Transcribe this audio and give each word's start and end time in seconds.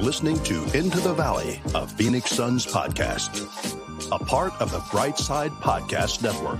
listening 0.00 0.42
to 0.44 0.54
Into 0.72 0.98
the 0.98 1.12
Valley, 1.12 1.60
a 1.74 1.86
Phoenix 1.86 2.30
Suns 2.30 2.64
podcast, 2.64 3.44
a 4.10 4.18
part 4.24 4.58
of 4.58 4.72
the 4.72 4.82
Bright 4.90 5.18
Side 5.18 5.50
Podcast 5.50 6.22
Network. 6.22 6.58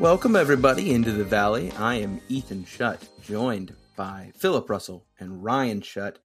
Welcome, 0.00 0.34
everybody, 0.34 0.92
into 0.92 1.12
the 1.12 1.22
Valley. 1.22 1.70
I 1.78 1.96
am 1.96 2.20
Ethan 2.28 2.64
Shutt, 2.64 3.08
joined 3.22 3.76
by 3.94 4.32
Philip 4.34 4.68
Russell 4.68 5.06
and 5.20 5.44
Ryan 5.44 5.80
Shutt. 5.82 6.18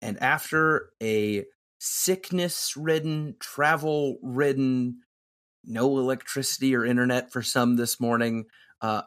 And 0.00 0.20
after 0.22 0.88
a 1.02 1.44
sickness 1.78 2.74
ridden, 2.74 3.36
travel 3.38 4.16
ridden, 4.22 5.00
no 5.62 5.98
electricity 5.98 6.74
or 6.74 6.86
internet 6.86 7.30
for 7.30 7.42
some 7.42 7.76
this 7.76 8.00
morning, 8.00 8.46
uh, 8.80 9.02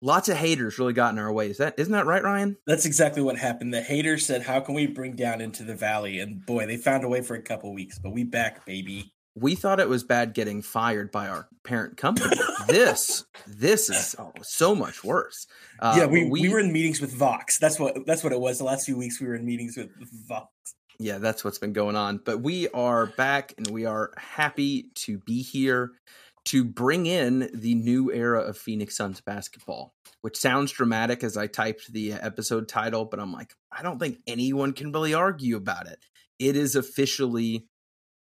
lots 0.00 0.28
of 0.28 0.36
haters 0.36 0.78
really 0.78 0.92
got 0.92 1.12
in 1.12 1.18
our 1.18 1.32
way. 1.32 1.50
Is 1.50 1.58
that 1.58 1.74
isn't 1.78 1.92
that 1.92 2.06
right, 2.06 2.22
Ryan? 2.22 2.56
That's 2.66 2.86
exactly 2.86 3.22
what 3.22 3.36
happened. 3.36 3.72
The 3.72 3.82
haters 3.82 4.26
said, 4.26 4.42
"How 4.42 4.60
can 4.60 4.74
we 4.74 4.86
bring 4.86 5.16
down 5.16 5.40
into 5.40 5.62
the 5.62 5.74
valley?" 5.74 6.20
And 6.20 6.44
boy, 6.44 6.66
they 6.66 6.76
found 6.76 7.04
a 7.04 7.08
way 7.08 7.20
for 7.22 7.34
a 7.34 7.42
couple 7.42 7.72
weeks, 7.72 7.98
but 7.98 8.12
we 8.12 8.24
back, 8.24 8.64
baby. 8.64 9.12
We 9.34 9.54
thought 9.54 9.80
it 9.80 9.88
was 9.88 10.02
bad 10.02 10.32
getting 10.32 10.62
fired 10.62 11.10
by 11.12 11.28
our 11.28 11.46
parent 11.62 11.98
company. 11.98 12.34
this, 12.68 13.26
this 13.46 13.90
is 13.90 14.16
oh, 14.18 14.32
so 14.42 14.74
much 14.74 15.04
worse. 15.04 15.46
Uh, 15.78 15.94
yeah, 15.98 16.06
we, 16.06 16.24
we, 16.24 16.40
we 16.40 16.48
were 16.48 16.58
in 16.58 16.72
meetings 16.72 17.02
with 17.02 17.12
Vox. 17.12 17.58
That's 17.58 17.78
what 17.78 18.06
that's 18.06 18.24
what 18.24 18.32
it 18.32 18.40
was. 18.40 18.58
The 18.58 18.64
last 18.64 18.86
few 18.86 18.96
weeks 18.96 19.20
we 19.20 19.26
were 19.26 19.34
in 19.34 19.44
meetings 19.44 19.76
with 19.76 19.90
Vox. 20.26 20.50
Yeah, 20.98 21.18
that's 21.18 21.44
what's 21.44 21.58
been 21.58 21.74
going 21.74 21.96
on. 21.96 22.20
But 22.24 22.40
we 22.40 22.68
are 22.68 23.06
back 23.06 23.52
and 23.58 23.66
we 23.66 23.84
are 23.84 24.12
happy 24.16 24.86
to 24.94 25.18
be 25.18 25.42
here 25.42 25.92
to 26.46 26.64
bring 26.64 27.06
in 27.06 27.50
the 27.52 27.74
new 27.74 28.10
era 28.12 28.40
of 28.40 28.56
Phoenix 28.56 28.96
Suns 28.96 29.20
basketball, 29.20 29.94
which 30.20 30.36
sounds 30.36 30.72
dramatic 30.72 31.22
as 31.24 31.36
I 31.36 31.48
typed 31.48 31.92
the 31.92 32.12
episode 32.12 32.68
title, 32.68 33.04
but 33.04 33.20
I'm 33.20 33.32
like, 33.32 33.52
I 33.70 33.82
don't 33.82 33.98
think 33.98 34.18
anyone 34.26 34.72
can 34.72 34.92
really 34.92 35.12
argue 35.12 35.56
about 35.56 35.88
it. 35.88 35.98
It 36.38 36.56
is 36.56 36.76
officially 36.76 37.66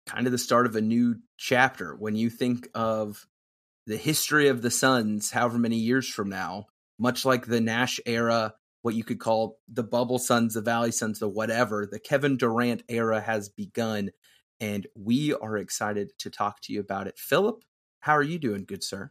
kind 0.06 0.26
of 0.26 0.32
the 0.32 0.38
start 0.38 0.66
of 0.66 0.76
a 0.76 0.80
new 0.80 1.16
chapter. 1.36 1.94
When 1.94 2.16
you 2.16 2.30
think 2.30 2.68
of 2.74 3.26
the 3.86 3.96
history 3.96 4.48
of 4.48 4.62
the 4.62 4.70
Suns, 4.70 5.32
however 5.32 5.58
many 5.58 5.76
years 5.76 6.08
from 6.08 6.28
now, 6.28 6.66
much 6.98 7.24
like 7.24 7.46
the 7.46 7.60
Nash 7.60 7.98
era, 8.06 8.54
what 8.82 8.94
you 8.94 9.02
could 9.02 9.18
call 9.18 9.58
the 9.68 9.82
bubble 9.82 10.18
Suns, 10.18 10.54
the 10.54 10.60
Valley 10.60 10.92
Suns, 10.92 11.18
the 11.18 11.28
whatever, 11.28 11.88
the 11.90 11.98
Kevin 11.98 12.36
Durant 12.36 12.84
era 12.88 13.20
has 13.20 13.48
begun. 13.48 14.10
And 14.60 14.86
we 14.94 15.34
are 15.34 15.56
excited 15.56 16.12
to 16.20 16.30
talk 16.30 16.60
to 16.62 16.72
you 16.72 16.78
about 16.78 17.08
it. 17.08 17.18
Philip, 17.18 17.64
how 18.02 18.16
are 18.16 18.22
you 18.22 18.38
doing, 18.38 18.64
good 18.64 18.82
sir? 18.82 19.10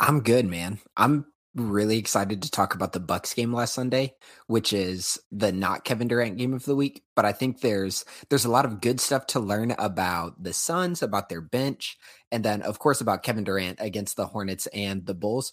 I'm 0.00 0.22
good, 0.22 0.44
man. 0.44 0.80
I'm 0.96 1.26
really 1.54 1.98
excited 1.98 2.42
to 2.42 2.50
talk 2.50 2.74
about 2.74 2.92
the 2.92 3.00
Bucks 3.00 3.32
game 3.32 3.52
last 3.52 3.74
Sunday, 3.74 4.14
which 4.48 4.72
is 4.72 5.18
the 5.30 5.52
not 5.52 5.84
Kevin 5.84 6.08
Durant 6.08 6.36
game 6.36 6.52
of 6.52 6.64
the 6.64 6.74
week. 6.74 7.02
But 7.14 7.24
I 7.24 7.32
think 7.32 7.60
there's 7.60 8.04
there's 8.28 8.44
a 8.44 8.50
lot 8.50 8.64
of 8.64 8.80
good 8.80 9.00
stuff 9.00 9.26
to 9.28 9.40
learn 9.40 9.70
about 9.78 10.42
the 10.42 10.52
Suns, 10.52 11.00
about 11.00 11.28
their 11.28 11.40
bench, 11.40 11.96
and 12.32 12.44
then 12.44 12.62
of 12.62 12.80
course 12.80 13.00
about 13.00 13.22
Kevin 13.22 13.44
Durant 13.44 13.78
against 13.80 14.16
the 14.16 14.26
Hornets 14.26 14.66
and 14.68 15.06
the 15.06 15.14
Bulls. 15.14 15.52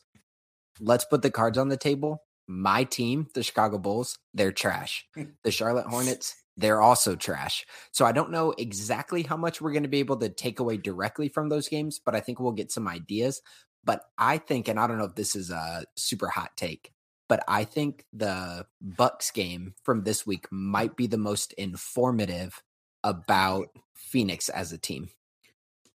Let's 0.79 1.05
put 1.05 1.21
the 1.21 1.31
cards 1.31 1.57
on 1.59 1.69
the 1.69 1.77
table. 1.77 2.23
My 2.47 2.83
team, 2.83 3.27
the 3.35 3.43
Chicago 3.43 3.77
Bulls, 3.77 4.17
they're 4.33 4.52
trash. 4.52 5.05
Hmm. 5.13 5.23
the 5.43 5.52
Charlotte 5.52 5.87
Hornets, 5.87 6.35
they're 6.58 6.81
also 6.81 7.16
trash. 7.16 7.66
So 7.91 8.05
I 8.05 8.11
don't 8.11 8.31
know 8.31 8.53
exactly 8.58 9.23
how 9.23 9.38
much 9.38 9.61
we're 9.61 9.72
going 9.72 9.83
to 9.83 9.89
be 9.89 10.00
able 10.00 10.17
to 10.17 10.30
take 10.30 10.59
away 10.59 10.77
directly 10.77 11.30
from 11.30 11.49
those 11.49 11.69
games, 11.69 11.99
but 12.03 12.16
I 12.16 12.19
think 12.19 12.39
we'll 12.39 12.52
get 12.52 12.72
some 12.72 12.88
ideas. 12.88 13.41
But 13.83 14.02
I 14.17 14.39
think, 14.39 14.67
and 14.67 14.80
I 14.80 14.88
don't 14.88 14.97
know 14.97 15.05
if 15.05 15.16
this 15.16 15.36
is 15.36 15.52
a 15.52 15.86
super 15.95 16.27
hot 16.27 16.58
take, 16.58 16.92
but 17.30 17.43
I 17.48 17.64
think 17.64 18.05
the 18.11 18.65
Bucks 18.81 19.31
game 19.31 19.76
from 19.83 20.04
this 20.04 20.26
week 20.26 20.48
might 20.52 20.98
be 20.98 21.08
the 21.08 21.17
most 21.17 21.54
informative 21.54 22.61
about 23.04 23.67
Phoenix 23.93 24.49
as 24.49 24.73
a 24.73 24.77
team. 24.77 25.10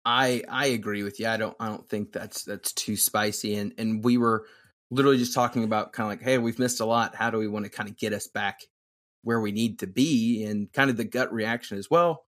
I 0.05 0.43
I 0.49 0.67
agree 0.67 1.03
with 1.03 1.21
you. 1.21 1.27
I 1.27 1.37
don't 1.37 1.57
I 1.61 1.69
don't 1.69 1.89
think 1.89 2.13
that's 2.13 2.45
that's 2.45 2.73
too 2.73 2.97
spicy. 2.97 3.57
And 3.57 3.75
and 3.79 4.05
we 4.05 4.17
were 4.19 4.47
literally 4.91 5.19
just 5.19 5.34
talking 5.34 5.65
about 5.65 5.93
kind 5.93 6.07
of 6.07 6.11
like, 6.19 6.25
hey, 6.25 6.39
we've 6.39 6.59
missed 6.59 6.81
a 6.81 6.84
lot. 6.84 7.15
How 7.15 7.31
do 7.31 7.39
we 7.39 7.49
want 7.49 7.65
to 7.65 7.71
kind 7.71 7.89
of 7.89 7.97
get 7.97 8.13
us 8.13 8.27
back 8.27 8.61
where 9.23 9.41
we 9.41 9.53
need 9.53 9.79
to 9.81 9.87
be. 9.87 10.45
And 10.45 10.73
kind 10.73 10.91
of 10.91 10.97
the 10.97 11.05
gut 11.05 11.33
reaction 11.33 11.79
is, 11.79 11.91
well, 11.91 12.25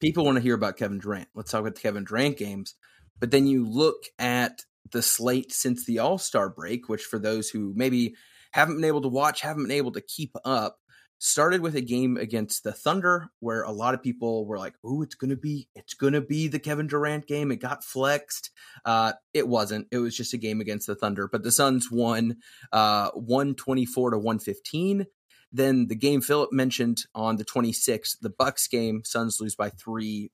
people 0.00 0.24
want 0.24 0.36
to 0.36 0.42
hear 0.42 0.54
about 0.54 0.76
Kevin 0.76 0.98
Durant. 0.98 1.28
Let's 1.34 1.50
talk 1.50 1.60
about 1.60 1.74
the 1.74 1.80
Kevin 1.80 2.04
Durant 2.04 2.36
games. 2.36 2.74
But 3.20 3.30
then 3.30 3.46
you 3.46 3.68
look 3.68 4.04
at 4.18 4.62
the 4.92 5.02
slate 5.02 5.52
since 5.52 5.84
the 5.84 5.98
All 5.98 6.18
Star 6.18 6.48
break, 6.48 6.88
which 6.88 7.02
for 7.02 7.18
those 7.18 7.50
who 7.50 7.72
maybe 7.76 8.14
haven't 8.52 8.76
been 8.76 8.84
able 8.84 9.02
to 9.02 9.08
watch, 9.08 9.40
haven't 9.40 9.64
been 9.64 9.72
able 9.72 9.92
to 9.92 10.00
keep 10.00 10.34
up, 10.44 10.78
started 11.18 11.60
with 11.60 11.74
a 11.74 11.80
game 11.80 12.16
against 12.16 12.62
the 12.62 12.72
Thunder 12.72 13.28
where 13.40 13.62
a 13.62 13.72
lot 13.72 13.92
of 13.92 14.02
people 14.02 14.46
were 14.46 14.58
like, 14.58 14.74
"Oh, 14.84 15.02
it's 15.02 15.16
gonna 15.16 15.36
be, 15.36 15.68
it's 15.74 15.94
gonna 15.94 16.20
be 16.20 16.48
the 16.48 16.60
Kevin 16.60 16.86
Durant 16.86 17.26
game." 17.26 17.50
It 17.50 17.56
got 17.56 17.84
flexed. 17.84 18.50
Uh, 18.84 19.14
it 19.34 19.48
wasn't. 19.48 19.88
It 19.90 19.98
was 19.98 20.16
just 20.16 20.34
a 20.34 20.38
game 20.38 20.60
against 20.60 20.86
the 20.86 20.94
Thunder, 20.94 21.28
but 21.30 21.42
the 21.42 21.52
Suns 21.52 21.90
won 21.90 22.36
uh, 22.72 23.10
one 23.10 23.54
twenty 23.54 23.84
four 23.84 24.10
to 24.10 24.18
one 24.18 24.38
fifteen. 24.38 25.06
Then 25.52 25.86
the 25.88 25.94
game 25.94 26.20
Philip 26.20 26.52
mentioned 26.52 27.04
on 27.14 27.36
the 27.36 27.44
26th, 27.44 28.18
the 28.20 28.30
Bucks 28.30 28.68
game, 28.68 29.02
Suns 29.04 29.40
lose 29.40 29.54
by 29.54 29.70
three, 29.70 30.30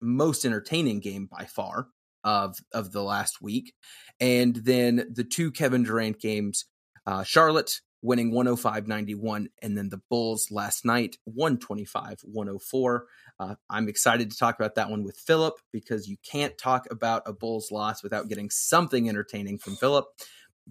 most 0.00 0.44
entertaining 0.44 1.00
game 1.00 1.26
by 1.26 1.44
far 1.44 1.88
of 2.24 2.58
of 2.72 2.92
the 2.92 3.02
last 3.02 3.40
week. 3.40 3.74
And 4.20 4.56
then 4.56 5.08
the 5.12 5.24
two 5.24 5.50
Kevin 5.50 5.82
Durant 5.82 6.20
games, 6.20 6.66
uh, 7.06 7.24
Charlotte 7.24 7.80
winning 8.02 8.32
105-91 8.32 9.46
and 9.62 9.78
then 9.78 9.88
the 9.88 10.00
Bulls 10.10 10.50
last 10.50 10.84
night 10.84 11.16
125-104. 11.28 13.00
Uh, 13.38 13.54
I'm 13.70 13.88
excited 13.88 14.30
to 14.30 14.36
talk 14.36 14.56
about 14.58 14.74
that 14.74 14.90
one 14.90 15.04
with 15.04 15.16
Philip 15.16 15.54
because 15.72 16.08
you 16.08 16.16
can't 16.28 16.58
talk 16.58 16.86
about 16.90 17.22
a 17.26 17.32
Bulls 17.32 17.70
loss 17.70 18.02
without 18.02 18.28
getting 18.28 18.50
something 18.50 19.08
entertaining 19.08 19.58
from 19.58 19.76
Philip. 19.76 20.06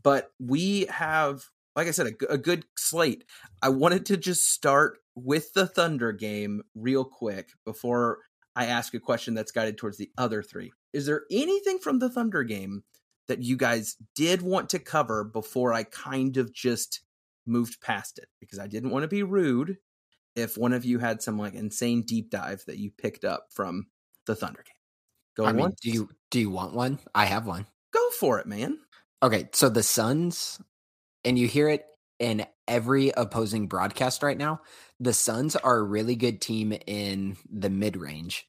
But 0.02 0.31
we 0.40 0.86
have 0.88 1.44
like 1.76 1.88
I 1.88 1.92
said, 1.92 2.08
a, 2.08 2.34
a, 2.34 2.38
good 2.38 2.66
slate. 2.78 3.24
I 3.62 3.70
wanted 3.70 4.06
to 4.08 4.18
just 4.18 4.50
start 4.52 5.00
with 5.16 5.54
the 5.54 5.68
Thunder 5.68 6.12
game 6.12 6.64
real 6.76 7.06
quick 7.06 7.50
before 7.66 8.20
I 8.56 8.66
ask 8.66 8.94
a 8.94 9.00
question 9.00 9.34
that's 9.34 9.52
guided 9.52 9.78
towards 9.78 9.98
the 9.98 10.12
other 10.18 10.44
three. 10.44 10.72
Is 10.94 11.06
there 11.06 11.24
anything 11.32 11.80
from 11.80 12.00
the 12.00 12.09
Thunder 12.09 12.44
game 12.44 12.84
that 13.28 13.44
you 13.44 13.56
guys 13.56 13.96
did 14.16 14.42
want 14.42 14.70
to 14.72 14.80
cover 14.80 15.24
before 15.24 15.74
I 15.74 15.84
kind 15.84 16.38
of 16.38 16.54
just 16.54 17.02
moved 17.46 17.80
past 17.82 18.18
it? 18.18 18.28
Because 18.40 18.59
I 18.59 18.68
didn't 18.68 18.90
want 18.90 19.03
to 19.03 19.08
be 19.08 19.24
rude 19.24 19.78
if 20.36 20.58
one 20.58 20.74
of 20.74 20.86
you 20.86 21.00
had 21.00 21.22
some 21.22 21.38
like 21.38 21.53
insane 21.53 22.03
deep 22.03 22.30
dive 22.30 22.64
that 22.68 22.78
you 22.78 22.92
picked 22.92 23.24
up 23.24 23.48
from 23.52 23.88
the 24.26 24.36
Thunder 24.36 24.64
game. 24.66 24.76
Go 25.38 25.46
I 25.46 25.53
mean, 25.53 25.72
do 25.82 25.90
you 25.90 26.09
do 26.30 26.40
you 26.40 26.50
want 26.50 26.74
one? 26.74 27.00
I 27.16 27.26
have 27.26 27.48
one. 27.48 27.66
Go 27.94 28.09
for 28.20 28.40
it, 28.40 28.48
man. 28.48 28.80
Okay, 29.24 29.50
so 29.53 29.70
the 29.70 29.84
Suns 29.84 30.59
and 31.24 31.38
you 31.38 31.48
hear 31.48 31.70
it 31.70 31.86
in 32.20 32.46
every 32.68 33.09
opposing 33.09 33.68
broadcast 33.68 34.24
right 34.24 34.38
now. 34.38 34.62
The 35.00 35.14
Suns 35.14 35.56
are 35.56 35.78
a 35.78 35.84
really 35.84 36.16
good 36.16 36.42
team 36.42 36.74
in 36.88 37.38
the 37.52 37.70
mid 37.70 37.98
range. 37.98 38.48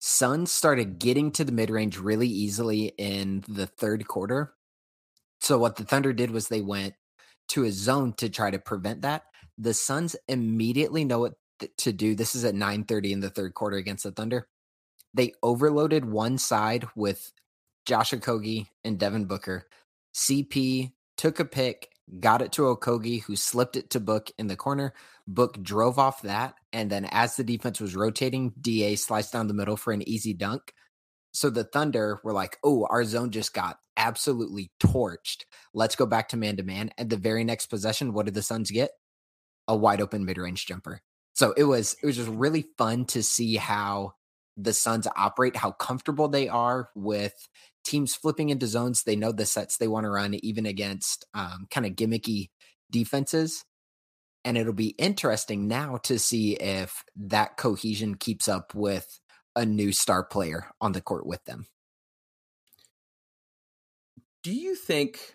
Suns 0.00 0.52
started 0.52 0.98
getting 0.98 1.30
to 1.32 1.44
the 1.44 1.52
mid 1.52 1.70
range 1.70 1.98
really 1.98 2.28
easily 2.28 2.92
in 2.98 3.44
the 3.48 3.66
third 3.66 4.06
quarter. 4.06 4.54
So, 5.40 5.58
what 5.58 5.76
the 5.76 5.84
Thunder 5.84 6.12
did 6.12 6.30
was 6.30 6.48
they 6.48 6.60
went 6.60 6.94
to 7.48 7.64
a 7.64 7.70
zone 7.70 8.12
to 8.14 8.28
try 8.28 8.50
to 8.50 8.58
prevent 8.58 9.02
that. 9.02 9.24
The 9.58 9.74
Suns 9.74 10.16
immediately 10.28 11.04
know 11.04 11.20
what 11.20 11.34
to 11.78 11.92
do. 11.92 12.14
This 12.14 12.34
is 12.34 12.44
at 12.44 12.54
9:30 12.54 13.12
in 13.12 13.20
the 13.20 13.30
third 13.30 13.54
quarter 13.54 13.76
against 13.76 14.04
the 14.04 14.12
Thunder. 14.12 14.48
They 15.14 15.32
overloaded 15.42 16.04
one 16.04 16.36
side 16.36 16.86
with 16.94 17.32
Josh 17.86 18.10
Okogie 18.12 18.66
and 18.84 18.98
Devin 18.98 19.26
Booker. 19.26 19.66
CP 20.14 20.92
took 21.16 21.40
a 21.40 21.44
pick, 21.44 21.88
got 22.20 22.42
it 22.42 22.52
to 22.52 22.62
Okogie, 22.62 23.22
who 23.22 23.36
slipped 23.36 23.76
it 23.76 23.90
to 23.90 24.00
Book 24.00 24.30
in 24.38 24.46
the 24.46 24.56
corner. 24.56 24.92
Book 25.26 25.62
drove 25.62 25.98
off 25.98 26.22
that. 26.22 26.54
And 26.72 26.90
then 26.90 27.06
as 27.06 27.36
the 27.36 27.44
defense 27.44 27.80
was 27.80 27.96
rotating, 27.96 28.52
DA 28.60 28.96
sliced 28.96 29.32
down 29.32 29.48
the 29.48 29.54
middle 29.54 29.76
for 29.76 29.92
an 29.92 30.06
easy 30.08 30.34
dunk. 30.34 30.72
So 31.32 31.50
the 31.50 31.64
Thunder 31.64 32.20
were 32.24 32.32
like, 32.32 32.56
oh, 32.64 32.86
our 32.88 33.04
zone 33.04 33.30
just 33.30 33.52
got 33.52 33.78
absolutely 33.96 34.70
torched. 34.80 35.44
Let's 35.74 35.96
go 35.96 36.06
back 36.06 36.28
to 36.30 36.36
man 36.36 36.56
to 36.56 36.62
man. 36.62 36.90
And 36.96 37.10
the 37.10 37.16
very 37.16 37.44
next 37.44 37.66
possession, 37.66 38.12
what 38.12 38.26
did 38.26 38.34
the 38.34 38.42
Suns 38.42 38.70
get? 38.70 38.90
A 39.68 39.76
wide 39.76 40.00
open 40.00 40.24
mid 40.24 40.38
range 40.38 40.66
jumper. 40.66 41.00
So 41.34 41.52
it 41.56 41.64
was 41.64 41.96
it 42.02 42.06
was 42.06 42.16
just 42.16 42.30
really 42.30 42.64
fun 42.78 43.04
to 43.06 43.22
see 43.22 43.56
how 43.56 44.14
the 44.56 44.72
Suns 44.72 45.06
operate, 45.16 45.56
how 45.56 45.72
comfortable 45.72 46.28
they 46.28 46.48
are 46.48 46.90
with 46.94 47.34
teams 47.84 48.14
flipping 48.14 48.50
into 48.50 48.66
zones. 48.66 49.02
They 49.02 49.16
know 49.16 49.32
the 49.32 49.46
sets 49.46 49.76
they 49.76 49.88
want 49.88 50.04
to 50.04 50.10
run, 50.10 50.34
even 50.34 50.66
against 50.66 51.24
um, 51.34 51.66
kind 51.70 51.86
of 51.86 51.92
gimmicky 51.92 52.50
defenses. 52.90 53.64
And 54.44 54.56
it'll 54.56 54.72
be 54.72 54.94
interesting 54.98 55.66
now 55.66 55.98
to 56.04 56.18
see 56.18 56.54
if 56.54 57.02
that 57.16 57.56
cohesion 57.56 58.14
keeps 58.14 58.48
up 58.48 58.74
with 58.74 59.20
a 59.56 59.66
new 59.66 59.92
star 59.92 60.22
player 60.22 60.70
on 60.80 60.92
the 60.92 61.00
court 61.00 61.26
with 61.26 61.44
them. 61.44 61.66
Do 64.42 64.52
you 64.52 64.76
think? 64.76 65.34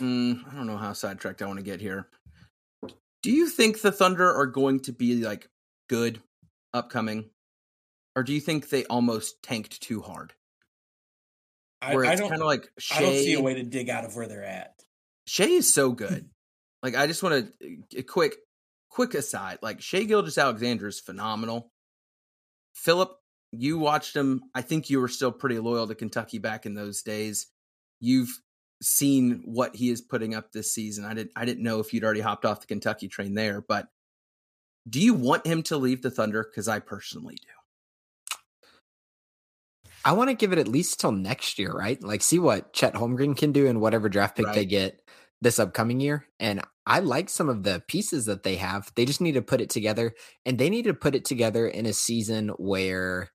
Mm, 0.00 0.46
I 0.48 0.54
don't 0.54 0.66
know 0.66 0.76
how 0.76 0.92
sidetracked 0.92 1.42
I 1.42 1.46
want 1.46 1.58
to 1.58 1.64
get 1.64 1.80
here. 1.80 2.08
Do 3.22 3.30
you 3.30 3.48
think 3.48 3.80
the 3.80 3.92
Thunder 3.92 4.32
are 4.32 4.46
going 4.46 4.80
to 4.80 4.92
be 4.92 5.16
like 5.24 5.48
good 5.88 6.20
upcoming, 6.74 7.30
or 8.14 8.22
do 8.22 8.32
you 8.32 8.40
think 8.40 8.68
they 8.68 8.84
almost 8.84 9.42
tanked 9.42 9.80
too 9.80 10.02
hard? 10.02 10.34
Where 11.80 12.04
I, 12.04 12.12
it's 12.12 12.20
kind 12.20 12.34
of 12.34 12.46
like 12.46 12.70
Shai, 12.78 12.98
I 12.98 13.00
don't 13.00 13.14
see 13.14 13.34
a 13.34 13.40
way 13.40 13.54
to 13.54 13.64
dig 13.64 13.90
out 13.90 14.04
of 14.04 14.14
where 14.14 14.28
they're 14.28 14.44
at. 14.44 14.74
Shai 15.26 15.44
is 15.46 15.72
so 15.72 15.92
good. 15.92 16.28
like 16.82 16.94
I 16.96 17.06
just 17.06 17.22
want 17.22 17.46
to 17.60 17.66
a 17.66 17.70
eh, 17.70 17.76
eh, 17.98 18.02
quick 18.02 18.36
quick 18.88 19.14
aside. 19.14 19.58
Like 19.62 19.80
Shai 19.80 20.04
Gilgeous-Alexander 20.04 20.86
is 20.86 21.00
phenomenal. 21.00 21.72
Philip, 22.74 23.12
you 23.50 23.78
watched 23.78 24.14
him. 24.14 24.42
I 24.54 24.62
think 24.62 24.90
you 24.90 25.00
were 25.00 25.08
still 25.08 25.32
pretty 25.32 25.58
loyal 25.58 25.88
to 25.88 25.94
Kentucky 25.94 26.38
back 26.38 26.66
in 26.66 26.74
those 26.74 27.02
days. 27.02 27.48
You've 28.00 28.30
seen 28.80 29.42
what 29.44 29.76
he 29.76 29.90
is 29.90 30.00
putting 30.00 30.34
up 30.34 30.52
this 30.52 30.72
season. 30.72 31.04
I 31.04 31.14
didn't 31.14 31.32
I 31.34 31.44
didn't 31.44 31.64
know 31.64 31.80
if 31.80 31.92
you'd 31.92 32.04
already 32.04 32.20
hopped 32.20 32.44
off 32.44 32.60
the 32.60 32.66
Kentucky 32.66 33.08
train 33.08 33.34
there, 33.34 33.60
but 33.60 33.88
do 34.88 35.00
you 35.00 35.14
want 35.14 35.46
him 35.46 35.62
to 35.64 35.76
leave 35.76 36.02
the 36.02 36.10
Thunder? 36.10 36.44
Because 36.48 36.68
I 36.68 36.80
personally 36.80 37.38
do. 37.40 37.61
I 40.04 40.12
want 40.12 40.30
to 40.30 40.36
give 40.36 40.52
it 40.52 40.58
at 40.58 40.68
least 40.68 41.00
till 41.00 41.12
next 41.12 41.58
year, 41.58 41.72
right? 41.72 42.02
Like 42.02 42.22
see 42.22 42.38
what 42.38 42.72
Chet 42.72 42.94
Holmgren 42.94 43.36
can 43.36 43.52
do 43.52 43.66
and 43.66 43.80
whatever 43.80 44.08
draft 44.08 44.36
pick 44.36 44.46
right. 44.46 44.54
they 44.54 44.66
get 44.66 45.00
this 45.40 45.58
upcoming 45.58 46.00
year. 46.00 46.26
And 46.40 46.62
I 46.86 47.00
like 47.00 47.28
some 47.28 47.48
of 47.48 47.62
the 47.62 47.82
pieces 47.86 48.26
that 48.26 48.42
they 48.42 48.56
have. 48.56 48.90
They 48.96 49.04
just 49.04 49.20
need 49.20 49.32
to 49.32 49.42
put 49.42 49.60
it 49.60 49.70
together 49.70 50.14
and 50.44 50.58
they 50.58 50.70
need 50.70 50.84
to 50.84 50.94
put 50.94 51.14
it 51.14 51.24
together 51.24 51.66
in 51.66 51.86
a 51.86 51.92
season 51.92 52.48
where 52.58 53.30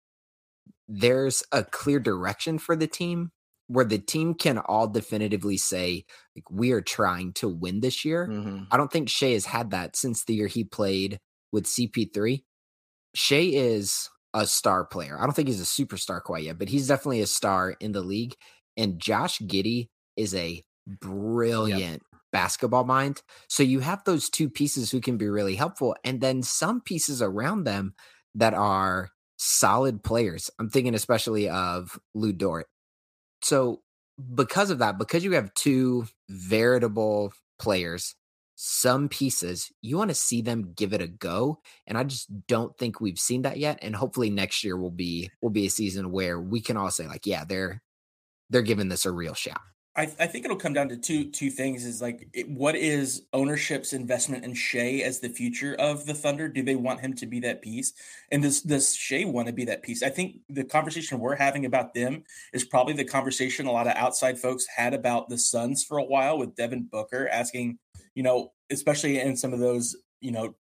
there's 0.88 1.44
a 1.52 1.64
clear 1.64 2.00
direction 2.00 2.58
for 2.60 2.76
the 2.76 2.88
team 2.88 3.32
where 3.68 3.86
the 3.86 4.00
team 4.00 4.34
can 4.34 4.58
all 4.58 4.88
definitively 4.88 5.58
say 5.58 6.06
like 6.36 6.50
we 6.50 6.72
are 6.72 6.82
trying 6.82 7.34
to 7.34 7.50
win 7.50 7.82
this 7.82 8.06
year. 8.06 8.28
Mm-hmm. 8.28 8.64
I 8.72 8.78
don't 8.78 8.92
think 8.92 9.10
Shai 9.10 9.32
has 9.32 9.46
had 9.46 9.72
that 9.72 9.96
since 9.96 10.24
the 10.24 10.36
year 10.36 10.48
he 10.48 10.64
played 10.64 11.20
with 11.52 11.66
CP3. 11.66 12.44
Shai 13.14 13.50
is 13.54 14.10
a 14.34 14.46
star 14.46 14.86
player. 14.86 15.18
I 15.20 15.24
don't 15.24 15.34
think 15.34 15.48
he's 15.48 15.62
a 15.62 15.64
superstar 15.64 16.22
quite 16.22 16.44
yet, 16.44 16.60
but 16.60 16.70
he's 16.70 16.88
definitely 16.88 17.22
a 17.22 17.28
star 17.28 17.76
in 17.80 17.92
the 17.92 18.02
league. 18.02 18.36
And 18.76 19.00
Josh 19.00 19.40
Giddey 19.40 19.90
is 20.16 20.36
a 20.36 20.64
brilliant 20.88 22.04
yep. 22.12 22.22
basketball 22.32 22.84
mind. 22.84 23.22
So 23.50 23.64
you 23.64 23.80
have 23.80 24.04
those 24.04 24.30
two 24.30 24.50
pieces 24.50 24.92
who 24.92 25.02
can 25.02 25.18
be 25.18 25.28
really 25.28 25.56
helpful, 25.56 25.96
and 26.04 26.22
then 26.22 26.44
some 26.44 26.82
pieces 26.82 27.22
around 27.22 27.64
them 27.64 27.94
that 28.36 28.54
are 28.54 29.10
solid 29.38 30.04
players. 30.04 30.50
I'm 30.60 30.70
thinking 30.70 30.96
especially 30.96 31.50
of 31.50 32.00
Lu 32.14 32.34
Dort. 32.34 32.68
So 33.42 33.82
because 34.34 34.70
of 34.70 34.80
that, 34.80 34.98
because 34.98 35.24
you 35.24 35.34
have 35.34 35.54
two 35.54 36.08
veritable 36.30 37.34
players 37.60 38.16
some 38.60 39.08
pieces 39.08 39.72
you 39.84 39.96
want 40.00 40.10
to 40.10 40.16
see 40.16 40.42
them 40.42 40.74
give 40.76 40.92
it 40.92 41.00
a 41.00 41.08
go 41.08 41.60
and 41.86 41.96
i 41.96 42.04
just 42.04 42.28
don't 42.48 42.76
think 42.80 43.00
we've 43.00 43.20
seen 43.20 43.44
that 43.44 43.58
yet 43.58 43.78
and 43.84 43.96
hopefully 43.96 44.32
next 44.32 44.64
year 44.64 44.76
will 44.76 44.90
be 44.90 45.30
will 45.44 45.52
be 45.52 45.68
a 45.68 45.70
season 45.70 46.12
where 46.12 46.42
we 46.42 46.60
can 46.60 46.76
all 46.76 46.90
say 46.90 47.06
like 47.06 47.28
yeah 47.28 47.46
they're 47.46 47.84
they're 48.50 48.64
giving 48.64 48.90
this 48.90 49.06
a 49.06 49.12
real 49.12 49.36
shot 49.36 49.62
I, 49.98 50.04
I 50.20 50.28
think 50.28 50.46
it'll 50.46 50.58
come 50.58 50.74
down 50.74 50.90
to 50.90 50.96
two 50.96 51.32
two 51.32 51.50
things 51.50 51.84
is 51.84 52.04
like 52.04 52.30
it, 52.32 52.48
what 52.48 52.76
is 52.76 53.24
ownership's 53.34 53.94
investment 53.94 54.46
in 54.46 54.54
Shai 54.54 55.02
as 55.04 55.20
the 55.20 55.28
future 55.28 55.76
of 55.80 56.06
the 56.06 56.14
Thunder? 56.14 56.48
Do 56.48 56.62
they 56.62 56.76
want 56.76 57.02
him 57.02 57.16
to 57.16 57.26
be 57.26 57.40
that 57.40 57.64
piece? 57.64 57.94
And 58.32 58.44
does 58.44 58.62
does 58.62 58.96
Shai 58.96 59.26
want 59.26 59.48
to 59.48 59.54
be 59.54 59.66
that 59.66 59.82
piece? 59.82 60.04
I 60.04 60.10
think 60.10 60.38
the 60.50 60.64
conversation 60.64 61.20
we're 61.20 61.36
having 61.36 61.66
about 61.66 61.96
them 61.96 62.24
is 62.54 62.64
probably 62.64 62.94
the 62.94 63.06
conversation 63.06 63.66
a 63.66 63.72
lot 63.72 63.88
of 63.88 63.94
outside 63.96 64.38
folks 64.38 64.68
had 64.68 64.94
about 64.94 65.30
the 65.30 65.38
Suns 65.38 65.84
for 65.84 65.98
a 65.98 66.06
while 66.06 66.38
with 66.38 66.56
Devin 66.56 66.84
Booker 66.92 67.28
asking, 67.30 67.80
you 68.18 68.24
know, 68.24 68.52
especially 68.72 69.20
in 69.20 69.38
some 69.38 69.54
of 69.54 69.60
those, 69.60 69.96
you 70.22 70.32
know, 70.32 70.56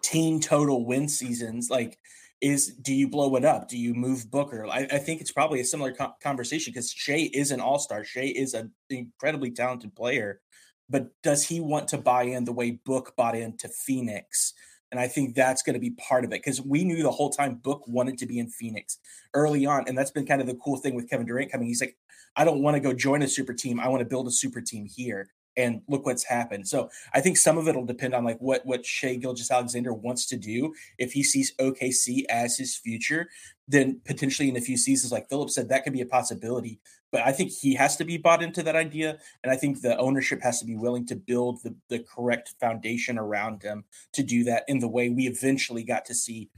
team 0.00 0.40
total 0.40 0.86
win 0.86 1.06
seasons, 1.06 1.68
like 1.68 1.98
is 2.40 2.68
do 2.76 2.94
you 2.94 3.10
blow 3.10 3.36
it 3.36 3.44
up? 3.44 3.68
Do 3.68 3.76
you 3.76 3.92
move 3.92 4.30
Booker? 4.30 4.64
I, 4.64 4.86
I 4.90 4.98
think 4.98 5.20
it's 5.20 5.32
probably 5.32 5.60
a 5.60 5.66
similar 5.66 5.92
co- 5.92 6.14
conversation 6.22 6.72
because 6.72 6.90
Shai 6.90 7.28
is 7.34 7.50
an 7.50 7.60
all 7.60 7.78
star. 7.78 8.04
Shai 8.04 8.32
is 8.34 8.54
an 8.54 8.72
incredibly 8.88 9.50
talented 9.50 9.94
player, 9.94 10.40
but 10.88 11.10
does 11.22 11.46
he 11.46 11.60
want 11.60 11.88
to 11.88 11.98
buy 11.98 12.22
in 12.22 12.46
the 12.46 12.54
way 12.54 12.70
Book 12.70 13.12
bought 13.18 13.36
into 13.36 13.68
Phoenix? 13.68 14.54
And 14.90 14.98
I 14.98 15.08
think 15.08 15.34
that's 15.34 15.62
going 15.62 15.74
to 15.74 15.80
be 15.80 15.90
part 15.90 16.24
of 16.24 16.32
it 16.32 16.42
because 16.42 16.62
we 16.62 16.84
knew 16.84 17.02
the 17.02 17.10
whole 17.10 17.28
time 17.28 17.56
Book 17.56 17.82
wanted 17.86 18.16
to 18.16 18.26
be 18.26 18.38
in 18.38 18.48
Phoenix 18.48 18.98
early 19.34 19.66
on. 19.66 19.84
And 19.86 19.98
that's 19.98 20.10
been 20.10 20.24
kind 20.24 20.40
of 20.40 20.46
the 20.46 20.54
cool 20.64 20.78
thing 20.78 20.94
with 20.94 21.10
Kevin 21.10 21.26
Durant 21.26 21.52
coming. 21.52 21.68
He's 21.68 21.82
like, 21.82 21.98
I 22.34 22.46
don't 22.46 22.62
want 22.62 22.76
to 22.76 22.80
go 22.80 22.94
join 22.94 23.20
a 23.20 23.28
super 23.28 23.52
team. 23.52 23.78
I 23.78 23.88
want 23.88 24.00
to 24.00 24.08
build 24.08 24.26
a 24.26 24.30
super 24.30 24.62
team 24.62 24.86
here 24.86 25.28
and 25.56 25.82
look 25.88 26.04
what's 26.04 26.24
happened. 26.24 26.68
So 26.68 26.90
I 27.14 27.20
think 27.20 27.36
some 27.36 27.58
of 27.58 27.68
it 27.68 27.74
will 27.74 27.86
depend 27.86 28.14
on 28.14 28.24
like 28.24 28.38
what 28.40 28.64
what 28.66 28.84
Shai 28.84 29.14
Gilgeous-Alexander 29.14 29.92
wants 29.92 30.26
to 30.26 30.36
do. 30.36 30.74
If 30.98 31.12
he 31.12 31.22
sees 31.22 31.54
OKC 31.56 32.24
as 32.28 32.56
his 32.56 32.76
future, 32.76 33.28
then 33.68 34.00
potentially 34.04 34.48
in 34.48 34.56
a 34.56 34.60
few 34.60 34.76
seasons, 34.76 35.12
like 35.12 35.28
Philip 35.28 35.50
said, 35.50 35.68
that 35.68 35.84
could 35.84 35.92
be 35.92 36.02
a 36.02 36.06
possibility. 36.06 36.78
But 37.12 37.22
I 37.22 37.32
think 37.32 37.50
he 37.50 37.74
has 37.74 37.96
to 37.96 38.04
be 38.04 38.18
bought 38.18 38.42
into 38.42 38.62
that 38.64 38.76
idea, 38.76 39.18
and 39.42 39.50
I 39.50 39.56
think 39.56 39.80
the 39.80 39.96
ownership 39.98 40.42
has 40.42 40.58
to 40.60 40.66
be 40.66 40.76
willing 40.76 41.06
to 41.06 41.16
build 41.16 41.62
the 41.62 41.74
the 41.88 42.00
correct 42.00 42.54
foundation 42.60 43.18
around 43.18 43.62
him 43.62 43.84
to 44.12 44.22
do 44.22 44.44
that 44.44 44.64
in 44.68 44.78
the 44.78 44.88
way 44.88 45.08
we 45.08 45.26
eventually 45.26 45.84
got 45.84 46.04
to 46.06 46.14
see 46.14 46.50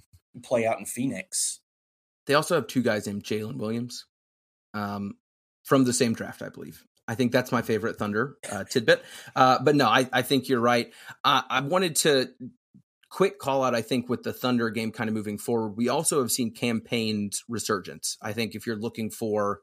play 0.43 0.67
out 0.67 0.79
in 0.79 0.87
Phoenix. 0.87 1.61
They 2.27 2.35
also 2.35 2.56
have 2.56 2.67
two 2.67 2.83
guys 2.83 3.06
named 3.06 3.25
Jalen 3.25 3.56
Williams, 3.56 4.06
um, 4.75 5.17
from 5.69 5.85
the 5.85 5.93
same 5.93 6.15
draft, 6.15 6.41
I 6.41 6.49
believe. 6.49 6.82
I 7.06 7.15
think 7.15 7.31
that's 7.31 7.53
my 7.53 7.61
favorite 7.61 7.97
Thunder 7.97 8.37
uh, 8.50 8.65
tidbit. 8.65 9.05
Uh, 9.37 9.59
but 9.62 9.76
no, 9.76 9.87
I, 9.87 10.09
I, 10.11 10.23
think 10.23 10.49
you're 10.49 10.61
right. 10.61 10.91
Uh, 11.23 11.43
I 11.49 11.61
wanted 11.61 11.97
to 11.97 12.31
quick 13.11 13.38
call 13.38 13.62
out. 13.62 13.75
I 13.75 13.82
think 13.82 14.09
with 14.09 14.23
the 14.23 14.32
Thunder 14.32 14.70
game 14.70 14.93
kind 14.93 15.09
of 15.09 15.15
moving 15.15 15.37
forward, 15.37 15.76
we 15.76 15.91
also 15.91 16.23
have 16.23 16.32
seen 16.32 16.53
Cam 16.53 16.81
Payne's 16.81 17.44
resurgence. 17.49 18.17
I 18.23 18.32
think 18.32 18.55
if 18.55 18.67
you're 18.67 18.76
looking 18.76 19.11
for 19.11 19.61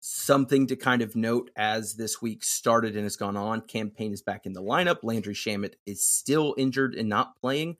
something 0.00 0.66
to 0.68 0.76
kind 0.76 1.02
of 1.02 1.14
note 1.14 1.50
as 1.54 1.96
this 1.96 2.22
week 2.22 2.42
started 2.42 2.94
and 2.94 3.04
has 3.04 3.16
gone 3.16 3.36
on, 3.36 3.60
Cam 3.60 3.90
Payne 3.90 4.14
is 4.14 4.22
back 4.22 4.46
in 4.46 4.54
the 4.54 4.62
lineup. 4.62 4.98
Landry 5.02 5.34
Shamet 5.34 5.74
is 5.84 6.02
still 6.02 6.54
injured 6.56 6.94
and 6.94 7.10
not 7.10 7.36
playing, 7.38 7.76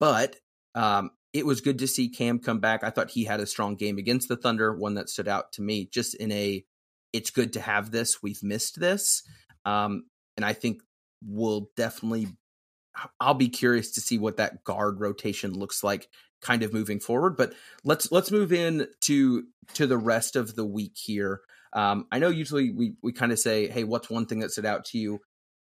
but 0.00 0.34
um, 0.74 1.10
it 1.32 1.46
was 1.46 1.60
good 1.60 1.78
to 1.78 1.86
see 1.86 2.08
Cam 2.08 2.40
come 2.40 2.58
back. 2.58 2.82
I 2.82 2.90
thought 2.90 3.10
he 3.10 3.24
had 3.24 3.38
a 3.38 3.46
strong 3.46 3.76
game 3.76 3.98
against 3.98 4.28
the 4.28 4.36
Thunder, 4.36 4.74
one 4.74 4.94
that 4.94 5.08
stood 5.08 5.28
out 5.28 5.52
to 5.52 5.62
me 5.62 5.88
just 5.92 6.14
in 6.16 6.32
a 6.32 6.64
it's 7.12 7.30
good 7.30 7.54
to 7.54 7.60
have 7.60 7.90
this. 7.90 8.22
We've 8.22 8.42
missed 8.42 8.78
this. 8.78 9.22
Um, 9.64 10.04
and 10.36 10.44
I 10.44 10.52
think 10.52 10.82
we'll 11.24 11.70
definitely, 11.76 12.28
I'll 13.20 13.34
be 13.34 13.48
curious 13.48 13.92
to 13.92 14.00
see 14.00 14.18
what 14.18 14.36
that 14.36 14.64
guard 14.64 15.00
rotation 15.00 15.54
looks 15.54 15.82
like 15.82 16.08
kind 16.40 16.62
of 16.62 16.72
moving 16.72 17.00
forward. 17.00 17.36
But 17.36 17.54
let's, 17.84 18.12
let's 18.12 18.30
move 18.30 18.52
in 18.52 18.86
to, 19.02 19.44
to 19.74 19.86
the 19.86 19.98
rest 19.98 20.36
of 20.36 20.54
the 20.54 20.64
week 20.64 20.96
here. 20.96 21.40
Um, 21.72 22.06
I 22.10 22.18
know 22.18 22.28
usually 22.28 22.70
we, 22.70 22.94
we 23.02 23.12
kind 23.12 23.32
of 23.32 23.38
say, 23.38 23.68
Hey, 23.68 23.84
what's 23.84 24.08
one 24.08 24.26
thing 24.26 24.40
that 24.40 24.52
stood 24.52 24.66
out 24.66 24.84
to 24.86 24.98
you? 24.98 25.20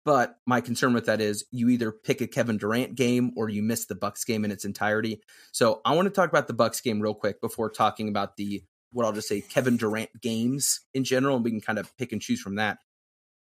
But 0.06 0.38
my 0.46 0.62
concern 0.62 0.94
with 0.94 1.06
that 1.06 1.22
is 1.22 1.46
you 1.52 1.70
either 1.70 1.92
pick 1.92 2.22
a 2.22 2.28
Kevin 2.28 2.58
Durant 2.58 2.96
game 2.96 3.32
or 3.36 3.50
you 3.50 3.62
miss 3.62 3.86
the 3.86 3.96
Bucks 3.96 4.24
game 4.24 4.46
in 4.46 4.52
its 4.52 4.66
entirety. 4.66 5.22
So 5.52 5.82
I 5.84 5.94
want 5.94 6.08
to 6.08 6.14
talk 6.14 6.30
about 6.30 6.48
the 6.48 6.54
Bucks 6.54 6.82
game 6.82 7.02
real 7.02 7.14
quick 7.14 7.42
before 7.42 7.70
talking 7.70 8.08
about 8.08 8.38
the 8.38 8.64
what 8.92 9.06
I'll 9.06 9.14
just 9.14 9.28
say 9.28 9.42
Kevin 9.42 9.78
Durant 9.78 10.22
games 10.22 10.82
in 10.94 11.04
general, 11.04 11.36
and 11.36 11.46
we 11.46 11.52
can 11.52 11.62
kind 11.62 11.80
of 11.80 11.96
pick 11.98 12.12
and 12.12 12.22
choose 12.22 12.42
from 12.42 12.56
that. 12.56 12.80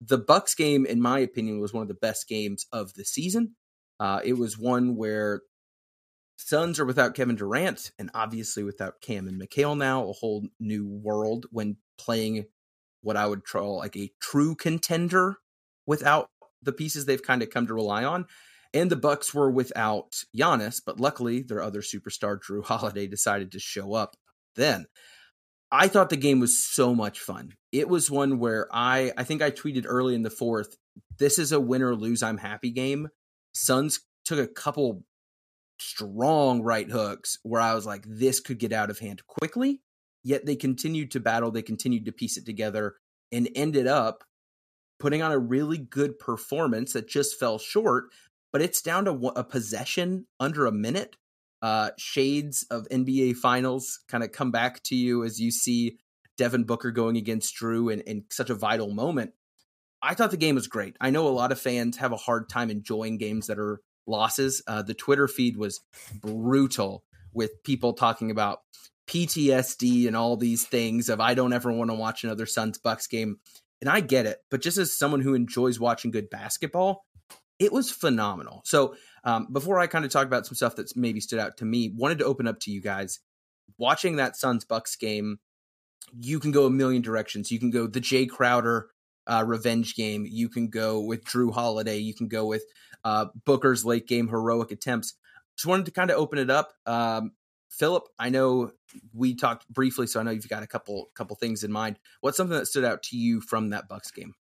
The 0.01 0.17
Bucks 0.17 0.53
game, 0.53 0.85
in 0.85 1.01
my 1.01 1.19
opinion, 1.19 1.59
was 1.59 1.73
one 1.73 1.81
of 1.81 1.87
the 1.87 1.93
best 1.93 2.27
games 2.27 2.65
of 2.71 2.93
the 2.93 3.05
season. 3.05 3.55
Uh, 3.99 4.19
it 4.23 4.33
was 4.33 4.57
one 4.57 4.95
where 4.95 5.41
Suns 6.37 6.79
are 6.79 6.85
without 6.85 7.15
Kevin 7.15 7.35
Durant, 7.35 7.91
and 7.97 8.11
obviously 8.13 8.63
without 8.63 9.01
Cam 9.01 9.27
and 9.27 9.41
Mikal 9.41 9.75
now, 9.75 10.07
a 10.07 10.13
whole 10.13 10.47
new 10.59 10.87
world 10.87 11.47
when 11.51 11.77
playing 11.97 12.45
what 13.01 13.17
I 13.17 13.25
would 13.25 13.43
call 13.43 13.77
like 13.77 13.95
a 13.95 14.11
true 14.21 14.55
contender 14.55 15.37
without 15.87 16.29
the 16.61 16.73
pieces 16.73 17.05
they've 17.05 17.21
kind 17.21 17.41
of 17.41 17.49
come 17.49 17.65
to 17.67 17.73
rely 17.73 18.03
on. 18.03 18.25
And 18.73 18.91
the 18.91 18.95
Bucks 18.95 19.33
were 19.33 19.49
without 19.49 20.23
Giannis, 20.37 20.81
but 20.85 20.99
luckily 20.99 21.41
their 21.41 21.61
other 21.61 21.81
superstar, 21.81 22.37
Jrue 22.39 22.63
Holiday, 22.63 23.07
decided 23.07 23.51
to 23.53 23.59
show 23.59 23.93
up 23.93 24.15
then. 24.55 24.85
I 25.71 25.87
thought 25.87 26.09
the 26.09 26.17
game 26.17 26.39
was 26.39 26.63
so 26.63 26.95
much 26.95 27.19
fun. 27.19 27.53
It 27.71 27.89
was 27.89 28.09
one 28.09 28.39
where 28.39 28.67
I 28.71 29.11
I 29.17 29.23
think 29.23 29.41
I 29.41 29.51
tweeted 29.51 29.85
early 29.85 30.15
in 30.15 30.23
the 30.23 30.29
fourth, 30.29 30.77
this 31.19 31.37
is 31.37 31.51
a 31.51 31.59
win 31.59 31.81
or 31.81 31.95
lose 31.95 32.23
I'm 32.23 32.37
happy 32.37 32.71
game. 32.71 33.09
Suns 33.53 34.01
took 34.23 34.39
a 34.39 34.47
couple 34.47 35.03
strong 35.79 36.61
right 36.61 36.89
hooks 36.89 37.37
where 37.43 37.61
I 37.61 37.73
was 37.73 37.85
like, 37.85 38.03
this 38.07 38.39
could 38.39 38.59
get 38.59 38.73
out 38.73 38.89
of 38.89 38.99
hand 38.99 39.25
quickly. 39.27 39.81
Yet 40.23 40.45
they 40.45 40.55
continued 40.55 41.11
to 41.11 41.19
battle, 41.19 41.51
they 41.51 41.61
continued 41.61 42.05
to 42.05 42.11
piece 42.11 42.37
it 42.37 42.45
together 42.45 42.95
and 43.31 43.49
ended 43.55 43.87
up 43.87 44.23
putting 44.99 45.21
on 45.21 45.31
a 45.31 45.37
really 45.37 45.77
good 45.77 46.17
performance 46.17 46.93
that 46.93 47.07
just 47.07 47.39
fell 47.39 47.59
short. 47.59 48.05
But 48.51 48.61
it's 48.61 48.81
down 48.81 49.05
to 49.05 49.11
a 49.35 49.43
possession 49.43 50.25
under 50.39 50.65
a 50.65 50.71
minute 50.71 51.17
uh, 51.61 51.91
shades 51.97 52.65
of 52.69 52.87
NBA 52.89 53.35
Finals 53.35 53.99
kind 54.07 54.23
of 54.23 54.31
come 54.31 54.51
back 54.51 54.83
to 54.83 54.95
you 54.95 55.23
as 55.23 55.39
you 55.39 55.51
see 55.51 55.97
Devin 56.37 56.65
Booker 56.65 56.91
going 56.91 57.17
against 57.17 57.55
Jrue 57.55 57.91
in, 57.91 58.01
in 58.01 58.25
such 58.29 58.49
a 58.49 58.55
vital 58.55 58.93
moment. 58.93 59.33
I 60.01 60.13
thought 60.13 60.31
the 60.31 60.37
game 60.37 60.55
was 60.55 60.67
great. 60.67 60.95
I 61.01 61.09
know 61.09 61.27
a 61.27 61.29
lot 61.29 61.51
of 61.51 61.59
fans 61.59 61.97
have 61.97 62.11
a 62.11 62.17
hard 62.17 62.49
time 62.49 62.69
enjoying 62.69 63.17
games 63.17 63.47
that 63.47 63.57
are 63.57 63.81
losses. 64.05 64.61
Uh, 64.67 64.83
the 64.83 64.93
Twitter 64.93 65.27
feed 65.27 65.57
was 65.57 65.81
brutal 66.21 67.03
with 67.33 67.63
people 67.63 67.93
talking 67.93 68.29
about 68.31 68.61
PTSD 69.07 70.07
and 70.07 70.15
all 70.15 70.37
these 70.37 70.65
things 70.65 71.09
of 71.09 71.19
I 71.19 71.33
don't 71.33 71.53
ever 71.53 71.71
want 71.71 71.89
to 71.89 71.95
watch 71.95 72.23
another 72.23 72.45
Suns 72.45 72.77
Bucks 72.77 73.07
game. 73.07 73.39
And 73.81 73.89
I 73.89 73.99
get 73.99 74.25
it, 74.25 74.39
but 74.49 74.61
just 74.61 74.77
as 74.77 74.97
someone 74.97 75.21
who 75.21 75.33
enjoys 75.33 75.79
watching 75.79 76.11
good 76.11 76.29
basketball, 76.29 77.05
it 77.59 77.71
was 77.71 77.91
phenomenal. 77.91 78.61
So 78.65 78.95
um, 79.27 79.47
before 79.51 79.77
I 79.77 79.87
kind 79.87 80.05
of 80.05 80.11
talk 80.11 80.25
about 80.25 80.45
some 80.45 80.55
stuff 80.55 80.77
that's 80.77 80.95
maybe 80.95 81.19
stood 81.19 81.37
out 81.37 81.57
to 81.57 81.65
me, 81.65 81.91
wanted 81.93 82.19
to 82.19 82.25
open 82.25 82.47
up 82.47 82.61
to 82.61 82.71
you 82.71 82.81
guys. 82.81 83.19
Watching 83.77 84.15
that 84.15 84.37
Suns 84.37 84.63
Bucks 84.63 84.95
game, 84.95 85.39
you 86.17 86.39
can 86.39 86.51
go 86.51 86.65
a 86.65 86.69
million 86.69 87.01
directions. 87.01 87.51
You 87.51 87.59
can 87.59 87.69
go 87.69 87.87
the 87.87 87.99
Jay 87.99 88.25
Crowder 88.25 88.87
uh, 89.27 89.43
revenge 89.45 89.95
game. 89.95 90.25
You 90.25 90.47
can 90.47 90.69
go 90.69 91.01
with 91.01 91.25
Jrue 91.25 91.53
Holiday. 91.53 91.97
You 91.97 92.13
can 92.13 92.29
go 92.29 92.45
with 92.45 92.63
uh, 93.03 93.25
Booker's 93.43 93.83
late 93.83 94.07
game 94.07 94.29
heroic 94.29 94.71
attempts. 94.71 95.15
Just 95.57 95.67
wanted 95.67 95.87
to 95.87 95.91
kind 95.91 96.09
of 96.09 96.17
open 96.17 96.39
it 96.39 96.49
up. 96.49 96.71
Um, 96.85 97.33
Philip, 97.69 98.03
I 98.17 98.29
know 98.29 98.71
we 99.13 99.35
talked 99.35 99.67
briefly, 99.67 100.07
so 100.07 100.21
I 100.21 100.23
know 100.23 100.31
you've 100.31 100.47
got 100.47 100.63
a 100.63 100.67
couple 100.67 101.09
couple 101.15 101.35
things 101.35 101.65
in 101.65 101.71
mind. 101.73 101.99
What's 102.21 102.37
something 102.37 102.57
that 102.57 102.67
stood 102.67 102.85
out 102.85 103.03
to 103.03 103.17
you 103.17 103.41
from 103.41 103.71
that 103.71 103.89
Bucks 103.89 104.09
game? 104.09 104.35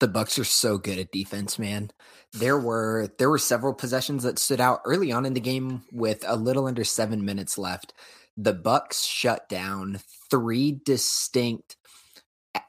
The 0.00 0.08
Bucks 0.08 0.38
are 0.38 0.44
so 0.44 0.78
good 0.78 0.98
at 0.98 1.10
defense, 1.10 1.58
man. 1.58 1.90
There 2.32 2.58
were 2.58 3.08
there 3.18 3.30
were 3.30 3.38
several 3.38 3.74
possessions 3.74 4.22
that 4.22 4.38
stood 4.38 4.60
out 4.60 4.80
early 4.84 5.10
on 5.10 5.26
in 5.26 5.34
the 5.34 5.40
game 5.40 5.82
with 5.92 6.24
a 6.26 6.36
little 6.36 6.66
under 6.66 6.84
7 6.84 7.24
minutes 7.24 7.58
left. 7.58 7.94
The 8.36 8.52
Bucks 8.52 9.04
shut 9.04 9.48
down 9.48 10.00
three 10.30 10.80
distinct 10.84 11.76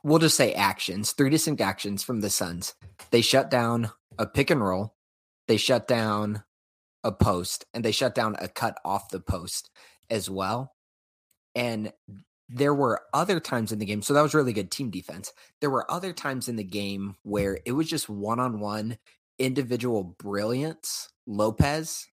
we'll 0.04 0.20
just 0.20 0.38
say 0.38 0.54
actions, 0.54 1.12
three 1.12 1.30
distinct 1.30 1.62
actions 1.62 2.04
from 2.04 2.22
the 2.22 2.30
Suns. 2.30 2.76
They 3.12 3.22
shut 3.22 3.50
down 3.50 3.92
a 4.18 4.26
pick 4.26 4.50
and 4.50 4.62
roll, 4.64 4.96
they 5.48 5.58
shut 5.58 5.88
down 5.88 6.44
a 7.04 7.12
post, 7.12 7.66
and 7.74 7.84
they 7.84 7.92
shut 7.92 8.16
down 8.16 8.36
a 8.40 8.48
cut 8.48 8.78
off 8.84 9.10
the 9.10 9.20
post 9.20 9.70
as 10.10 10.30
well. 10.30 10.74
And 11.56 11.92
there 12.50 12.74
were 12.74 13.04
other 13.14 13.40
times 13.40 13.72
in 13.72 13.80
the 13.80 13.86
game, 13.86 14.02
so 14.02 14.14
that 14.14 14.24
was 14.24 14.34
really 14.34 14.54
good 14.54 14.72
team 14.72 14.90
defense. 14.90 15.32
There 15.62 15.70
were 15.70 15.90
other 15.90 16.14
times 16.14 16.50
in 16.50 16.56
the 16.56 16.64
game 16.64 17.16
where 17.24 17.60
it 17.66 17.72
was 17.72 17.88
just 17.88 18.10
one 18.10 18.40
on 18.40 18.60
one 18.60 18.98
individual 19.38 20.04
brilliance. 20.04 21.10
Lopez, 21.28 22.08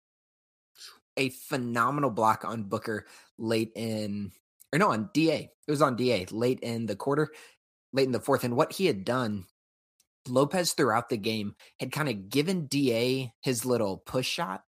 a 1.16 1.30
phenomenal 1.30 2.10
block 2.10 2.44
on 2.44 2.64
Booker 2.64 3.06
late 3.38 3.72
in, 3.74 4.32
or 4.72 4.78
no, 4.78 4.90
on 4.90 5.10
DA. 5.14 5.50
It 5.66 5.70
was 5.70 5.82
on 5.82 5.96
DA 5.96 6.26
late 6.30 6.60
in 6.60 6.86
the 6.86 6.96
quarter 6.96 7.30
late 7.92 8.06
in 8.06 8.12
the 8.12 8.20
fourth. 8.20 8.44
And 8.44 8.56
what 8.56 8.72
he 8.72 8.86
had 8.86 9.04
done, 9.04 9.46
Lopez 10.28 10.74
throughout 10.74 11.08
the 11.08 11.16
game 11.16 11.54
had 11.80 11.92
kind 11.92 12.08
of 12.08 12.28
given 12.28 12.66
DA 12.66 13.32
his 13.40 13.64
little 13.64 13.96
push 13.96 14.28
shot 14.28 14.64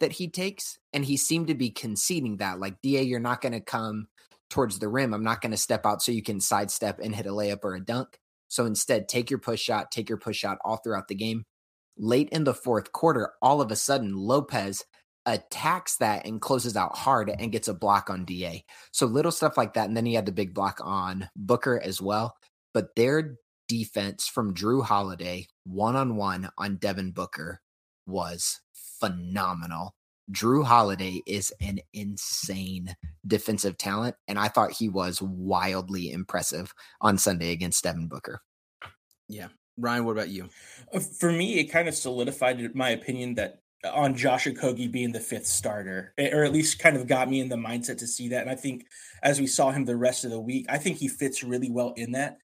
that 0.00 0.12
he 0.12 0.28
takes. 0.28 0.78
And 0.92 1.04
he 1.04 1.16
seemed 1.16 1.46
to 1.46 1.54
be 1.54 1.70
conceding 1.70 2.38
that, 2.38 2.58
like, 2.58 2.80
DA, 2.82 3.02
you're 3.02 3.20
not 3.20 3.40
going 3.40 3.52
to 3.52 3.60
come 3.60 4.08
towards 4.52 4.78
the 4.78 4.88
rim. 4.88 5.12
I'm 5.12 5.24
not 5.24 5.40
going 5.40 5.50
to 5.50 5.56
step 5.56 5.84
out 5.84 6.02
so 6.02 6.12
you 6.12 6.22
can 6.22 6.40
sidestep 6.40 7.00
and 7.00 7.14
hit 7.14 7.26
a 7.26 7.30
layup 7.30 7.64
or 7.64 7.74
a 7.74 7.84
dunk. 7.84 8.18
So 8.48 8.66
instead, 8.66 9.08
take 9.08 9.30
your 9.30 9.40
push 9.40 9.60
shot, 9.60 9.90
take 9.90 10.08
your 10.08 10.18
push 10.18 10.36
shot 10.36 10.58
all 10.64 10.76
throughout 10.76 11.08
the 11.08 11.14
game. 11.14 11.44
Late 11.98 12.28
in 12.30 12.44
the 12.44 12.54
fourth 12.54 12.92
quarter, 12.92 13.32
all 13.42 13.60
of 13.60 13.70
a 13.70 13.76
sudden, 13.76 14.14
Lopez 14.14 14.84
attacks 15.26 15.96
that 15.96 16.26
and 16.26 16.40
closes 16.40 16.76
out 16.76 16.96
hard 16.96 17.30
and 17.38 17.52
gets 17.52 17.68
a 17.68 17.74
block 17.74 18.10
on 18.10 18.24
DA. 18.24 18.64
So 18.92 19.06
little 19.06 19.32
stuff 19.32 19.56
like 19.56 19.74
that. 19.74 19.88
And 19.88 19.96
then 19.96 20.06
he 20.06 20.14
had 20.14 20.26
the 20.26 20.32
big 20.32 20.54
block 20.54 20.80
on 20.82 21.28
Booker 21.36 21.80
as 21.82 22.00
well 22.00 22.36
but 22.74 22.94
their 22.96 23.36
defense 23.68 24.26
from 24.26 24.54
Jrue 24.54 24.84
Holiday 24.84 25.46
one 25.64 25.96
on 25.96 26.16
one 26.16 26.50
on 26.58 26.76
Devin 26.76 27.12
Booker 27.12 27.60
was 28.06 28.60
phenomenal. 28.74 29.94
Jrue 30.30 30.64
Holiday 30.64 31.22
is 31.26 31.52
an 31.60 31.80
insane 31.92 32.94
defensive 33.26 33.76
talent, 33.76 34.16
and 34.28 34.38
I 34.38 34.48
thought 34.48 34.72
he 34.72 34.88
was 34.88 35.20
wildly 35.20 36.12
impressive 36.12 36.72
on 37.00 37.18
Sunday 37.18 37.52
against 37.52 37.82
Devin 37.82 38.08
Booker. 38.08 38.40
Yeah. 39.28 39.48
Ryan, 39.78 40.04
what 40.04 40.12
about 40.12 40.28
you? 40.28 40.48
Uh, 40.92 41.00
for 41.00 41.32
me, 41.32 41.58
it 41.58 41.64
kind 41.64 41.88
of 41.88 41.94
solidified 41.94 42.74
my 42.74 42.90
opinion 42.90 43.34
that 43.34 43.62
uh, 43.84 43.90
on 43.92 44.14
Josh 44.14 44.46
Okogie 44.46 44.90
being 44.90 45.12
the 45.12 45.20
fifth 45.20 45.46
starter, 45.46 46.12
or 46.18 46.44
at 46.44 46.52
least 46.52 46.78
kind 46.78 46.96
of 46.96 47.06
got 47.06 47.30
me 47.30 47.40
in 47.40 47.48
the 47.48 47.56
mindset 47.56 47.98
to 47.98 48.06
see 48.06 48.28
that. 48.28 48.42
And 48.42 48.50
I 48.50 48.54
think 48.54 48.86
as 49.22 49.40
we 49.40 49.46
saw 49.46 49.70
him 49.70 49.84
the 49.84 49.96
rest 49.96 50.24
of 50.24 50.30
the 50.30 50.40
week, 50.40 50.66
I 50.68 50.78
think 50.78 50.98
he 50.98 51.08
fits 51.08 51.42
really 51.42 51.70
well 51.70 51.94
in 51.96 52.12
that 52.12 52.38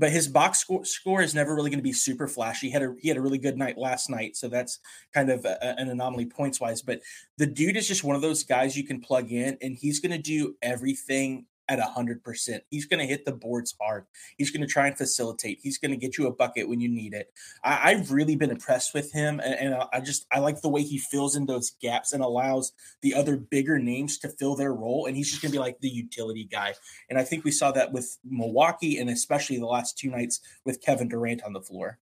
but 0.00 0.10
his 0.10 0.26
box 0.26 0.58
score, 0.58 0.82
score 0.86 1.20
is 1.20 1.34
never 1.34 1.54
really 1.54 1.68
going 1.68 1.78
to 1.78 1.84
be 1.84 1.92
super 1.92 2.26
flashy. 2.26 2.68
He 2.68 2.72
had 2.72 2.82
a 2.82 2.94
he 2.98 3.08
had 3.08 3.18
a 3.18 3.20
really 3.20 3.38
good 3.38 3.58
night 3.58 3.76
last 3.76 4.08
night, 4.08 4.34
so 4.34 4.48
that's 4.48 4.80
kind 5.12 5.30
of 5.30 5.44
a, 5.44 5.62
an 5.78 5.90
anomaly 5.90 6.24
points 6.24 6.58
wise. 6.58 6.80
But 6.80 7.00
the 7.36 7.46
dude 7.46 7.76
is 7.76 7.86
just 7.86 8.02
one 8.02 8.16
of 8.16 8.22
those 8.22 8.42
guys 8.42 8.76
you 8.76 8.86
can 8.86 9.00
plug 9.00 9.30
in, 9.30 9.58
and 9.60 9.76
he's 9.76 10.00
going 10.00 10.12
to 10.12 10.18
do 10.18 10.56
everything 10.62 11.44
at 11.70 11.78
100%. 11.78 12.60
He's 12.68 12.84
going 12.84 12.98
to 12.98 13.06
hit 13.06 13.24
the 13.24 13.32
boards 13.32 13.74
hard. 13.80 14.04
He's 14.36 14.50
going 14.50 14.60
to 14.62 14.66
try 14.66 14.88
and 14.88 14.98
facilitate. 14.98 15.60
He's 15.62 15.78
going 15.78 15.92
to 15.92 15.96
get 15.96 16.18
you 16.18 16.26
a 16.26 16.34
bucket 16.34 16.68
when 16.68 16.80
you 16.80 16.88
need 16.88 17.14
it. 17.14 17.32
I, 17.62 17.94
have 17.94 18.10
really 18.10 18.34
been 18.34 18.50
impressed 18.50 18.92
with 18.92 19.12
him. 19.12 19.40
And, 19.40 19.54
and, 19.54 19.84
I 19.92 20.00
just, 20.00 20.26
I 20.32 20.40
like 20.40 20.60
the 20.60 20.68
way 20.68 20.82
he 20.82 20.98
fills 20.98 21.36
in 21.36 21.46
those 21.46 21.70
gaps 21.80 22.12
and 22.12 22.22
allows 22.22 22.72
the 23.02 23.14
other 23.14 23.36
bigger 23.36 23.78
names 23.78 24.18
to 24.18 24.28
fill 24.28 24.56
their 24.56 24.74
role. 24.74 25.06
And 25.06 25.16
he's 25.16 25.30
just 25.30 25.40
going 25.40 25.52
to 25.52 25.56
be 25.56 25.60
like 25.60 25.80
the 25.80 25.88
utility 25.88 26.44
guy. 26.44 26.74
And 27.08 27.18
I 27.18 27.24
think 27.24 27.44
we 27.44 27.52
saw 27.52 27.70
that 27.72 27.92
with 27.92 28.18
Milwaukee 28.24 28.98
and 28.98 29.08
especially 29.08 29.58
the 29.58 29.66
last 29.66 29.96
two 29.96 30.10
nights 30.10 30.40
with 30.64 30.82
Kevin 30.82 31.08
Durant 31.08 31.44
on 31.44 31.52
the 31.52 31.62
floor. 31.62 31.98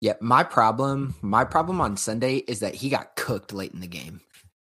Yeah, 0.00 0.14
my 0.20 0.42
problem, 0.42 1.14
my 1.22 1.44
problem 1.44 1.80
on 1.80 1.96
Sunday 1.96 2.38
is 2.38 2.58
that 2.58 2.74
he 2.74 2.88
got 2.88 3.14
cooked 3.14 3.52
late 3.52 3.72
in 3.72 3.78
the 3.78 3.86
game. 3.86 4.20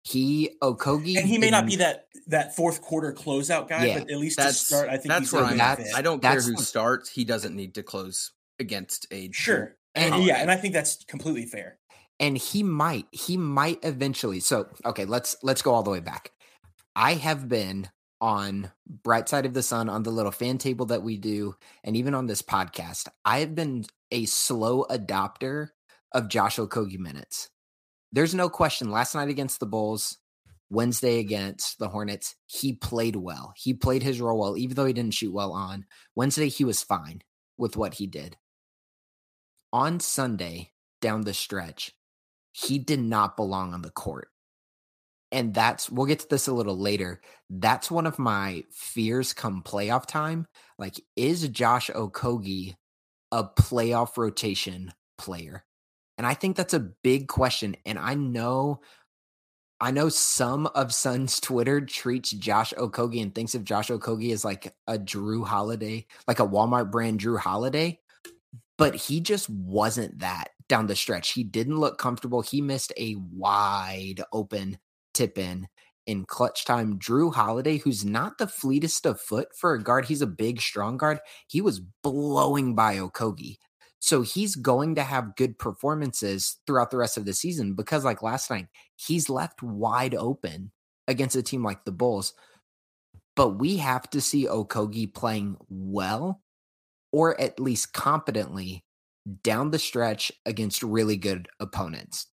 He 0.03 0.57
Okogie, 0.61 1.17
and 1.17 1.27
he 1.27 1.37
may 1.37 1.49
not 1.49 1.65
be 1.65 1.77
that 1.77 2.07
that 2.27 2.55
fourth 2.55 2.81
quarter 2.81 3.13
closeout 3.13 3.69
guy, 3.69 3.85
yeah, 3.85 3.99
but 3.99 4.11
at 4.11 4.17
least 4.17 4.37
to 4.37 4.51
start, 4.53 4.89
I 4.89 4.97
think 4.97 5.07
that's 5.07 5.31
where 5.31 5.43
I'm 5.43 5.59
at. 5.59 5.79
I 5.95 6.01
don't 6.01 6.21
care 6.21 6.41
who 6.41 6.57
starts; 6.57 7.09
he 7.09 7.23
doesn't 7.23 7.55
need 7.55 7.75
to 7.75 7.83
close 7.83 8.31
against 8.59 9.07
age. 9.11 9.35
sure. 9.35 9.75
And, 9.95 10.23
yeah, 10.23 10.37
and 10.37 10.49
I 10.49 10.55
think 10.55 10.73
that's 10.73 11.03
completely 11.05 11.45
fair. 11.45 11.77
And 12.19 12.37
he 12.37 12.63
might, 12.63 13.05
he 13.11 13.37
might 13.37 13.79
eventually. 13.83 14.39
So 14.39 14.67
okay, 14.85 15.05
let's 15.05 15.35
let's 15.43 15.61
go 15.61 15.73
all 15.73 15.83
the 15.83 15.91
way 15.91 15.99
back. 15.99 16.31
I 16.95 17.13
have 17.13 17.47
been 17.47 17.89
on 18.19 18.71
Bright 18.87 19.29
Side 19.29 19.45
of 19.45 19.53
the 19.53 19.63
Sun 19.63 19.89
on 19.89 20.03
the 20.03 20.11
little 20.11 20.31
fan 20.31 20.57
table 20.57 20.87
that 20.87 21.03
we 21.03 21.17
do, 21.17 21.55
and 21.83 21.95
even 21.95 22.13
on 22.13 22.27
this 22.27 22.41
podcast. 22.41 23.07
I 23.23 23.39
have 23.39 23.55
been 23.55 23.85
a 24.11 24.25
slow 24.25 24.85
adopter 24.89 25.69
of 26.11 26.27
Josh 26.27 26.57
Okogie 26.57 26.99
minutes 26.99 27.49
there's 28.13 28.35
no 28.35 28.47
question. 28.47 28.91
Last 28.91 29.15
night 29.15 29.27
against 29.27 29.59
the 29.59 29.65
Bulls, 29.65 30.19
Wednesday 30.69 31.19
against 31.19 31.79
the 31.79 31.89
Hornets, 31.89 32.35
he 32.45 32.73
played 32.73 33.15
well. 33.15 33.53
He 33.57 33.73
played 33.73 34.03
his 34.03 34.21
role 34.21 34.39
well, 34.39 34.57
even 34.57 34.75
though 34.75 34.85
he 34.85 34.93
didn't 34.93 35.15
shoot 35.15 35.33
well 35.33 35.51
on 35.51 35.85
Wednesday. 36.15 36.47
He 36.47 36.63
was 36.63 36.83
fine 36.83 37.21
with 37.57 37.75
what 37.75 37.95
he 37.95 38.07
did. 38.07 38.37
On 39.73 39.99
Sunday, 39.99 40.71
down 41.01 41.21
the 41.21 41.33
stretch, 41.33 41.91
he 42.51 42.77
did 42.77 42.99
not 42.99 43.35
belong 43.35 43.73
on 43.73 43.81
the 43.81 43.89
court. 43.89 44.29
And 45.31 45.51
that's, 45.51 45.89
we'll 45.89 46.05
get 46.05 46.19
to 46.19 46.27
this 46.29 46.47
a 46.47 46.53
little 46.53 46.77
later. 46.77 47.19
That's 47.49 47.89
one 47.89 48.05
of 48.05 48.19
my 48.19 48.65
fears 48.71 49.33
come 49.33 49.63
playoff 49.63 50.05
time. 50.05 50.45
Like, 50.77 51.01
is 51.15 51.47
Josh 51.49 51.89
Okogie 51.89 52.75
a 53.31 53.43
playoff 53.43 54.15
rotation 54.17 54.93
player? 55.17 55.65
And 56.17 56.27
I 56.27 56.33
think 56.33 56.55
that's 56.55 56.73
a 56.73 56.79
big 56.79 57.27
question. 57.27 57.75
And 57.85 57.97
I 57.97 58.13
know 58.13 58.81
I 59.79 59.91
know 59.91 60.07
some 60.07 60.67
of 60.67 60.93
Sun's 60.93 61.39
Twitter 61.41 61.81
treats 61.81 62.31
Josh 62.31 62.73
Okogie 62.77 63.21
and 63.21 63.35
thinks 63.35 63.55
of 63.55 63.65
Josh 63.65 63.89
Okogie 63.89 64.31
as 64.31 64.45
like 64.45 64.73
a 64.87 64.97
Jrue 64.97 65.45
Holiday, 65.45 66.05
like 66.27 66.39
a 66.39 66.47
Walmart 66.47 66.91
brand 66.91 67.19
Jrue 67.19 67.39
Holiday, 67.39 67.99
but 68.77 68.95
he 68.95 69.19
just 69.19 69.49
wasn't 69.49 70.19
that 70.19 70.49
down 70.69 70.87
the 70.87 70.95
stretch. 70.95 71.31
He 71.31 71.43
didn't 71.43 71.79
look 71.79 71.97
comfortable. 71.97 72.41
He 72.41 72.61
missed 72.61 72.93
a 72.97 73.15
wide 73.15 74.23
open 74.31 74.77
tip 75.13 75.37
in 75.37 75.67
in 76.05 76.25
clutch 76.25 76.65
time. 76.65 76.99
Jrue 76.99 77.33
Holiday, 77.33 77.77
who's 77.77 78.05
not 78.05 78.37
the 78.37 78.47
fleetest 78.47 79.05
of 79.05 79.19
foot 79.19 79.49
for 79.55 79.73
a 79.73 79.83
guard, 79.83 80.05
he's 80.05 80.21
a 80.21 80.27
big, 80.27 80.61
strong 80.61 80.97
guard. 80.97 81.19
He 81.47 81.61
was 81.61 81.81
blowing 82.01 82.75
by 82.75 82.97
Okogie. 82.97 83.57
So 84.03 84.21
he's 84.21 84.57
going 84.57 84.95
to 84.95 85.01
have 85.01 85.37
good 85.37 85.57
performances 85.57 86.57
throughout 86.67 86.91
the 86.91 86.97
rest 86.97 87.15
of 87.15 87.23
the 87.23 87.31
season 87.31 87.73
because, 87.73 88.03
like 88.03 88.21
last 88.21 88.49
night, 88.49 88.67
he's 88.97 89.29
left 89.29 89.63
wide 89.63 90.13
open 90.13 90.73
against 91.07 91.37
a 91.37 91.41
team 91.41 91.63
like 91.63 91.85
the 91.85 91.93
Bulls. 91.93 92.33
But 93.37 93.59
we 93.59 93.77
have 93.77 94.09
to 94.09 94.19
see 94.19 94.45
Okogie 94.45 95.13
playing 95.13 95.55
well 95.69 96.41
or 97.13 97.39
at 97.39 97.61
least 97.61 97.93
competently 97.93 98.83
down 99.41 99.71
the 99.71 99.79
stretch 99.79 100.33
against 100.45 100.83
really 100.83 101.15
good 101.15 101.47
opponents. 101.61 102.27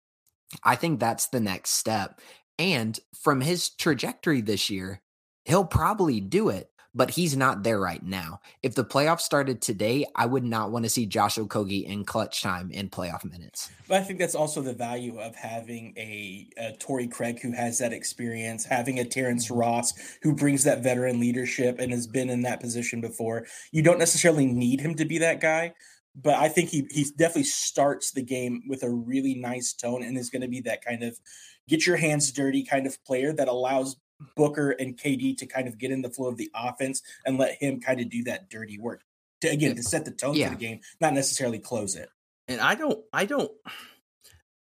I 0.63 0.77
think 0.77 1.01
that's 1.01 1.27
the 1.27 1.41
next 1.41 1.71
step. 1.71 2.21
And 2.57 2.97
from 3.21 3.41
his 3.41 3.71
trajectory 3.71 4.39
this 4.39 4.69
year, 4.69 5.01
he'll 5.43 5.65
probably 5.65 6.21
do 6.21 6.47
it. 6.47 6.69
But 6.93 7.11
he's 7.11 7.35
not 7.35 7.63
there 7.63 7.79
right 7.79 8.03
now. 8.03 8.39
If 8.63 8.75
the 8.75 8.85
playoffs 8.85 9.21
started 9.21 9.61
today, 9.61 10.05
I 10.15 10.25
would 10.25 10.43
not 10.43 10.71
want 10.71 10.85
to 10.85 10.89
see 10.89 11.05
Josh 11.05 11.35
Okogie 11.35 11.85
in 11.85 12.05
clutch 12.05 12.41
time 12.41 12.71
in 12.71 12.89
playoff 12.89 13.23
minutes. 13.23 13.69
But 13.87 14.01
I 14.01 14.03
think 14.03 14.19
that's 14.19 14.35
also 14.35 14.61
the 14.61 14.73
value 14.73 15.19
of 15.19 15.35
having 15.35 15.93
a, 15.97 16.47
a 16.57 16.71
Torrey 16.77 17.07
Craig 17.07 17.39
who 17.41 17.51
has 17.51 17.77
that 17.79 17.93
experience, 17.93 18.65
having 18.65 18.99
a 18.99 19.05
Terrence 19.05 19.45
mm-hmm. 19.45 19.59
Ross 19.59 19.93
who 20.21 20.33
brings 20.33 20.63
that 20.63 20.83
veteran 20.83 21.19
leadership 21.19 21.79
and 21.79 21.91
has 21.91 22.07
been 22.07 22.29
in 22.29 22.41
that 22.43 22.59
position 22.59 23.01
before. 23.01 23.45
You 23.71 23.81
don't 23.81 23.99
necessarily 23.99 24.45
need 24.45 24.81
him 24.81 24.95
to 24.95 25.05
be 25.05 25.17
that 25.19 25.39
guy, 25.39 25.73
but 26.15 26.35
I 26.35 26.49
think 26.49 26.69
he 26.69 26.87
he 26.89 27.05
definitely 27.15 27.43
starts 27.43 28.11
the 28.11 28.23
game 28.23 28.63
with 28.67 28.83
a 28.83 28.89
really 28.89 29.35
nice 29.35 29.73
tone 29.73 30.03
and 30.03 30.17
is 30.17 30.29
going 30.29 30.41
to 30.41 30.47
be 30.47 30.61
that 30.61 30.83
kind 30.83 31.03
of 31.03 31.19
get 31.67 31.85
your 31.85 31.97
hands 31.97 32.31
dirty 32.31 32.63
kind 32.63 32.87
of 32.87 33.03
player 33.03 33.33
that 33.33 33.47
allows 33.47 33.97
Booker 34.35 34.71
and 34.71 34.97
KD 34.97 35.37
to 35.37 35.45
kind 35.45 35.67
of 35.67 35.77
get 35.77 35.91
in 35.91 36.01
the 36.01 36.09
flow 36.09 36.27
of 36.27 36.37
the 36.37 36.51
offense 36.55 37.01
and 37.25 37.37
let 37.37 37.61
him 37.61 37.79
kind 37.79 37.99
of 37.99 38.09
do 38.09 38.23
that 38.23 38.49
dirty 38.49 38.77
work 38.79 39.03
to 39.41 39.47
again 39.47 39.75
to 39.75 39.83
set 39.83 40.05
the 40.05 40.11
tone 40.11 40.35
yeah. 40.35 40.49
for 40.49 40.55
the 40.55 40.59
game, 40.59 40.79
not 40.99 41.13
necessarily 41.13 41.59
close 41.59 41.95
it. 41.95 42.09
And 42.47 42.61
I 42.61 42.75
don't, 42.75 42.99
I 43.11 43.25
don't, 43.25 43.51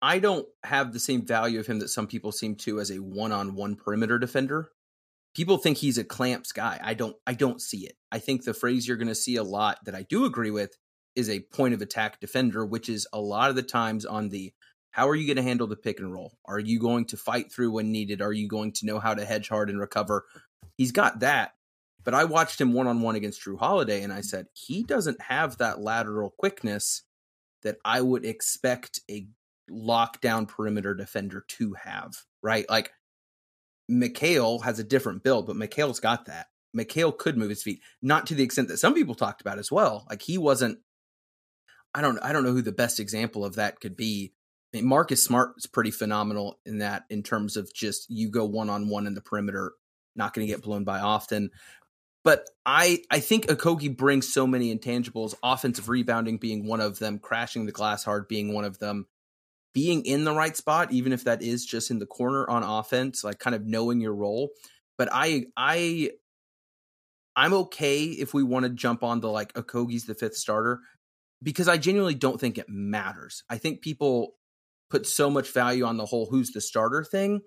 I 0.03 0.19
don't 0.19 0.47
have 0.63 0.93
the 0.93 1.01
same 1.01 1.25
value 1.25 1.59
of 1.61 1.67
him 1.67 1.79
that 1.79 1.89
some 1.89 2.07
people 2.07 2.33
seem 2.33 2.57
to 2.57 2.81
as 2.81 2.91
a 2.91 2.99
one-on-one 2.99 3.77
perimeter 3.77 4.19
defender. 4.19 4.71
People 5.35 5.59
think 5.59 5.79
he's 5.79 5.99
a 5.99 6.05
clamps 6.05 6.53
guy. 6.53 6.79
I 6.83 6.95
don't, 6.95 7.17
I 7.27 7.35
don't 7.35 7.61
see 7.61 7.87
it. 7.87 7.95
I 8.11 8.19
think 8.19 8.45
the 8.45 8.55
phrase 8.55 8.87
you're 8.87 8.97
going 8.97 9.09
to 9.09 9.15
see 9.15 9.37
a 9.37 9.43
lot 9.43 9.79
that 9.85 9.95
I 9.95 10.03
do 10.03 10.25
agree 10.25 10.51
with 10.51 10.77
is 11.15 11.31
a 11.31 11.41
point 11.41 11.75
of 11.75 11.81
attack 11.81 12.21
defender, 12.21 12.65
which 12.65 12.89
is 12.89 13.07
a 13.13 13.21
lot 13.21 13.51
of 13.51 13.57
the 13.57 13.63
times 13.63 14.05
on 14.05 14.29
the 14.29 14.53
how 14.97 15.11
are 15.11 15.15
you 15.15 15.27
going 15.27 15.37
to 15.37 15.43
handle 15.43 15.67
the 15.67 15.77
pick 15.77 16.01
and 16.01 16.11
roll? 16.11 16.39
Are 16.47 16.59
you 16.59 16.81
going 16.81 17.05
to 17.09 17.19
fight 17.19 17.53
through 17.53 17.73
when 17.73 17.93
needed? 17.93 18.23
Are 18.23 18.33
you 18.33 18.49
going 18.49 18.73
to 18.73 18.87
know 18.87 18.99
how 18.99 19.13
to 19.13 19.27
hedge 19.27 19.51
hard 19.51 19.69
and 19.69 19.79
recover? 19.79 20.25
He's 20.79 20.91
got 20.91 21.21
that. 21.21 21.53
But 22.03 22.15
I 22.15 22.25
watched 22.25 22.59
him 22.59 22.73
one 22.73 22.87
on 22.87 23.03
one 23.03 23.15
against 23.15 23.43
Jrue 23.43 23.59
Holiday 23.59 24.03
and 24.03 24.11
I 24.11 24.23
said, 24.23 24.47
he 24.55 24.83
doesn't 24.83 25.21
have 25.21 25.59
that 25.59 25.83
lateral 25.83 26.31
quickness 26.31 27.03
that 27.63 27.77
I 27.85 28.01
would 28.01 28.25
expect 28.25 29.01
a 29.11 29.29
lockdown 29.71 30.49
perimeter 30.49 30.95
defender 30.95 31.45
to 31.47 31.75
have, 31.75 32.15
right? 32.43 32.65
Like 32.71 32.93
Mikal 33.91 34.65
has 34.65 34.79
a 34.79 34.85
different 34.85 35.23
build, 35.23 35.47
but 35.47 35.57
Mikal's 35.57 36.01
got 36.01 36.25
that. 36.25 36.47
Mikal 36.75 37.19
could 37.19 37.37
move 37.37 37.51
his 37.51 37.63
feet, 37.63 37.81
not 38.01 38.27
to 38.29 38.35
the 38.35 38.45
extent 38.45 38.69
that 38.69 38.79
some 38.79 38.95
people 38.95 39.15
talked 39.15 39.43
about 39.43 39.59
as 39.59 39.71
well. 39.71 40.07
Like 40.09 40.23
he 40.23 40.39
wasn't 40.39 40.79
I 41.95 42.01
don't 42.01 42.19
I 42.23 42.33
don't 42.33 42.45
know 42.45 42.53
who 42.53 42.63
the 42.63 42.73
best 42.73 42.99
example 42.99 43.45
of 43.45 43.57
that 43.57 43.79
could 43.81 43.95
be, 43.95 44.33
Marcus 44.83 45.25
Smart 45.25 45.55
is 45.57 45.67
pretty 45.67 45.91
phenomenal 45.91 46.59
in 46.65 46.79
that, 46.79 47.05
in 47.11 47.23
terms 47.23 47.57
of 47.57 47.73
just 47.73 48.11
you 48.11 48.31
go 48.31 48.45
one 48.45 48.71
on 48.71 48.89
one 48.89 49.07
in 49.07 49.15
the 49.15 49.21
perimeter, 49.21 49.73
not 50.15 50.35
going 50.35 50.47
to 50.47 50.53
get 50.53 50.63
blown 50.63 50.85
by 50.85 51.01
often. 51.01 51.51
But 52.25 52.49
I 52.65 53.03
I 53.11 53.21
think 53.21 53.47
Okogie 53.47 53.97
brings 53.97 54.33
so 54.33 54.47
many 54.47 54.77
intangibles, 54.77 55.35
offensive 55.43 55.89
rebounding 55.89 56.39
being 56.39 56.67
one 56.67 56.81
of 56.81 56.99
them, 56.99 57.19
crashing 57.19 57.67
the 57.67 57.73
glass 57.73 58.03
hard 58.03 58.27
being 58.27 58.53
one 58.53 58.65
of 58.65 58.79
them, 58.79 59.07
being 59.73 60.05
in 60.05 60.25
the 60.25 60.33
right 60.33 60.57
spot, 60.57 60.91
even 60.91 61.13
if 61.13 61.25
that 61.25 61.43
is 61.43 61.65
just 61.65 61.91
in 61.91 61.99
the 62.01 62.07
corner 62.07 62.49
on 62.51 62.63
offense, 62.65 63.23
like 63.23 63.39
kind 63.39 63.55
of 63.55 63.65
knowing 63.65 64.01
your 64.01 64.15
role. 64.15 64.51
But 64.99 65.09
I 65.13 65.45
I 65.57 66.11
I'm 67.37 67.53
okay 67.53 68.05
if 68.05 68.33
we 68.33 68.43
want 68.43 68.65
to 68.65 68.71
jump 68.71 69.03
on 69.05 69.21
the 69.21 69.29
like 69.29 69.53
Okogie's 69.53 70.07
the 70.07 70.15
fifth 70.15 70.37
starter 70.37 70.81
because 71.43 71.69
I 71.69 71.77
genuinely 71.77 72.15
don't 72.15 72.41
think 72.41 72.59
it 72.59 72.69
matters. 72.69 73.45
I 73.51 73.59
think 73.59 73.83
people 73.83 74.36
put 74.91 75.07
so 75.07 75.31
much 75.31 75.53
value 75.53 75.85
on 75.85 75.97
the 75.97 76.07
whole 76.07 76.27
who's 76.27 76.51
the 76.51 76.61
starter 76.61 77.05
thing. 77.05 77.41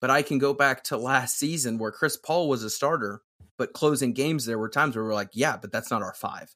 But 0.00 0.10
I 0.10 0.22
can 0.22 0.38
go 0.38 0.54
back 0.54 0.84
to 0.84 0.96
last 0.96 1.38
season 1.38 1.78
where 1.78 1.90
Chris 1.90 2.16
Paul 2.16 2.48
was 2.48 2.62
a 2.62 2.70
starter, 2.70 3.22
but 3.56 3.72
closing 3.72 4.12
games, 4.12 4.46
there 4.46 4.58
were 4.58 4.68
times 4.68 4.94
where 4.94 5.04
we 5.04 5.10
are 5.10 5.14
like, 5.14 5.30
yeah, 5.32 5.56
but 5.56 5.72
that's 5.72 5.90
not 5.90 6.02
our 6.02 6.14
five. 6.14 6.54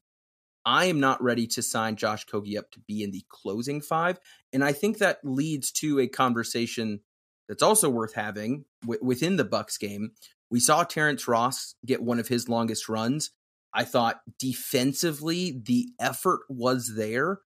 I 0.64 0.84
am 0.84 1.00
not 1.00 1.22
ready 1.22 1.48
to 1.48 1.62
sign 1.62 1.96
Josh 1.96 2.24
Okogie 2.26 2.56
up 2.56 2.70
to 2.70 2.80
be 2.80 3.02
in 3.02 3.10
the 3.10 3.24
closing 3.28 3.80
five. 3.80 4.20
And 4.52 4.62
I 4.62 4.72
think 4.72 4.98
that 4.98 5.18
leads 5.24 5.72
to 5.72 5.98
a 5.98 6.06
conversation 6.06 7.00
that's 7.48 7.64
also 7.64 7.90
worth 7.90 8.14
having 8.14 8.64
w- 8.82 9.00
within 9.02 9.36
the 9.36 9.44
Bucks 9.44 9.76
game. 9.76 10.12
We 10.50 10.60
saw 10.60 10.84
Terrence 10.84 11.26
Ross 11.26 11.74
get 11.84 12.02
one 12.02 12.20
of 12.20 12.28
his 12.28 12.48
longest 12.48 12.88
runs. 12.88 13.30
I 13.74 13.84
thought 13.84 14.20
defensively, 14.38 15.60
the 15.64 15.88
effort 15.98 16.42
was 16.48 16.94
there, 16.96 17.40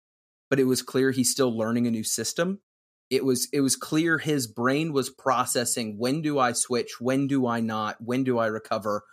but 0.49 0.59
it 0.59 0.63
was 0.63 0.81
clear 0.81 1.11
he's 1.11 1.29
still 1.29 1.55
learning 1.55 1.85
a 1.85 1.91
new 1.91 2.03
system 2.03 2.61
it 3.13 3.23
was 3.23 3.47
it 3.53 3.61
was 3.61 3.75
clear 3.75 4.17
his 4.17 4.47
brain 4.47 4.91
was 4.91 5.09
processing 5.09 5.97
when 5.99 6.21
do 6.21 6.39
I 6.39 6.53
switch, 6.53 6.99
when 6.99 7.27
do 7.27 7.45
I 7.45 7.59
not, 7.59 7.97
when 8.01 8.23
do 8.23 8.39
I 8.39 8.47
recover, 8.47 9.03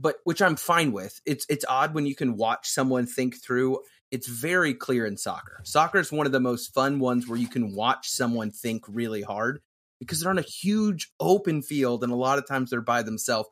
but 0.00 0.16
which 0.24 0.42
I'm 0.42 0.56
fine 0.56 0.90
with. 0.90 1.20
It's 1.24 1.46
it's 1.48 1.64
odd 1.68 1.94
when 1.94 2.06
you 2.06 2.16
can 2.16 2.36
watch 2.36 2.68
someone 2.68 3.06
think 3.06 3.40
through. 3.40 3.80
It's 4.10 4.26
very 4.26 4.74
clear 4.74 5.06
in 5.06 5.16
soccer. 5.16 5.60
Soccer 5.64 5.98
is 5.98 6.10
one 6.10 6.26
of 6.26 6.32
the 6.32 6.40
most 6.40 6.74
fun 6.74 6.98
ones 6.98 7.28
where 7.28 7.38
you 7.38 7.48
can 7.48 7.74
watch 7.74 8.08
someone 8.08 8.50
think 8.50 8.84
really 8.88 9.22
hard 9.22 9.60
because 10.00 10.20
they're 10.20 10.30
on 10.30 10.38
a 10.38 10.42
huge 10.42 11.12
open 11.20 11.62
field 11.62 12.02
and 12.02 12.12
a 12.12 12.16
lot 12.16 12.38
of 12.38 12.48
times 12.48 12.70
they're 12.70 12.80
by 12.80 13.02
themselves 13.02 13.48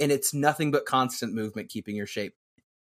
and 0.00 0.12
it's 0.12 0.32
nothing 0.32 0.70
but 0.70 0.86
constant 0.86 1.34
movement 1.34 1.68
keeping 1.68 1.96
your 1.96 2.06
shape 2.06 2.34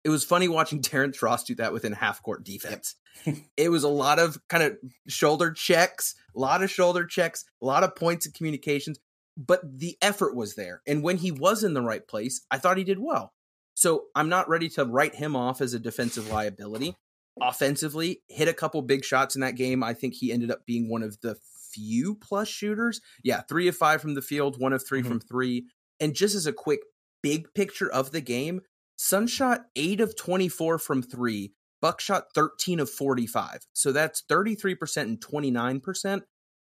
it 0.04 0.10
was 0.10 0.24
funny 0.24 0.48
watching 0.48 0.82
Terrence 0.82 1.22
Ross 1.22 1.44
do 1.44 1.54
that 1.56 1.72
within 1.72 1.92
half 1.92 2.22
court 2.22 2.44
defense. 2.44 2.94
it 3.56 3.70
was 3.70 3.84
a 3.84 3.88
lot 3.88 4.18
of 4.18 4.38
kind 4.48 4.62
of 4.62 4.78
shoulder 5.06 5.52
checks, 5.52 6.14
a 6.34 6.38
lot 6.38 6.62
of 6.62 6.70
shoulder 6.70 7.04
checks, 7.04 7.44
a 7.62 7.66
lot 7.66 7.84
of 7.84 7.96
points 7.96 8.26
of 8.26 8.34
communications, 8.34 8.98
but 9.36 9.60
the 9.78 9.96
effort 10.02 10.34
was 10.34 10.54
there. 10.54 10.82
And 10.86 11.02
when 11.02 11.18
he 11.18 11.30
was 11.30 11.64
in 11.64 11.74
the 11.74 11.82
right 11.82 12.06
place, 12.06 12.44
I 12.50 12.58
thought 12.58 12.78
he 12.78 12.84
did 12.84 12.98
well. 12.98 13.32
So 13.74 14.04
I'm 14.14 14.28
not 14.28 14.48
ready 14.48 14.68
to 14.70 14.84
write 14.84 15.14
him 15.14 15.36
off 15.36 15.60
as 15.60 15.74
a 15.74 15.78
defensive 15.78 16.30
liability. 16.30 16.96
Offensively, 17.40 18.22
hit 18.28 18.48
a 18.48 18.52
couple 18.52 18.82
big 18.82 19.04
shots 19.04 19.36
in 19.36 19.42
that 19.42 19.54
game. 19.54 19.84
I 19.84 19.94
think 19.94 20.14
he 20.14 20.32
ended 20.32 20.50
up 20.50 20.66
being 20.66 20.88
one 20.88 21.04
of 21.04 21.20
the 21.20 21.36
few 21.70 22.16
plus 22.16 22.48
shooters. 22.48 23.00
Yeah, 23.22 23.42
three 23.42 23.68
of 23.68 23.76
five 23.76 24.00
from 24.00 24.14
the 24.14 24.22
field, 24.22 24.60
one 24.60 24.72
of 24.72 24.84
3 24.84 25.00
mm-hmm. 25.00 25.08
from 25.08 25.20
three. 25.20 25.66
And 26.00 26.14
just 26.14 26.34
as 26.34 26.46
a 26.46 26.52
quick 26.52 26.80
big 27.22 27.54
picture 27.54 27.90
of 27.90 28.10
the 28.10 28.20
game, 28.20 28.62
Sun 28.96 29.28
shot 29.28 29.66
8 29.76 30.00
of 30.00 30.16
24 30.16 30.78
from 30.78 31.02
3. 31.02 31.52
Buck 31.80 32.00
shot 32.00 32.26
13 32.34 32.80
of 32.80 32.90
45. 32.90 33.66
So 33.72 33.92
that's 33.92 34.22
33% 34.22 35.02
and 35.02 35.20
29%. 35.20 36.22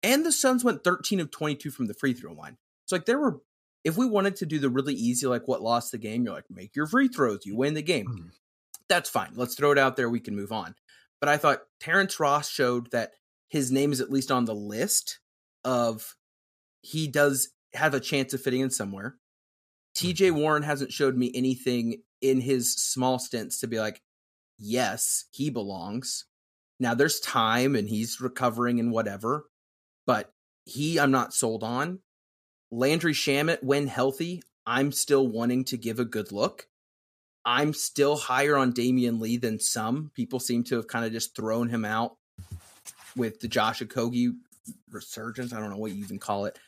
And 0.02 0.26
the 0.26 0.32
Suns 0.32 0.64
went 0.64 0.84
13 0.84 1.20
of 1.20 1.30
22 1.30 1.70
from 1.70 1.86
the 1.86 1.94
free 1.94 2.12
throw 2.12 2.32
line. 2.32 2.56
So 2.86 2.96
like 2.96 3.06
there 3.06 3.18
were 3.18 3.40
if 3.84 3.96
we 3.96 4.06
wanted 4.06 4.36
to 4.36 4.46
do 4.46 4.58
the 4.58 4.70
really 4.70 4.94
easy 4.94 5.26
like 5.26 5.48
what 5.48 5.62
lost 5.62 5.90
the 5.90 5.98
game, 5.98 6.24
you're 6.24 6.34
like 6.34 6.44
make 6.50 6.76
your 6.76 6.86
free 6.86 7.08
throws, 7.08 7.44
you 7.44 7.56
win 7.56 7.74
the 7.74 7.82
game. 7.82 8.06
Mm-hmm. 8.06 8.28
That's 8.88 9.10
fine. 9.10 9.32
Let's 9.34 9.54
throw 9.54 9.72
it 9.72 9.78
out 9.78 9.96
there, 9.96 10.10
we 10.10 10.20
can 10.20 10.36
move 10.36 10.52
on. 10.52 10.74
But 11.20 11.28
I 11.28 11.36
thought 11.36 11.62
Terrence 11.80 12.18
Ross 12.20 12.48
showed 12.48 12.90
that 12.90 13.12
his 13.48 13.70
name 13.70 13.92
is 13.92 14.00
at 14.00 14.10
least 14.10 14.30
on 14.30 14.44
the 14.44 14.54
list 14.54 15.20
of 15.64 16.16
he 16.82 17.06
does 17.06 17.50
have 17.74 17.94
a 17.94 18.00
chance 18.00 18.34
of 18.34 18.42
fitting 18.42 18.60
in 18.60 18.70
somewhere. 18.70 19.16
TJ 19.96 20.32
Warren 20.32 20.62
hasn't 20.62 20.92
showed 20.92 21.16
me 21.16 21.30
anything 21.34 22.02
in 22.20 22.40
his 22.40 22.74
small 22.74 23.18
stints 23.18 23.60
to 23.60 23.66
be 23.66 23.78
like, 23.78 24.00
yes, 24.62 25.26
he 25.30 25.50
belongs. 25.50 26.26
Now 26.78 26.94
there's 26.94 27.20
time 27.20 27.74
and 27.74 27.88
he's 27.88 28.20
recovering 28.20 28.80
and 28.80 28.92
whatever, 28.92 29.46
but 30.06 30.32
he 30.64 30.98
I'm 30.98 31.10
not 31.10 31.34
sold 31.34 31.62
on. 31.62 32.00
Landry 32.70 33.12
Shamet, 33.12 33.62
when 33.62 33.86
healthy, 33.86 34.42
I'm 34.66 34.92
still 34.92 35.26
wanting 35.26 35.64
to 35.66 35.76
give 35.76 35.98
a 35.98 36.04
good 36.04 36.32
look. 36.32 36.68
I'm 37.44 37.74
still 37.74 38.16
higher 38.16 38.56
on 38.56 38.72
Damion 38.72 39.20
Lee 39.20 39.36
than 39.36 39.58
some. 39.58 40.12
People 40.14 40.38
seem 40.38 40.62
to 40.64 40.76
have 40.76 40.86
kind 40.86 41.04
of 41.04 41.12
just 41.12 41.36
thrown 41.36 41.68
him 41.68 41.84
out 41.84 42.16
with 43.16 43.40
the 43.40 43.48
Josh 43.48 43.80
Okogie 43.80 44.34
resurgence. 44.90 45.52
I 45.52 45.58
don't 45.58 45.70
know 45.70 45.76
what 45.76 45.92
you 45.92 46.02
even 46.02 46.20
call 46.20 46.44
it. 46.44 46.58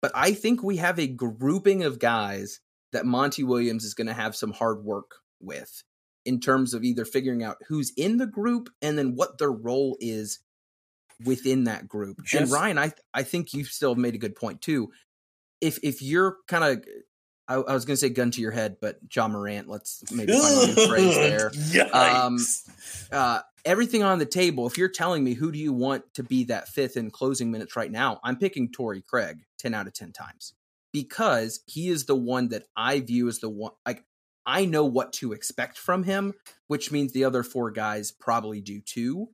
But 0.00 0.12
I 0.14 0.32
think 0.32 0.62
we 0.62 0.78
have 0.78 0.98
a 0.98 1.06
grouping 1.06 1.84
of 1.84 1.98
guys 1.98 2.60
that 2.92 3.06
Monty 3.06 3.44
Williams 3.44 3.84
is 3.84 3.94
going 3.94 4.06
to 4.06 4.14
have 4.14 4.34
some 4.34 4.52
hard 4.52 4.84
work 4.84 5.16
with 5.40 5.84
in 6.24 6.40
terms 6.40 6.74
of 6.74 6.84
either 6.84 7.04
figuring 7.04 7.42
out 7.42 7.58
who's 7.68 7.92
in 7.96 8.16
the 8.16 8.26
group 8.26 8.70
and 8.80 8.96
then 8.96 9.14
what 9.16 9.38
their 9.38 9.52
role 9.52 9.96
is 10.00 10.38
within 11.24 11.64
that 11.64 11.88
group. 11.88 12.22
Just, 12.24 12.42
and 12.42 12.52
Ryan, 12.52 12.78
I 12.78 12.92
I 13.14 13.22
think 13.22 13.52
you've 13.54 13.68
still 13.68 13.94
made 13.94 14.14
a 14.14 14.18
good 14.18 14.36
point 14.36 14.60
too. 14.60 14.92
If 15.60 15.78
if 15.82 16.02
you're 16.02 16.36
kind 16.48 16.64
of 16.64 16.84
I, 17.48 17.54
I, 17.54 17.74
was 17.74 17.84
going 17.84 17.96
to 17.96 18.00
say 18.00 18.08
gun 18.08 18.30
to 18.32 18.40
your 18.40 18.52
head, 18.52 18.76
but 18.80 18.98
Ja 19.14 19.26
Morant. 19.28 19.68
Let's 19.68 20.02
maybe 20.12 20.32
find 20.32 20.70
a 20.70 20.74
new 20.74 20.86
phrase 20.86 21.14
there. 21.74 21.88
Um, 21.92 22.38
uh, 23.10 23.40
everything 23.64 24.02
on 24.02 24.18
the 24.18 24.26
table. 24.26 24.66
If 24.66 24.78
you're 24.78 24.88
telling 24.88 25.24
me 25.24 25.34
who 25.34 25.50
do 25.50 25.58
you 25.58 25.72
want 25.72 26.04
to 26.14 26.22
be 26.22 26.44
that 26.44 26.68
fifth 26.68 26.96
in 26.96 27.10
closing 27.10 27.50
minutes 27.50 27.76
right 27.76 27.90
now, 27.90 28.20
I'm 28.22 28.36
picking 28.36 28.70
Torrey 28.70 29.02
Craig 29.02 29.44
ten 29.58 29.74
out 29.74 29.86
of 29.86 29.92
ten 29.92 30.12
times 30.12 30.54
because 30.92 31.60
he 31.66 31.88
is 31.88 32.04
the 32.04 32.14
one 32.14 32.48
that 32.48 32.64
I 32.76 33.00
view 33.00 33.28
as 33.28 33.40
the 33.40 33.48
one 33.48 33.72
like 33.86 34.04
I 34.44 34.64
know 34.64 34.84
what 34.84 35.12
to 35.14 35.32
expect 35.32 35.78
from 35.78 36.04
him, 36.04 36.34
which 36.66 36.90
means 36.90 37.12
the 37.12 37.24
other 37.24 37.42
four 37.42 37.70
guys 37.70 38.10
probably 38.10 38.60
do 38.60 38.80
too. 38.80 39.28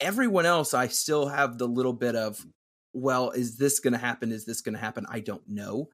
Everyone 0.00 0.46
else 0.46 0.74
I 0.74 0.88
still 0.88 1.28
have 1.28 1.58
the 1.58 1.66
little 1.66 1.92
bit 1.92 2.14
of 2.14 2.46
well, 2.94 3.30
is 3.30 3.58
this 3.58 3.80
going 3.80 3.92
to 3.92 3.98
happen? 3.98 4.32
Is 4.32 4.44
this 4.44 4.60
going 4.60 4.72
to 4.74 4.80
happen? 4.80 5.06
I 5.08 5.20
don't 5.20 5.46
know. 5.46 5.88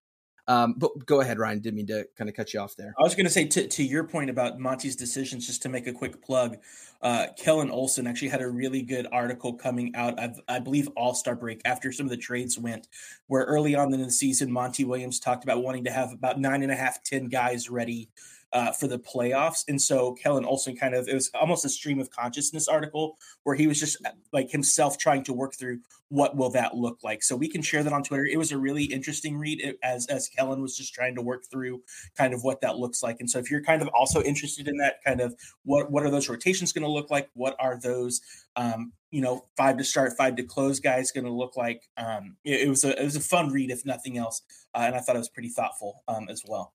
Um, 0.46 0.74
but 0.76 1.06
go 1.06 1.20
ahead, 1.20 1.38
Ryan. 1.38 1.60
Didn't 1.60 1.76
mean 1.76 1.86
to 1.86 2.06
kind 2.16 2.28
of 2.28 2.36
cut 2.36 2.52
you 2.52 2.60
off 2.60 2.76
there. 2.76 2.94
I 2.98 3.02
was 3.02 3.14
going 3.14 3.26
to 3.26 3.32
say 3.32 3.46
to, 3.46 3.66
to 3.66 3.82
your 3.82 4.04
point 4.04 4.30
about 4.30 4.58
Monty's 4.58 4.96
decisions, 4.96 5.46
just 5.46 5.62
to 5.62 5.68
make 5.68 5.86
a 5.86 5.92
quick 5.92 6.22
plug, 6.22 6.58
uh, 7.00 7.28
Kellan 7.38 7.70
Olson 7.70 8.06
actually 8.06 8.28
had 8.28 8.42
a 8.42 8.48
really 8.48 8.82
good 8.82 9.06
article 9.12 9.54
coming 9.54 9.94
out, 9.94 10.18
of, 10.18 10.38
I 10.48 10.58
believe, 10.58 10.88
All 10.96 11.14
Star 11.14 11.34
break 11.34 11.62
after 11.64 11.92
some 11.92 12.06
of 12.06 12.10
the 12.10 12.16
trades 12.16 12.58
went, 12.58 12.88
where 13.26 13.44
early 13.44 13.74
on 13.74 13.92
in 13.94 14.00
the 14.00 14.10
season, 14.10 14.52
Monty 14.52 14.84
Williams 14.84 15.18
talked 15.18 15.44
about 15.44 15.62
wanting 15.62 15.84
to 15.84 15.90
have 15.90 16.12
about 16.12 16.38
nine 16.38 16.62
and 16.62 16.72
a 16.72 16.76
half, 16.76 17.02
ten 17.02 17.28
guys 17.28 17.70
ready 17.70 18.08
uh, 18.54 18.70
for 18.70 18.86
the 18.86 18.98
playoffs. 18.98 19.64
And 19.66 19.82
so 19.82 20.14
Kellan 20.14 20.44
Olson 20.44 20.76
kind 20.76 20.94
of, 20.94 21.08
it 21.08 21.14
was 21.14 21.28
almost 21.34 21.64
a 21.64 21.68
stream 21.68 21.98
of 21.98 22.08
consciousness 22.10 22.68
article 22.68 23.18
where 23.42 23.56
he 23.56 23.66
was 23.66 23.80
just 23.80 23.98
uh, 24.06 24.10
like 24.32 24.48
himself 24.48 24.96
trying 24.96 25.24
to 25.24 25.32
work 25.32 25.54
through 25.56 25.80
what 26.08 26.36
will 26.36 26.50
that 26.50 26.76
look 26.76 26.98
like. 27.02 27.24
So 27.24 27.34
we 27.34 27.48
can 27.48 27.62
share 27.62 27.82
that 27.82 27.92
on 27.92 28.04
Twitter. 28.04 28.24
It 28.24 28.38
was 28.38 28.52
a 28.52 28.58
really 28.58 28.84
interesting 28.84 29.36
read 29.36 29.76
as, 29.82 30.06
as 30.06 30.28
Kellan 30.28 30.62
was 30.62 30.76
just 30.76 30.94
trying 30.94 31.16
to 31.16 31.22
work 31.22 31.42
through 31.50 31.82
kind 32.16 32.32
of 32.32 32.44
what 32.44 32.60
that 32.60 32.76
looks 32.76 33.02
like. 33.02 33.16
And 33.18 33.28
so 33.28 33.40
if 33.40 33.50
you're 33.50 33.64
kind 33.64 33.82
of 33.82 33.88
also 33.88 34.22
interested 34.22 34.68
in 34.68 34.76
that 34.76 35.02
kind 35.04 35.20
of 35.20 35.34
what, 35.64 35.90
what 35.90 36.04
are 36.04 36.10
those 36.10 36.28
rotations 36.28 36.72
going 36.72 36.84
to 36.84 36.90
look 36.90 37.10
like? 37.10 37.30
What 37.34 37.56
are 37.58 37.80
those, 37.80 38.20
um, 38.54 38.92
you 39.10 39.20
know, 39.20 39.46
five 39.56 39.78
to 39.78 39.84
start, 39.84 40.12
five 40.16 40.36
to 40.36 40.44
close 40.44 40.78
guys 40.78 41.10
going 41.10 41.24
to 41.24 41.32
look 41.32 41.56
like? 41.56 41.82
Um, 41.96 42.36
it, 42.44 42.60
it, 42.60 42.68
was 42.68 42.84
a, 42.84 43.00
it 43.00 43.04
was 43.04 43.16
a 43.16 43.20
fun 43.20 43.50
read, 43.50 43.72
if 43.72 43.84
nothing 43.84 44.16
else. 44.16 44.42
Uh, 44.72 44.84
and 44.86 44.94
I 44.94 45.00
thought 45.00 45.16
it 45.16 45.18
was 45.18 45.28
pretty 45.28 45.48
thoughtful 45.48 46.04
um, 46.06 46.28
as 46.28 46.44
well. 46.46 46.72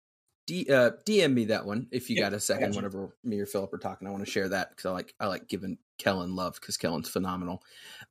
D, 0.49 0.65
uh, 0.67 0.89
DM 1.05 1.35
me 1.35 1.45
that 1.45 1.67
one 1.67 1.85
if 1.91 2.09
you 2.09 2.15
yeah, 2.15 2.23
got 2.23 2.33
a 2.33 2.39
second. 2.39 2.75
Whenever 2.75 3.15
me 3.23 3.39
or 3.39 3.45
Philip 3.45 3.71
are 3.71 3.77
talking, 3.77 4.07
I 4.07 4.11
want 4.11 4.25
to 4.25 4.31
share 4.31 4.49
that 4.49 4.71
because 4.71 4.87
I 4.87 4.89
like 4.89 5.13
I 5.19 5.27
like 5.27 5.47
giving 5.47 5.77
Kellan 5.99 6.35
love 6.35 6.55
because 6.59 6.75
Kellan's 6.75 7.07
phenomenal. 7.07 7.61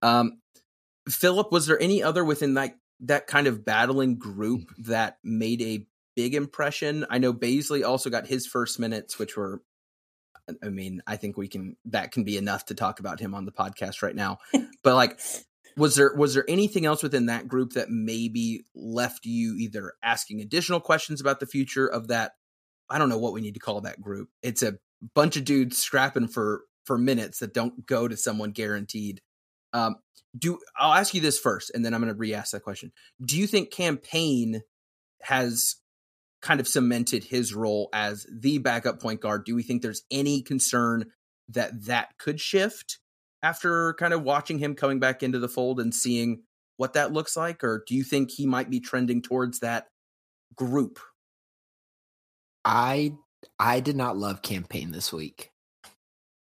Um, 0.03 0.39
Philip, 1.09 1.51
was 1.51 1.67
there 1.67 1.83
any 1.83 2.01
other 2.01 2.25
within 2.25 2.55
that 2.55 2.77
that 3.01 3.27
kind 3.27 3.49
of 3.49 3.65
battling 3.65 4.19
group 4.19 4.73
that 4.79 5.19
made 5.25 5.61
a 5.63 5.85
big 6.15 6.37
impression? 6.37 7.05
I 7.11 7.19
know 7.19 7.35
Bazley 7.35 7.85
also 7.85 8.09
got 8.09 8.29
his 8.29 8.47
first 8.47 8.79
minutes, 8.79 9.19
which 9.19 9.37
were, 9.37 9.61
I 10.63 10.69
mean, 10.69 11.03
I 11.09 11.17
think 11.17 11.37
we 11.37 11.49
can 11.49 11.77
that 11.87 12.13
can 12.13 12.23
be 12.23 12.37
enough 12.37 12.67
to 12.67 12.77
talk 12.77 13.01
about 13.01 13.19
him 13.19 13.35
on 13.35 13.47
the 13.47 13.53
podcast 13.53 14.01
right 14.01 14.15
now. 14.15 14.39
but 14.85 14.95
like, 14.95 15.19
was 15.79 15.95
there 15.95 16.13
was 16.15 16.35
there 16.35 16.45
anything 16.49 16.85
else 16.85 17.03
within 17.03 17.27
that 17.27 17.49
group 17.49 17.73
that 17.73 17.89
maybe 17.89 18.65
left 18.75 19.25
you 19.25 19.55
either 19.59 19.93
asking 20.03 20.41
additional 20.41 20.81
questions 20.81 21.21
about 21.21 21.41
the 21.41 21.47
future 21.47 21.87
of 21.87 22.09
that 22.09 22.33
i 22.91 22.99
don't 22.99 23.09
know 23.09 23.19
what 23.19 23.33
we 23.33 23.41
need 23.41 23.55
to 23.55 23.61
call 23.61 23.81
that 23.81 24.01
group. 24.01 24.29
It's 24.43 24.63
a 24.63 24.75
bunch 25.15 25.37
of 25.37 25.45
dudes 25.45 25.79
scrapping 25.79 26.29
for 26.29 26.63
for 26.85 26.99
minutes 26.99 27.39
that 27.39 27.55
don't 27.55 27.87
go 27.87 28.09
to 28.09 28.17
someone 28.17 28.51
guaranteed. 28.51 29.21
Um 29.73 29.97
do 30.37 30.59
i'll 30.77 30.95
ask 30.95 31.15
you 31.15 31.21
this 31.21 31.39
first 31.39 31.71
and 31.75 31.85
then 31.85 31.95
i'm 31.95 32.01
going 32.01 32.13
to 32.13 32.19
re-ask 32.19 32.53
that 32.53 32.65
question. 32.65 32.93
Do 33.25 33.39
you 33.39 33.47
think 33.47 33.71
Cam 33.71 33.97
Payne 33.97 34.63
has 35.23 35.77
kind 36.43 36.61
of 36.61 36.69
cemented 36.69 37.25
his 37.25 37.55
role 37.55 37.89
as 37.93 38.27
the 38.33 38.59
backup 38.59 39.01
point 39.01 39.21
guard? 39.21 39.45
Do 39.45 39.55
we 39.55 39.63
think 39.63 39.83
there's 39.83 40.03
any 40.11 40.43
concern 40.43 41.07
that 41.49 41.87
that 41.87 42.19
could 42.19 42.41
shift 42.41 42.99
after 43.43 43.95
kind 43.95 44.13
of 44.13 44.23
watching 44.23 44.59
him 44.59 44.75
coming 44.75 44.99
back 44.99 45.23
into 45.23 45.39
the 45.39 45.49
fold 45.49 45.81
and 45.81 45.95
seeing 45.95 46.43
what 46.77 46.95
that 46.95 47.13
looks 47.13 47.37
like? 47.37 47.63
Or 47.63 47.85
do 47.87 47.95
you 47.95 48.05
think 48.05 48.31
he 48.31 48.47
might 48.47 48.71
be 48.71 48.81
trending 48.81 49.23
towards 49.23 49.61
that 49.61 49.89
group? 50.55 50.99
I 52.65 53.15
I 53.59 53.81
did 53.81 53.97
not 53.97 54.17
love 54.17 54.43
Cam 54.43 54.65
Payne 54.65 54.93
this 54.93 55.13
week. 55.13 55.51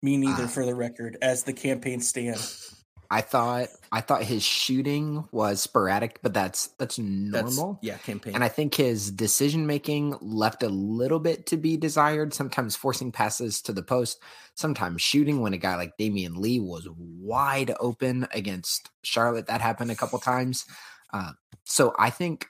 Me 0.03 0.16
neither, 0.16 0.44
uh, 0.44 0.48
for 0.48 0.64
the 0.64 0.74
record, 0.74 1.16
as 1.20 1.42
the 1.42 1.53
campaign 1.53 1.94
Payne 1.94 2.01
stand. 2.01 2.40
I 3.11 3.23
thought 3.23 3.68
I 3.90 4.03
thought 4.03 4.23
his 4.23 4.42
shooting 4.42 5.27
was 5.33 5.62
sporadic, 5.62 6.21
but 6.23 6.35
that's 6.35 6.66
that's 6.79 6.99
normal. 6.99 7.75
That's, 7.75 7.85
yeah, 7.85 7.97
Cam 7.97 8.21
Payne. 8.21 8.35
And 8.35 8.44
I 8.44 8.49
think 8.49 8.75
his 8.75 9.11
decision 9.11 9.66
making 9.66 10.16
left 10.21 10.62
a 10.62 10.68
little 10.68 11.18
bit 11.18 11.47
to 11.47 11.57
be 11.57 11.79
desired. 11.79 12.35
Sometimes 12.35 12.77
forcing 12.77 13.11
passes 13.11 13.62
to 13.62 13.73
the 13.73 13.83
post, 13.83 14.21
sometimes 14.55 15.01
shooting 15.01 15.40
when 15.40 15.55
a 15.55 15.59
guy 15.59 15.77
like 15.77 15.97
Damion 15.97 16.37
Lee 16.37 16.61
was 16.61 16.87
wide 16.99 17.75
open 17.81 18.29
against 18.33 18.90
Charlotte. 19.03 19.47
That 19.47 19.62
happened 19.62 19.90
a 19.90 19.97
couple 19.97 20.18
times. 20.18 20.66
Uh, 21.11 21.33
so 21.64 21.94
I 21.99 22.11
think, 22.11 22.47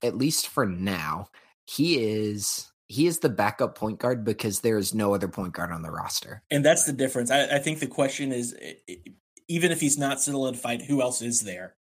at 0.00 0.16
least 0.16 0.46
for 0.46 0.64
now, 0.64 1.28
he 1.66 1.98
is 1.98 2.70
he 2.86 3.06
is 3.08 3.18
the 3.18 3.28
backup 3.28 3.76
point 3.76 3.98
guard 3.98 4.24
because 4.24 4.60
there 4.60 4.78
is 4.78 4.94
no 4.94 5.14
other 5.14 5.28
point 5.28 5.54
guard 5.54 5.70
on 5.72 5.82
the 5.82 5.90
roster. 5.90 6.42
And 6.50 6.64
that's 6.64 6.84
the 6.84 6.92
difference. 6.92 7.30
I, 7.30 7.56
I 7.56 7.58
think 7.58 7.78
the 7.78 7.86
question 7.86 8.32
is 8.32 8.54
even 9.50 9.72
if 9.72 9.80
he's 9.80 9.98
not 9.98 10.22
solidified, 10.22 10.82
who 10.82 11.02
else 11.02 11.20
is 11.20 11.42
there? 11.42 11.74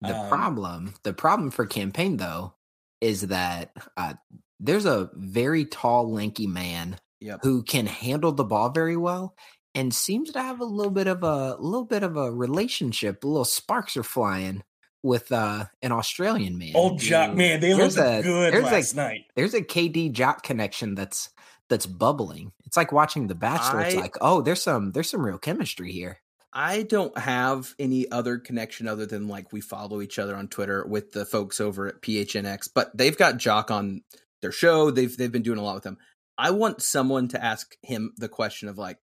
The 0.00 0.16
um, 0.16 0.28
problem, 0.28 0.94
the 1.02 1.12
problem 1.12 1.50
for 1.50 1.66
Cam 1.66 1.92
Payne 1.92 2.16
though, 2.16 2.54
is 3.00 3.22
that 3.28 3.72
uh, 3.96 4.14
there's 4.60 4.86
a 4.86 5.10
very 5.14 5.64
tall, 5.64 6.10
lanky 6.10 6.46
man 6.46 6.98
yep. 7.20 7.40
who 7.42 7.62
can 7.62 7.86
handle 7.86 8.32
the 8.32 8.44
ball 8.44 8.70
very 8.70 8.96
well 8.96 9.34
and 9.74 9.92
seems 9.92 10.32
to 10.32 10.42
have 10.42 10.60
a 10.60 10.64
little 10.64 10.92
bit 10.92 11.06
of 11.06 11.22
a, 11.22 11.56
a 11.58 11.60
little 11.60 11.84
bit 11.84 12.02
of 12.02 12.16
a 12.16 12.30
relationship. 12.30 13.24
A 13.24 13.26
little 13.26 13.44
sparks 13.44 13.96
are 13.96 14.02
flying 14.02 14.62
with 15.02 15.32
uh 15.32 15.64
an 15.82 15.92
Australian 15.92 16.58
man. 16.58 16.72
Old 16.74 17.00
Jock 17.00 17.34
man, 17.34 17.60
they 17.60 17.74
looked 17.74 17.96
good 17.96 18.62
last 18.62 18.92
a, 18.92 18.96
night. 18.96 19.24
There's 19.34 19.54
a 19.54 19.62
KD 19.62 20.12
Jock 20.12 20.42
connection 20.42 20.94
that's 20.94 21.30
that's 21.68 21.86
bubbling. 21.86 22.52
It's 22.66 22.76
like 22.76 22.92
watching 22.92 23.26
The 23.26 23.34
Bachelor. 23.34 23.80
I, 23.80 23.84
it's 23.86 23.96
like, 23.96 24.16
oh, 24.20 24.42
there's 24.42 24.62
some 24.62 24.92
there's 24.92 25.10
some 25.10 25.24
real 25.24 25.38
chemistry 25.38 25.92
here. 25.92 26.20
I 26.52 26.82
don't 26.82 27.16
have 27.16 27.74
any 27.78 28.10
other 28.10 28.38
connection 28.38 28.88
other 28.88 29.06
than 29.06 29.28
like 29.28 29.52
we 29.52 29.60
follow 29.60 30.00
each 30.00 30.18
other 30.18 30.34
on 30.34 30.48
Twitter 30.48 30.84
with 30.84 31.12
the 31.12 31.24
folks 31.24 31.60
over 31.60 31.86
at 31.86 32.02
PHNX, 32.02 32.68
but 32.74 32.96
they've 32.96 33.16
got 33.16 33.36
Jock 33.36 33.70
on 33.70 34.02
their 34.42 34.52
show. 34.52 34.90
They've 34.90 35.16
they've 35.16 35.30
been 35.30 35.42
doing 35.42 35.58
a 35.58 35.62
lot 35.62 35.74
with 35.74 35.84
them. 35.84 35.98
I 36.36 36.50
want 36.50 36.82
someone 36.82 37.28
to 37.28 37.44
ask 37.44 37.76
him 37.82 38.14
the 38.16 38.28
question 38.28 38.68
of 38.68 38.78
like, 38.78 38.98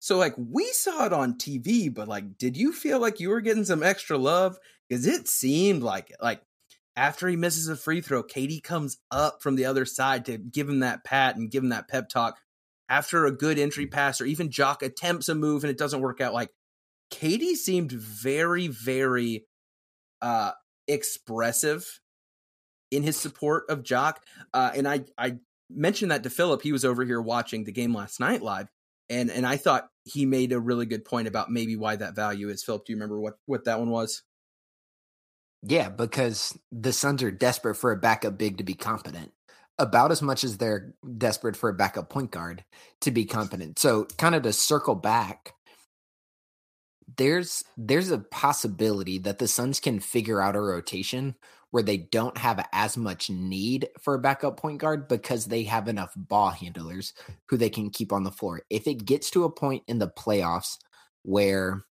so 0.00 0.18
like 0.18 0.34
we 0.36 0.66
saw 0.72 1.06
it 1.06 1.12
on 1.12 1.34
TV, 1.34 1.94
but 1.94 2.08
like, 2.08 2.38
did 2.38 2.56
you 2.56 2.72
feel 2.72 2.98
like 2.98 3.20
you 3.20 3.28
were 3.28 3.40
getting 3.40 3.64
some 3.64 3.82
extra 3.82 4.18
love? 4.18 4.58
Because 4.88 5.06
it 5.06 5.28
seemed 5.28 5.82
like. 5.82 6.12
Like 6.20 6.42
after 6.96 7.28
he 7.28 7.36
misses 7.36 7.68
a 7.68 7.76
free 7.76 8.00
throw, 8.00 8.22
KD 8.22 8.62
comes 8.62 8.98
up 9.10 9.42
from 9.42 9.54
the 9.54 9.66
other 9.66 9.84
side 9.84 10.24
to 10.24 10.38
give 10.38 10.68
him 10.68 10.80
that 10.80 11.04
pat 11.04 11.36
and 11.36 11.50
give 11.50 11.62
him 11.62 11.68
that 11.70 11.88
pep 11.88 12.08
talk. 12.08 12.38
After 12.88 13.24
a 13.24 13.32
good 13.32 13.58
entry 13.58 13.86
pass, 13.86 14.20
or 14.20 14.26
even 14.26 14.50
Jock 14.50 14.82
attempts 14.82 15.28
a 15.28 15.34
move 15.34 15.64
and 15.64 15.70
it 15.70 15.78
doesn't 15.78 16.02
work 16.02 16.20
out, 16.20 16.34
like 16.34 16.50
KD 17.12 17.54
seemed 17.54 17.92
very, 17.92 18.68
very 18.68 19.46
uh, 20.22 20.52
expressive 20.88 22.00
in 22.90 23.02
his 23.02 23.16
support 23.16 23.64
of 23.68 23.82
Jock. 23.82 24.22
Uh, 24.52 24.72
and 24.74 24.88
I, 24.88 25.04
I 25.18 25.36
mentioned 25.70 26.10
that 26.10 26.22
to 26.22 26.30
Philip. 26.30 26.62
He 26.62 26.72
was 26.72 26.84
over 26.84 27.04
here 27.04 27.20
watching 27.20 27.64
the 27.64 27.72
game 27.72 27.94
last 27.94 28.20
night 28.20 28.42
live, 28.42 28.68
and 29.10 29.30
and 29.30 29.46
I 29.46 29.56
thought 29.56 29.88
he 30.04 30.26
made 30.26 30.52
a 30.52 30.60
really 30.60 30.86
good 30.86 31.04
point 31.04 31.28
about 31.28 31.50
maybe 31.50 31.76
why 31.76 31.96
that 31.96 32.14
value 32.14 32.48
is. 32.48 32.62
Philip, 32.62 32.86
do 32.86 32.92
you 32.92 32.96
remember 32.96 33.20
what 33.20 33.34
what 33.46 33.64
that 33.64 33.78
one 33.78 33.90
was? 33.90 34.22
Yeah, 35.62 35.88
because 35.88 36.58
the 36.70 36.92
Suns 36.92 37.22
are 37.22 37.30
desperate 37.30 37.76
for 37.76 37.90
a 37.90 37.96
backup 37.96 38.36
big 38.36 38.58
to 38.58 38.64
be 38.64 38.74
competent, 38.74 39.32
about 39.78 40.12
as 40.12 40.20
much 40.20 40.44
as 40.44 40.58
they're 40.58 40.94
desperate 41.16 41.56
for 41.56 41.70
a 41.70 41.74
backup 41.74 42.10
point 42.10 42.30
guard 42.30 42.64
to 43.00 43.10
be 43.10 43.24
competent. 43.24 43.78
So, 43.78 44.06
kind 44.18 44.34
of 44.34 44.42
to 44.42 44.52
circle 44.52 44.94
back 44.94 45.53
there's 47.16 47.64
there's 47.76 48.10
a 48.10 48.18
possibility 48.18 49.18
that 49.18 49.38
the 49.38 49.48
Suns 49.48 49.80
can 49.80 50.00
figure 50.00 50.40
out 50.40 50.56
a 50.56 50.60
rotation 50.60 51.34
where 51.70 51.82
they 51.82 51.96
don't 51.96 52.38
have 52.38 52.64
as 52.72 52.96
much 52.96 53.28
need 53.28 53.88
for 54.00 54.14
a 54.14 54.20
backup 54.20 54.56
point 54.56 54.78
guard 54.78 55.08
because 55.08 55.46
they 55.46 55.64
have 55.64 55.88
enough 55.88 56.12
ball 56.16 56.50
handlers 56.50 57.12
who 57.48 57.56
they 57.56 57.68
can 57.68 57.90
keep 57.90 58.12
on 58.12 58.22
the 58.22 58.30
floor. 58.30 58.62
If 58.70 58.86
it 58.86 59.04
gets 59.04 59.30
to 59.32 59.42
a 59.42 59.50
point 59.50 59.82
in 59.88 59.98
the 59.98 60.08
playoffs 60.08 60.76
where 61.22 61.84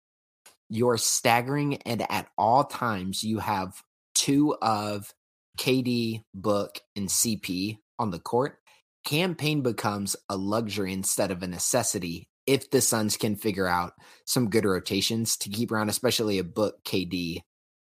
you're 0.69 0.97
staggering 0.97 1.77
and 1.81 2.05
at 2.11 2.27
all 2.37 2.63
times 2.63 3.23
you 3.23 3.39
have 3.39 3.81
two 4.13 4.55
of 4.61 5.11
KD, 5.57 6.23
Book, 6.33 6.79
and 6.95 7.07
CP 7.07 7.79
on 7.97 8.11
the 8.11 8.19
court, 8.19 8.57
Cam 9.03 9.33
Payne 9.35 9.61
becomes 9.61 10.15
a 10.29 10.37
luxury 10.37 10.93
instead 10.93 11.31
of 11.31 11.41
a 11.41 11.47
necessity 11.47 12.29
if 12.45 12.69
the 12.71 12.81
Suns 12.81 13.17
can 13.17 13.35
figure 13.35 13.67
out 13.67 13.93
some 14.25 14.49
good 14.49 14.65
rotations 14.65 15.37
to 15.37 15.49
keep 15.49 15.71
around, 15.71 15.89
especially 15.89 16.39
a 16.39 16.43
book 16.43 16.83
KD 16.83 17.41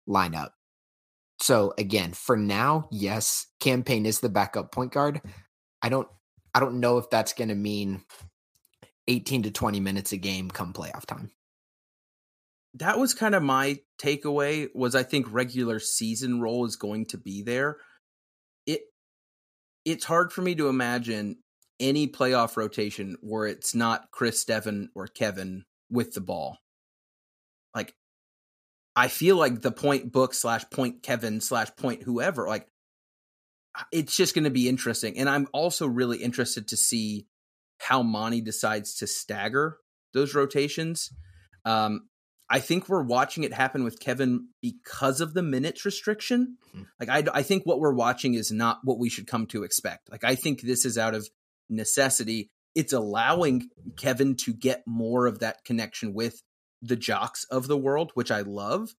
lineup. 0.09 0.51
So 1.39 1.75
again, 1.77 2.13
for 2.13 2.37
now, 2.37 2.89
yes, 2.91 3.47
Cam 3.61 3.83
Payne 3.83 4.07
is 4.07 4.21
the 4.21 4.29
backup 4.29 4.73
point 4.73 4.93
guard. 4.93 5.21
I 5.83 5.89
don't 5.89 6.09
I 6.55 6.61
don't 6.61 6.81
know 6.81 6.99
if 6.99 7.11
that's 7.11 7.35
going 7.35 7.49
to 7.49 7.55
mean 7.55 8.03
18 9.09 9.45
to 9.45 9.51
20 9.51 9.81
minutes 9.81 10.13
a 10.13 10.17
game 10.17 10.51
come 10.51 10.73
playoff 10.73 11.05
time. 11.05 11.31
That 12.75 12.99
was 12.99 13.15
kind 13.15 13.35
of 13.35 13.43
my 13.43 13.81
takeaway 14.01 14.69
was 14.75 14.95
I 14.95 15.03
think 15.03 15.27
regular 15.31 15.79
season 15.81 16.41
role 16.41 16.65
is 16.65 16.77
going 16.77 17.07
to 17.07 17.19
be 17.19 17.43
there. 17.43 17.77
It 18.67 18.83
it's 19.85 20.05
hard 20.05 20.33
for 20.33 20.43
me 20.43 20.55
to 20.55 20.69
imagine 20.69 21.37
any 21.79 22.09
playoff 22.09 22.57
rotation 22.57 23.17
where 23.21 23.47
it's 23.47 23.75
not 23.75 24.11
Chris, 24.11 24.45
Devin, 24.45 24.91
or 24.95 25.07
Kevin 25.07 25.65
with 25.91 26.15
the 26.15 26.21
ball. 26.21 26.59
Like, 27.75 27.95
I 28.95 29.09
feel 29.09 29.37
like 29.37 29.61
the 29.61 29.73
point 29.73 30.13
book 30.13 30.35
slash 30.35 30.65
point 30.71 31.03
Kevin 31.03 31.41
slash 31.41 31.75
point 31.77 32.03
whoever, 32.03 32.49
like, 32.49 32.67
it's 33.93 34.17
just 34.17 34.35
going 34.35 34.45
to 34.45 34.51
be 34.51 34.69
interesting. 34.69 35.19
And 35.19 35.29
I'm 35.29 35.49
also 35.53 35.87
really 35.87 36.19
interested 36.19 36.69
to 36.69 36.77
see 36.77 37.27
how 37.79 38.03
Monty 38.03 38.41
decides 38.41 38.97
to 38.97 39.07
stagger 39.07 39.79
those 40.15 40.35
rotations. 40.35 41.11
Um, 41.65 42.09
I 42.49 42.61
think 42.61 42.89
we're 42.89 43.03
watching 43.03 43.45
it 43.45 43.53
happen 43.53 43.85
with 43.85 44.01
Kevin 44.01 44.49
because 44.63 45.21
of 45.21 45.35
the 45.35 45.43
minutes 45.43 45.85
restriction. 45.85 46.57
Mm-hmm. 46.75 46.83
Like 47.01 47.09
I, 47.09 47.39
I 47.39 47.43
think 47.43 47.65
what 47.65 47.81
we're 47.81 47.93
watching 47.93 48.35
is 48.35 48.53
not 48.53 48.79
what 48.85 48.99
we 48.99 49.09
should 49.09 49.27
come 49.27 49.47
to 49.49 49.65
expect. 49.65 50.11
Like 50.11 50.25
I 50.25 50.37
think 50.37 50.63
this 50.63 50.85
is 50.85 50.97
out 50.97 51.15
of 51.15 51.29
necessity. 51.69 52.51
It's 52.75 52.93
allowing 52.93 53.69
Kevin 53.97 54.37
to 54.37 54.53
get 54.53 54.83
more 54.87 55.27
of 55.27 55.39
that 55.41 55.65
connection 55.65 56.15
with 56.15 56.43
the 56.83 56.97
jocks 56.97 57.45
of 57.51 57.69
the 57.69 57.77
world, 57.77 58.11
which 58.15 58.31
I 58.31 58.43
love. 58.43 58.95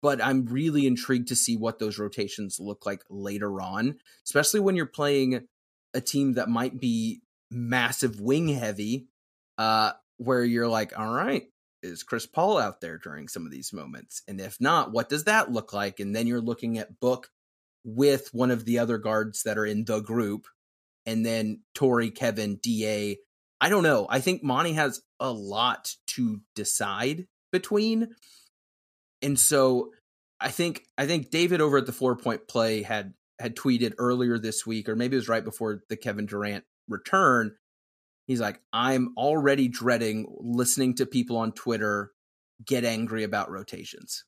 But 0.00 0.22
I'm 0.22 0.46
really 0.46 0.86
intrigued 0.86 1.28
to 1.28 1.36
see 1.36 1.56
what 1.56 1.78
those 1.78 1.98
rotations 1.98 2.58
look 2.58 2.86
like 2.86 3.02
later 3.10 3.60
on, 3.60 3.96
especially 4.24 4.60
when 4.60 4.76
you're 4.76 4.86
playing 4.86 5.46
a 5.92 6.00
team 6.00 6.34
that 6.34 6.48
might 6.48 6.80
be 6.80 7.20
massive 7.50 8.20
wing 8.20 8.48
heavy, 8.48 9.08
uh, 9.58 9.92
where 10.16 10.42
you're 10.42 10.68
like, 10.68 10.98
all 10.98 11.12
right, 11.12 11.44
is 11.82 12.02
Chris 12.02 12.26
Paul 12.26 12.56
out 12.58 12.80
there 12.80 12.96
during 12.96 13.28
some 13.28 13.44
of 13.44 13.52
these 13.52 13.72
moments? 13.72 14.22
And 14.26 14.40
if 14.40 14.58
not, 14.60 14.90
what 14.90 15.08
does 15.08 15.24
that 15.24 15.52
look 15.52 15.72
like? 15.72 16.00
And 16.00 16.16
then 16.16 16.26
you're 16.26 16.40
looking 16.40 16.78
at 16.78 16.98
Book 16.98 17.28
with 17.84 18.32
one 18.32 18.50
of 18.50 18.64
the 18.64 18.78
other 18.78 18.96
guards 18.96 19.42
that 19.42 19.58
are 19.58 19.66
in 19.66 19.84
the 19.84 20.00
group, 20.00 20.46
and 21.06 21.24
then 21.24 21.62
Torrey, 21.74 22.10
Kevin, 22.10 22.58
DA. 22.62 23.18
I 23.60 23.68
don't 23.68 23.82
know. 23.82 24.06
I 24.08 24.20
think 24.20 24.42
Monty 24.42 24.72
has 24.74 25.00
a 25.20 25.32
lot 25.32 25.94
to 26.08 26.40
decide 26.54 27.26
between. 27.52 28.14
And 29.22 29.38
so 29.38 29.92
I 30.40 30.50
think 30.50 30.84
I 30.98 31.06
think 31.06 31.30
David 31.30 31.60
over 31.60 31.78
at 31.78 31.86
the 31.86 31.92
four 31.92 32.16
point 32.16 32.48
play 32.48 32.82
had 32.82 33.14
had 33.38 33.56
tweeted 33.56 33.94
earlier 33.98 34.38
this 34.38 34.66
week, 34.66 34.88
or 34.88 34.96
maybe 34.96 35.16
it 35.16 35.18
was 35.18 35.28
right 35.28 35.44
before 35.44 35.82
the 35.88 35.96
Kevin 35.96 36.26
Durant 36.26 36.64
return, 36.88 37.56
He's 38.26 38.40
like, 38.40 38.60
I'm 38.72 39.12
already 39.16 39.68
dreading 39.68 40.26
listening 40.40 40.94
to 40.96 41.06
people 41.06 41.36
on 41.36 41.52
Twitter 41.52 42.12
get 42.64 42.84
angry 42.84 43.22
about 43.22 43.50
rotations. 43.50 44.24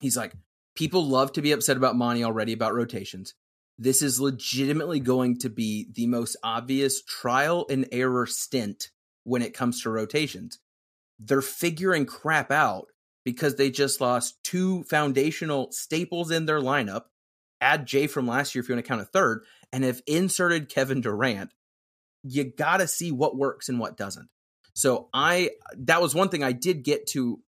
He's 0.00 0.16
like, 0.16 0.32
people 0.74 1.06
love 1.06 1.32
to 1.34 1.42
be 1.42 1.52
upset 1.52 1.76
about 1.76 1.96
Monty 1.96 2.24
already 2.24 2.52
about 2.52 2.74
rotations. 2.74 3.34
This 3.78 4.02
is 4.02 4.20
legitimately 4.20 5.00
going 5.00 5.38
to 5.38 5.50
be 5.50 5.88
the 5.92 6.06
most 6.06 6.36
obvious 6.42 7.02
trial 7.02 7.66
and 7.68 7.88
error 7.90 8.26
stint 8.26 8.90
when 9.24 9.42
it 9.42 9.54
comes 9.54 9.82
to 9.82 9.90
rotations. 9.90 10.58
They're 11.18 11.42
figuring 11.42 12.06
crap 12.06 12.50
out 12.50 12.88
because 13.24 13.56
they 13.56 13.70
just 13.70 14.00
lost 14.00 14.42
two 14.44 14.84
foundational 14.84 15.72
staples 15.72 16.30
in 16.30 16.46
their 16.46 16.60
lineup. 16.60 17.04
Add 17.60 17.86
Jay 17.86 18.06
from 18.06 18.26
last 18.26 18.54
year 18.54 18.62
if 18.62 18.68
you 18.68 18.74
want 18.74 18.84
to 18.84 18.88
count 18.88 19.00
a 19.00 19.06
third, 19.06 19.44
and 19.72 19.82
have 19.84 20.02
inserted 20.06 20.68
Kevin 20.68 21.00
Durant 21.00 21.50
you 22.24 22.44
got 22.44 22.78
to 22.78 22.88
see 22.88 23.12
what 23.12 23.36
works 23.36 23.68
and 23.68 23.78
what 23.78 23.96
doesn't. 23.96 24.28
So 24.72 25.08
I 25.12 25.50
that 25.76 26.02
was 26.02 26.14
one 26.14 26.30
thing 26.30 26.42
I 26.42 26.52
did 26.52 26.82
get 26.82 27.06
to 27.08 27.40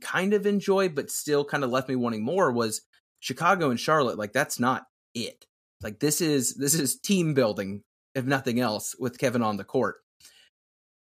kind 0.00 0.34
of 0.34 0.44
enjoy, 0.44 0.88
but 0.88 1.10
still 1.10 1.44
kind 1.44 1.64
of 1.64 1.70
left 1.70 1.88
me 1.88 1.96
wanting 1.96 2.24
more 2.24 2.52
was 2.52 2.82
Chicago 3.20 3.70
and 3.70 3.80
Charlotte. 3.80 4.18
Like 4.18 4.32
that's 4.32 4.58
not 4.58 4.86
it. 5.14 5.46
Like 5.82 6.00
this 6.00 6.20
is 6.20 6.54
this 6.54 6.74
is 6.74 6.98
team 6.98 7.34
building, 7.34 7.82
if 8.14 8.24
nothing 8.24 8.60
else, 8.60 8.94
with 8.98 9.18
Kevin 9.18 9.42
on 9.42 9.56
the 9.56 9.64
court. 9.64 9.96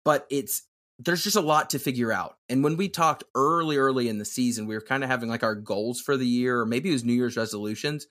But 0.03 0.25
it's 0.29 0.63
there's 0.99 1.23
just 1.23 1.35
a 1.35 1.41
lot 1.41 1.69
to 1.71 1.79
figure 1.79 2.11
out. 2.11 2.37
And 2.49 2.63
when 2.63 2.75
we 2.75 2.89
talked 2.89 3.23
early, 3.35 3.77
early 3.77 4.09
in 4.09 4.17
the 4.17 4.25
season, 4.25 4.65
we 4.65 4.75
were 4.75 4.81
kind 4.81 5.03
of 5.03 5.09
having 5.09 5.29
like 5.29 5.43
our 5.43 5.55
goals 5.55 6.01
for 6.01 6.17
the 6.17 6.25
year, 6.25 6.61
or 6.61 6.65
maybe 6.65 6.89
it 6.89 6.93
was 6.93 7.05
New 7.05 7.13
Year's 7.13 7.37
resolutions. 7.37 8.07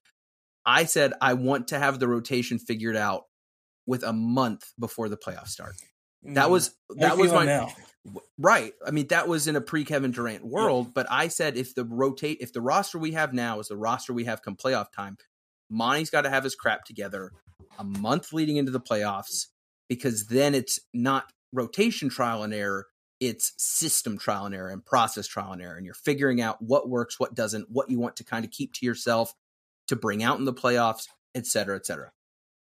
I 0.65 0.85
said 0.85 1.13
I 1.21 1.35
want 1.35 1.69
to 1.69 1.79
have 1.79 1.99
the 1.99 2.09
rotation 2.09 2.59
figured 2.59 2.97
out 2.97 3.25
with 3.87 4.03
a 4.03 4.13
month 4.13 4.73
before 4.79 5.09
the 5.09 5.17
playoffs 5.17 5.49
start. 5.49 5.77
That 6.23 6.47
mm. 6.47 6.51
was 6.51 6.75
that 6.97 7.17
was 7.17 7.33
my 7.33 7.45
now. 7.45 7.69
right. 8.39 8.73
I 8.87 8.91
mean, 8.91 9.07
that 9.09 9.29
was 9.29 9.47
in 9.47 9.57
a 9.57 9.61
pre 9.61 9.85
Kevin 9.85 10.11
Durant 10.11 10.45
world. 10.45 10.87
Yeah. 10.87 10.93
But 10.95 11.07
I 11.11 11.29
said 11.29 11.57
if 11.57 11.75
the 11.75 11.85
rotate, 11.85 12.39
if 12.41 12.53
the 12.53 12.61
roster 12.61 12.99
we 12.99 13.13
have 13.13 13.33
now 13.33 13.61
is 13.61 13.69
the 13.69 13.77
roster 13.77 14.13
we 14.13 14.25
have 14.25 14.43
come 14.43 14.57
playoff 14.57 14.93
time, 14.93 15.17
Monty's 15.71 16.11
got 16.11 16.23
to 16.23 16.31
have 16.31 16.45
his 16.45 16.55
crap 16.55 16.85
together 16.85 17.33
a 17.79 17.85
month 17.85 18.33
leading 18.33 18.57
into 18.57 18.73
the 18.73 18.81
playoffs 18.81 19.47
because 19.89 20.27
then 20.27 20.55
it's 20.55 20.81
not 20.95 21.33
rotation 21.53 22.09
trial 22.09 22.43
and 22.43 22.55
error. 22.55 22.87
It's 23.19 23.53
system 23.57 24.19
trial 24.19 24.47
and 24.47 24.55
error 24.55 24.71
and 24.71 24.85
process 24.85 25.27
trial 25.27 25.53
and 25.53 25.63
error. 25.63 25.77
And 25.77 25.87
you're 25.87 25.95
figuring 25.95 26.41
out 26.41 26.61
what 26.61 26.89
works, 26.89 27.19
what 27.19 27.35
doesn't, 27.35 27.71
what 27.71 27.91
you 27.91 27.99
want 27.99 28.17
to 28.17 28.25
kind 28.25 28.45
of 28.45 28.51
keep 28.51 28.75
to 28.75 28.87
yourself 28.87 29.35
to 29.89 29.97
bring 29.97 30.23
out 30.23 30.39
in 30.39 30.45
the 30.45 30.53
playoffs, 30.53 31.07
et 31.35 31.47
cetera, 31.47 31.77
et 31.77 31.87
cetera. 31.87 32.11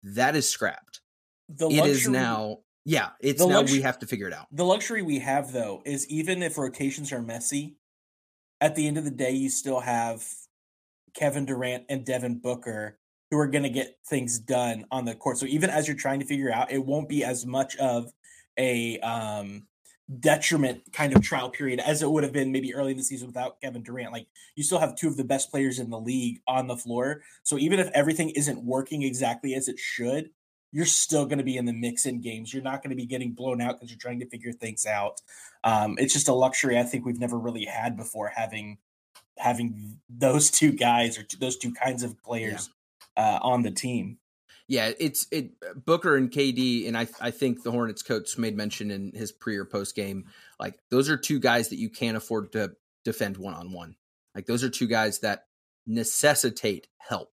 That 0.03 0.37
is 0.37 0.49
scrapped 0.49 1.01
the 1.49 1.67
luxury, 1.67 1.91
it 1.91 1.91
is 1.91 2.09
now 2.09 2.59
yeah 2.85 3.11
it's 3.21 3.45
now 3.45 3.63
we 3.63 3.81
have 3.81 3.99
to 3.99 4.07
figure 4.07 4.29
it 4.29 4.35
out 4.35 4.47
the 4.53 4.65
luxury 4.65 5.03
we 5.03 5.19
have 5.19 5.53
though 5.53 5.83
is 5.85 6.07
even 6.09 6.43
if 6.43 6.59
rotations 6.59 7.13
are 7.13 7.23
messy 7.23 7.77
at 8.61 8.75
the 8.75 8.87
end 8.87 8.99
of 8.99 9.05
the 9.05 9.11
day 9.11 9.33
you 9.33 9.49
still 9.49 9.81
have 9.81 10.25
kevin 11.19 11.45
durant 11.45 11.85
and 11.89 12.05
devin 12.05 12.39
booker 12.39 12.99
who 13.31 13.39
are 13.39 13.47
going 13.47 13.65
to 13.65 13.69
get 13.69 13.99
things 14.07 14.39
done 14.39 14.85
on 14.91 15.05
the 15.05 15.15
court 15.15 15.39
so 15.39 15.47
even 15.47 15.71
as 15.71 15.87
you're 15.87 15.97
trying 15.97 16.21
to 16.21 16.27
figure 16.27 16.53
out 16.53 16.71
it 16.71 16.85
won't 16.85 17.09
be 17.09 17.25
as 17.25 17.45
much 17.45 17.77
of 17.77 18.13
a 18.59 18.99
um 19.01 19.63
detriment 20.21 20.81
kind 20.93 21.15
of 21.15 21.23
trial 21.23 21.51
period 21.51 21.81
as 21.81 22.03
it 22.03 22.11
would 22.11 22.25
have 22.25 22.33
been 22.33 22.51
maybe 22.51 22.75
early 22.75 22.93
in 22.93 22.97
the 22.97 23.03
season 23.03 23.27
without 23.27 23.61
Kevin 23.61 23.83
Durant. 23.83 24.13
Like 24.13 24.27
you 24.57 24.65
still 24.65 24.79
have 24.79 24.97
two 24.97 25.09
of 25.09 25.17
the 25.17 25.25
best 25.25 25.51
players 25.51 25.79
in 25.79 25.91
the 25.91 26.01
league 26.01 26.41
on 26.47 26.67
the 26.67 26.77
floor. 26.77 27.23
So 27.43 27.59
even 27.59 27.79
if 27.79 27.91
everything 27.95 28.31
isn't 28.31 28.65
working 28.65 29.03
exactly 29.03 29.55
as 29.55 29.69
it 29.69 29.79
should, 29.79 30.31
you're 30.73 30.87
still 30.87 31.25
going 31.27 31.39
to 31.39 31.45
be 31.45 31.57
in 31.57 31.67
the 31.67 31.73
mix 31.73 32.07
in 32.07 32.21
games. 32.21 32.53
You're 32.53 32.63
not 32.63 32.83
going 32.83 32.91
to 32.91 32.97
be 32.97 33.07
getting 33.07 33.33
blown 33.33 33.61
out 33.61 33.77
because 33.77 33.91
you're 33.91 33.99
trying 33.99 34.21
to 34.21 34.29
figure 34.29 34.53
things 34.53 34.87
out. 34.87 35.21
Um, 35.65 35.97
it's 35.99 36.13
just 36.13 36.29
a 36.29 36.35
luxury 36.35 36.79
I 36.79 36.83
think 36.83 37.05
we've 37.05 37.21
never 37.21 37.39
really 37.39 37.65
had 37.65 37.97
before 37.97 38.29
having 38.29 38.79
having 39.39 39.99
those 40.09 40.51
two 40.51 40.73
guys 40.73 41.19
or 41.19 41.25
those 41.41 41.57
two 41.57 41.73
kinds 41.73 42.03
of 42.03 42.23
players 42.23 42.71
yeah. 43.17 43.37
uh, 43.37 43.39
on 43.43 43.63
the 43.63 43.71
team. 43.71 44.19
Yeah, 44.69 44.93
it's 44.99 45.27
it 45.31 45.53
Booker 45.87 46.17
and 46.17 46.31
KD, 46.31 46.87
and 46.87 46.97
I 46.97 47.09
I 47.21 47.31
think 47.31 47.63
the 47.63 47.71
Hornets 47.71 48.03
coach 48.03 48.37
made 48.37 48.57
mention 48.57 48.91
in 48.91 49.13
his 49.15 49.33
pre 49.33 49.57
or 49.57 49.65
post 49.65 49.97
game, 49.97 50.27
like 50.61 50.79
those 50.91 51.09
are 51.09 51.17
two 51.17 51.41
guys 51.41 51.71
that 51.71 51.79
you 51.79 51.89
can't 51.89 52.19
afford 52.19 52.53
to 52.53 52.73
defend 53.05 53.39
one 53.39 53.55
on 53.55 53.73
one. 53.73 53.97
Like 54.35 54.45
those 54.47 54.63
are 54.63 54.69
two 54.69 54.87
guys 54.87 55.21
that 55.21 55.47
necessitate 55.87 56.87
help. 56.99 57.31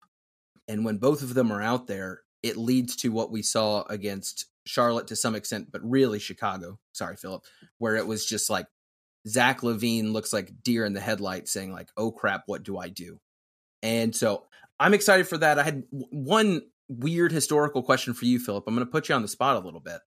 And 0.69 0.85
when 0.85 0.99
both 0.99 1.23
of 1.23 1.35
them 1.35 1.53
are 1.53 1.61
out 1.61 1.89
there, 1.89 2.23
it 2.43 2.57
leads 2.57 2.97
to 2.97 3.09
what 3.09 3.33
we 3.33 3.43
saw 3.43 3.83
against 3.91 4.47
Charlotte 4.65 5.09
to 5.09 5.17
some 5.17 5.35
extent, 5.35 5.73
but 5.73 5.83
really 5.83 6.19
Chicago. 6.19 6.79
Sorry, 6.93 7.17
Philip, 7.17 7.43
where 7.79 7.97
it 7.97 8.07
was 8.07 8.25
just 8.25 8.49
like 8.49 8.67
Zach 9.27 9.63
LaVine 9.63 10.13
looks 10.13 10.33
like 10.33 10.63
deer 10.63 10.85
in 10.85 10.93
the 10.93 11.01
headlights 11.01 11.51
saying, 11.51 11.73
like, 11.73 11.91
oh 11.97 12.11
crap, 12.11 12.43
what 12.47 12.63
do 12.63 12.79
I 12.79 12.89
do? 12.89 13.21
And 13.83 14.15
so 14.15 14.45
I'm 14.79 14.95
excited 14.95 15.29
for 15.29 15.39
that. 15.39 15.59
I 15.59 15.63
had 15.63 15.85
one 15.91 16.63
weird 16.89 17.33
historical 17.33 17.83
question 17.83 18.15
for 18.15 18.25
you, 18.27 18.39
Philip. 18.39 18.65
I'm 18.67 18.75
going 18.75 18.87
to 18.87 18.91
put 18.91 19.09
you 19.09 19.15
on 19.15 19.23
the 19.23 19.29
spot 19.29 19.57
a 19.57 19.65
little 19.65 19.81
bit. 19.81 20.01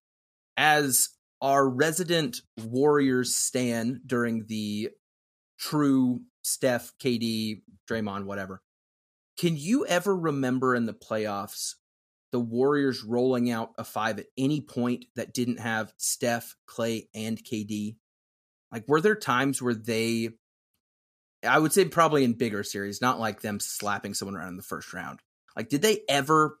As 0.56 1.10
our 1.40 1.68
resident 1.68 2.40
Warriors 2.60 3.34
stand 3.34 4.00
during 4.06 4.46
the 4.46 4.90
true 5.58 6.22
Steph, 6.42 6.92
KD, 7.02 7.62
Draymond, 7.88 8.24
whatever, 8.24 8.62
can 9.38 9.56
you 9.56 9.86
ever 9.86 10.16
remember 10.16 10.74
in 10.74 10.86
the 10.86 10.94
playoffs 10.94 11.74
the 12.32 12.40
Warriors 12.40 13.02
rolling 13.04 13.50
out 13.50 13.70
a 13.78 13.84
five 13.84 14.18
at 14.18 14.26
any 14.36 14.60
point 14.60 15.06
that 15.16 15.32
didn't 15.32 15.60
have 15.60 15.92
Steph, 15.96 16.56
Clay, 16.66 17.08
and 17.14 17.42
KD? 17.42 17.96
Like, 18.72 18.84
were 18.86 19.00
there 19.00 19.16
times 19.16 19.62
where 19.62 19.74
they, 19.74 20.30
I 21.46 21.58
would 21.58 21.72
say 21.72 21.84
probably 21.86 22.24
in 22.24 22.34
bigger 22.34 22.62
series, 22.62 23.00
not 23.00 23.20
like 23.20 23.40
them 23.40 23.60
slapping 23.60 24.14
someone 24.14 24.36
around 24.36 24.48
in 24.48 24.56
the 24.56 24.62
first 24.62 24.92
round. 24.92 25.20
Like, 25.56 25.68
did 25.68 25.82
they 25.82 26.00
ever 26.08 26.58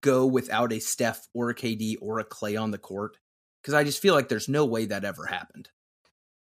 go 0.00 0.26
without 0.26 0.72
a 0.72 0.80
Steph 0.80 1.28
or 1.34 1.50
a 1.50 1.54
KD 1.54 1.96
or 2.00 2.18
a 2.18 2.24
Clay 2.24 2.56
on 2.56 2.70
the 2.70 2.78
court? 2.78 3.16
Because 3.62 3.74
I 3.74 3.84
just 3.84 4.00
feel 4.00 4.14
like 4.14 4.28
there's 4.28 4.48
no 4.48 4.64
way 4.64 4.86
that 4.86 5.04
ever 5.04 5.26
happened. 5.26 5.68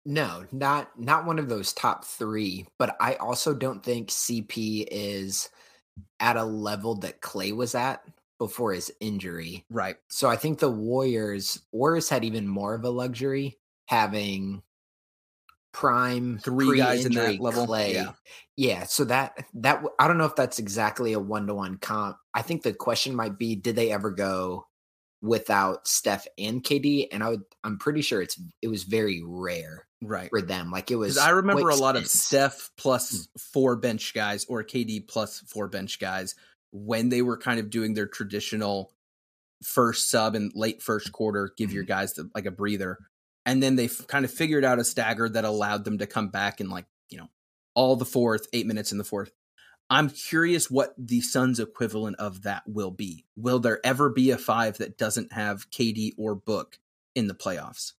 No, 0.05 0.45
not 0.51 0.99
not 0.99 1.27
one 1.27 1.39
of 1.39 1.49
those 1.49 1.73
top 1.73 2.05
three. 2.05 2.67
But 2.79 2.97
I 3.01 3.15
also 3.15 3.55
don't 3.55 3.85
think 3.85 4.09
CP 4.09 4.87
is 4.91 5.49
at 6.21 6.37
a 6.37 6.45
level 6.45 6.97
that 6.97 7.21
Clay 7.21 7.53
was 7.53 7.75
at 7.75 8.03
before 8.39 8.73
his 8.73 8.91
injury. 9.01 9.65
Right. 9.71 9.97
So 10.09 10.29
I 10.29 10.37
think 10.37 10.59
the 10.59 10.71
Warriors 10.71 11.61
Warriors 11.71 12.09
had 12.09 12.25
even 12.25 12.49
more 12.49 12.75
of 12.75 12.85
a 12.85 12.91
luxury 12.91 13.59
having 13.87 14.63
prime 15.73 16.39
three 16.39 16.79
guys 16.79 17.05
in 17.05 17.13
that 17.15 17.41
level. 17.41 17.67
Clay. 17.67 17.95
Yeah. 17.95 18.13
yeah. 18.57 18.85
So 18.85 19.05
that 19.05 19.45
that 19.55 19.83
I 19.99 20.09
don't 20.09 20.19
know 20.19 20.27
if 20.27 20.37
that's 20.37 20.59
exactly 20.59 21.13
a 21.13 21.19
one 21.19 21.47
to 21.47 21.55
one 21.55 21.79
comp. 21.79 22.17
I 22.35 22.43
think 22.43 22.63
the 22.63 22.73
question 22.73 23.15
might 23.15 23.39
be, 23.39 23.57
did 23.57 23.77
they 23.77 23.91
ever 23.91 24.11
go 24.11 24.67
without 25.21 25.87
Steph 25.89 26.27
and 26.39 26.63
KD? 26.63 27.09
And 27.13 27.23
I 27.23 27.31
would 27.31 27.43
I'm 27.65 27.79
pretty 27.79 28.03
sure 28.03 28.23
it's 28.23 28.41
it 28.61 28.69
was 28.69 28.85
very 28.85 29.23
rare. 29.25 29.87
Right. 30.05 30.31
For 30.31 30.43
them. 30.43 30.71
Like 30.71 30.91
it 30.91 30.97
was 30.97 31.17
I 31.17 31.31
remember 31.31 31.69
a 31.69 31.77
lot 31.77 31.97
of 31.97 32.07
Steph 32.09 32.71
hmm. 32.83 32.97
four 33.39 33.77
bench 33.77 34.15
guys 34.15 34.45
or 34.47 34.65
KD 34.65 35.07
plus 35.07 35.41
four 35.49 35.69
bench 35.69 35.99
guys 35.99 36.35
when 36.73 37.09
they 37.09 37.23
were 37.23 37.37
kind 37.37 37.61
of 37.61 37.71
doing 37.71 37.95
their 37.95 38.07
traditional 38.07 38.93
first 39.63 40.11
sub 40.11 40.35
and 40.35 40.53
late 40.55 40.83
first 40.83 41.13
quarter, 41.13 41.53
give 41.57 41.73
your 41.73 41.85
guys 41.85 42.15
the, 42.15 42.29
like 42.35 42.47
a 42.47 42.51
breather. 42.51 42.99
And 43.45 43.63
then 43.63 43.77
they 43.77 43.87
f- 43.87 44.07
kind 44.07 44.25
of 44.25 44.33
figured 44.33 44.65
out 44.65 44.79
a 44.79 44.85
stagger 44.85 45.29
that 45.29 45.45
allowed 45.45 45.85
them 45.85 45.99
to 45.99 46.07
come 46.07 46.29
back 46.29 46.61
in 46.61 46.71
like, 46.71 46.87
you 47.11 47.19
know, 47.19 47.29
all 47.75 47.97
the 47.97 48.05
fourth, 48.05 48.47
eight 48.53 48.67
minutes 48.67 48.93
in 48.93 48.99
the 48.99 49.05
fourth. 49.05 49.33
I'm 49.91 50.09
curious 50.09 50.71
what 50.71 50.95
the 50.97 51.21
Suns 51.21 51.61
equivalent 51.61 52.17
of 52.17 52.43
that 52.43 52.63
will 52.67 52.91
be. 52.91 53.27
Will 53.37 53.59
there 53.59 53.81
ever 53.85 54.09
be 54.09 54.31
a 54.31 54.39
five 54.39 54.79
that 54.79 54.97
doesn't 54.97 55.33
have 55.33 55.71
KD 55.71 56.13
or 56.17 56.35
Book 56.35 56.79
in 57.15 57.27
the 57.27 57.35
playoffs? 57.35 57.93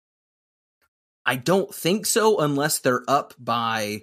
I 1.26 1.36
don't 1.36 1.74
think 1.74 2.06
so 2.06 2.40
unless 2.40 2.80
they're 2.80 3.04
up 3.08 3.34
by 3.38 4.02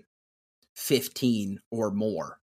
15 0.75 1.60
or 1.69 1.91
more. 1.91 2.39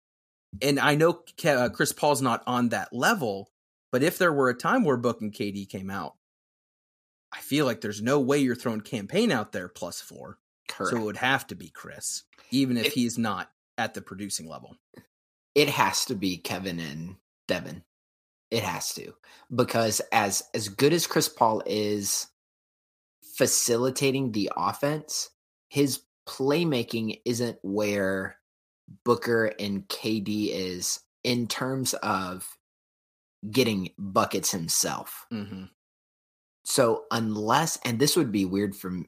And 0.62 0.80
I 0.80 0.96
know 0.96 1.24
uh, 1.46 1.70
Chris 1.70 1.94
Paul's 1.94 2.22
not 2.22 2.44
on 2.48 2.70
that 2.70 2.94
level, 2.94 3.52
but 3.92 4.04
if 4.04 4.18
there 4.18 4.34
were 4.34 4.50
a 4.50 4.58
time 4.58 4.84
where 4.84 4.98
Book 4.98 5.22
and 5.22 5.34
KD 5.34 5.68
came 5.68 5.90
out, 5.90 6.16
I 7.34 7.40
feel 7.40 7.66
like 7.66 7.82
there's 7.82 8.02
no 8.02 8.20
way 8.20 8.38
you're 8.38 8.56
throwing 8.56 8.82
Cam 8.82 9.08
Payne 9.08 9.32
out 9.32 9.52
there 9.52 9.68
plus 9.68 10.00
four. 10.00 10.38
Correct. 10.68 10.92
So 10.92 10.98
it 10.98 11.06
would 11.06 11.18
have 11.18 11.48
to 11.48 11.56
be 11.56 11.70
Chris, 11.70 12.24
even 12.52 12.78
if 12.78 12.88
it, 12.88 12.94
he's 12.94 13.18
not 13.18 13.50
at 13.78 13.94
the 13.94 14.02
producing 14.02 14.48
level. 14.48 14.78
It 15.56 15.70
has 15.70 16.06
to 16.06 16.16
be 16.16 16.38
Kevin 16.38 16.80
and 16.80 17.16
Devin. 17.48 17.84
It 18.52 18.64
has 18.64 18.94
to. 18.94 19.14
Because 19.54 20.02
as 20.12 20.44
as 20.54 20.70
good 20.70 20.94
as 20.94 21.08
Chris 21.08 21.28
Paul 21.28 21.64
is 21.66 22.28
facilitating 23.36 24.32
the 24.32 24.52
offense, 24.56 25.30
his 25.70 26.02
playmaking 26.28 27.20
isn't 27.26 27.58
where 27.64 28.38
Booker 29.04 29.48
and 29.60 29.88
KD 29.88 30.50
is 30.52 31.00
in 31.24 31.48
terms 31.48 31.94
of 31.96 32.48
getting 33.50 33.90
buckets 33.98 34.52
himself. 34.52 35.26
Mm-hmm. 35.34 35.66
So 36.64 37.04
unless, 37.12 37.78
and 37.86 38.00
this 38.00 38.16
would 38.16 38.32
be 38.32 38.46
weird 38.46 38.76
from 38.76 39.08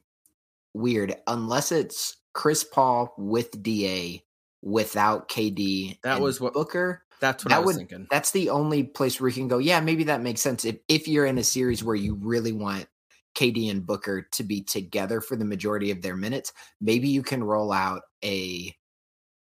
weird, 0.73 1.15
unless 1.25 1.71
it's 1.71 2.17
Chris 2.33 2.63
Paul 2.63 3.13
with 3.17 3.63
Da 3.63 4.21
without 4.61 5.29
KD. 5.29 5.99
That 6.03 6.19
was 6.19 6.41
what 6.41 6.53
Booker. 6.53 7.03
That's 7.21 7.45
what 7.45 7.49
that 7.51 7.57
I 7.57 7.59
was 7.59 7.77
would, 7.77 7.89
thinking. 7.89 8.07
That's 8.11 8.31
the 8.31 8.49
only 8.49 8.83
place 8.83 9.21
where 9.21 9.29
you 9.29 9.35
can 9.35 9.47
go. 9.47 9.57
Yeah, 9.57 9.79
maybe 9.79 10.05
that 10.05 10.21
makes 10.21 10.41
sense. 10.41 10.65
If 10.65 10.77
if 10.89 11.07
you're 11.07 11.25
in 11.25 11.37
a 11.37 11.43
series 11.43 11.83
where 11.83 11.95
you 11.95 12.15
really 12.15 12.51
want 12.51 12.87
KD 13.35 13.71
and 13.71 13.85
Booker 13.85 14.27
to 14.33 14.43
be 14.43 14.61
together 14.61 15.21
for 15.21 15.35
the 15.37 15.45
majority 15.45 15.91
of 15.91 16.01
their 16.01 16.17
minutes, 16.17 16.51
maybe 16.81 17.07
you 17.07 17.23
can 17.23 17.43
roll 17.43 17.71
out 17.71 18.01
a 18.23 18.75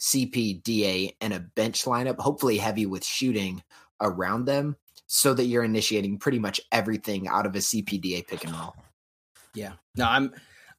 CPDA 0.02 1.16
and 1.22 1.34
a 1.34 1.40
bench 1.40 1.86
lineup, 1.86 2.20
hopefully 2.20 2.58
heavy 2.58 2.86
with 2.86 3.06
shooting 3.06 3.64
around 4.02 4.46
them, 4.46 4.76
so 5.08 5.34
that 5.34 5.46
you're 5.46 5.64
initiating 5.64 6.18
pretty 6.18 6.40
much 6.40 6.62
everything 6.72 7.28
out 7.28 7.46
of 7.46 7.56
a 7.56 7.60
CPDA 7.60 8.28
pick 8.28 8.44
and 8.44 8.54
roll. 8.54 8.76
Yeah. 9.54 9.74
No, 9.96 10.06
I'm 10.08 10.34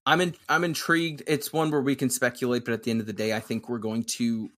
I'm 0.07 0.21
in, 0.21 0.35
I'm 0.49 0.65
intrigued. 0.65 1.23
It's 1.27 1.53
one 1.53 1.71
where 1.71 1.81
we 1.81 1.97
can 1.97 2.11
speculate, 2.11 2.65
but 2.65 2.75
at 2.75 2.83
the 2.83 2.91
end 2.91 3.01
of 3.01 3.07
the 3.07 3.13
day, 3.13 3.33
I 3.33 3.41
think 3.41 3.69
we're 3.69 3.79
going 3.79 4.05
to 4.05 4.51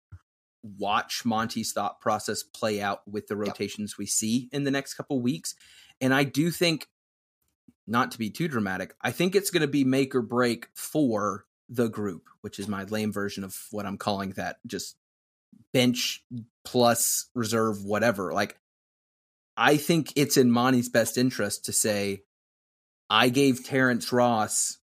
watch 0.79 1.25
Monty's 1.25 1.73
thought 1.73 2.01
process 2.01 2.43
play 2.43 2.81
out 2.81 3.07
with 3.07 3.29
the 3.29 3.37
rotations 3.37 3.93
yep. 3.93 3.99
we 3.99 4.07
see 4.07 4.49
in 4.53 4.65
the 4.65 4.71
next 4.71 4.95
couple 4.95 5.21
weeks. 5.21 5.55
And 6.01 6.13
I 6.13 6.25
do 6.25 6.51
think 6.51 6.89
not 7.87 8.11
to 8.13 8.19
be 8.19 8.31
too 8.31 8.49
dramatic, 8.49 8.95
I 9.01 9.13
think 9.13 9.37
it's 9.37 9.51
going 9.51 9.61
to 9.61 9.69
be 9.69 9.85
make 9.85 10.15
or 10.15 10.23
break 10.23 10.69
for 10.75 11.45
the 11.69 11.89
group, 11.89 12.29
which 12.41 12.59
is 12.59 12.67
my 12.67 12.85
lame 12.85 13.13
version 13.13 13.45
of 13.45 13.57
what 13.71 13.87
I'm 13.87 13.99
calling 13.99 14.31
that 14.31 14.57
just 14.67 14.97
bench 15.73 16.25
plus 16.65 17.29
reserve, 17.35 17.85
whatever. 17.85 18.33
Like, 18.33 18.59
I 19.57 19.77
think 19.77 20.13
it's 20.17 20.37
in 20.37 20.51
Monty's 20.51 20.89
best 20.89 21.17
interest 21.17 21.65
to 21.65 21.73
say, 21.73 22.23
I 23.09 23.29
gave 23.29 23.65
Terrence 23.65 24.13
Ross 24.13 24.79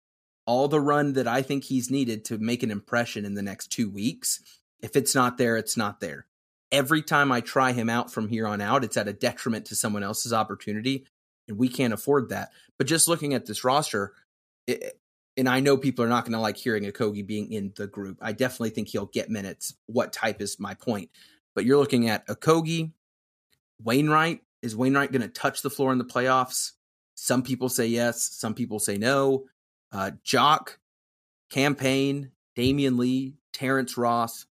all 0.46 0.68
the 0.68 0.80
run 0.80 1.14
that 1.14 1.28
I 1.28 1.42
think 1.42 1.64
he's 1.64 1.90
needed 1.90 2.24
to 2.26 2.38
make 2.38 2.62
an 2.62 2.70
impression 2.70 3.24
in 3.24 3.34
the 3.34 3.42
next 3.42 3.68
two 3.68 3.90
weeks. 3.90 4.40
If 4.80 4.96
it's 4.96 5.14
not 5.14 5.38
there, 5.38 5.56
it's 5.56 5.76
not 5.76 6.00
there. 6.00 6.26
Every 6.72 7.02
time 7.02 7.32
I 7.32 7.40
try 7.40 7.72
him 7.72 7.88
out 7.88 8.12
from 8.12 8.28
here 8.28 8.46
on 8.46 8.60
out, 8.60 8.84
it's 8.84 8.96
at 8.96 9.08
a 9.08 9.12
detriment 9.12 9.66
to 9.66 9.76
someone 9.76 10.02
else's 10.02 10.32
opportunity 10.32 11.06
and 11.48 11.58
we 11.58 11.68
can't 11.68 11.92
afford 11.92 12.28
that. 12.28 12.52
But 12.78 12.86
just 12.86 13.08
looking 13.08 13.34
at 13.34 13.46
this 13.46 13.64
roster, 13.64 14.14
it, 14.66 14.98
and 15.36 15.48
I 15.48 15.60
know 15.60 15.76
people 15.76 16.04
are 16.04 16.08
not 16.08 16.24
going 16.24 16.32
to 16.32 16.40
like 16.40 16.56
hearing 16.56 16.84
Okogie 16.84 17.26
being 17.26 17.52
in 17.52 17.72
the 17.76 17.86
group. 17.86 18.18
I 18.20 18.32
definitely 18.32 18.70
think 18.70 18.88
he'll 18.88 19.06
get 19.06 19.30
minutes. 19.30 19.74
What 19.86 20.12
type 20.12 20.40
is 20.40 20.60
my 20.60 20.74
point? 20.74 21.10
But 21.54 21.64
you're 21.64 21.78
looking 21.78 22.08
at 22.08 22.26
Okogie, 22.28 22.92
Wainwright. 23.82 24.42
Is 24.62 24.76
Wainwright 24.76 25.12
going 25.12 25.22
to 25.22 25.28
touch 25.28 25.62
the 25.62 25.70
floor 25.70 25.92
in 25.92 25.98
the 25.98 26.04
playoffs? 26.04 26.72
Some 27.14 27.42
people 27.42 27.68
say 27.68 27.86
yes. 27.86 28.22
Some 28.22 28.54
people 28.54 28.78
say 28.78 28.96
no. 28.98 29.46
Uh, 29.92 30.12
Jock, 30.22 30.78
Cam 31.50 31.74
Payne, 31.74 32.30
Damion 32.56 32.98
Lee, 32.98 33.34
Terrence 33.52 33.96
Ross. 33.96 34.46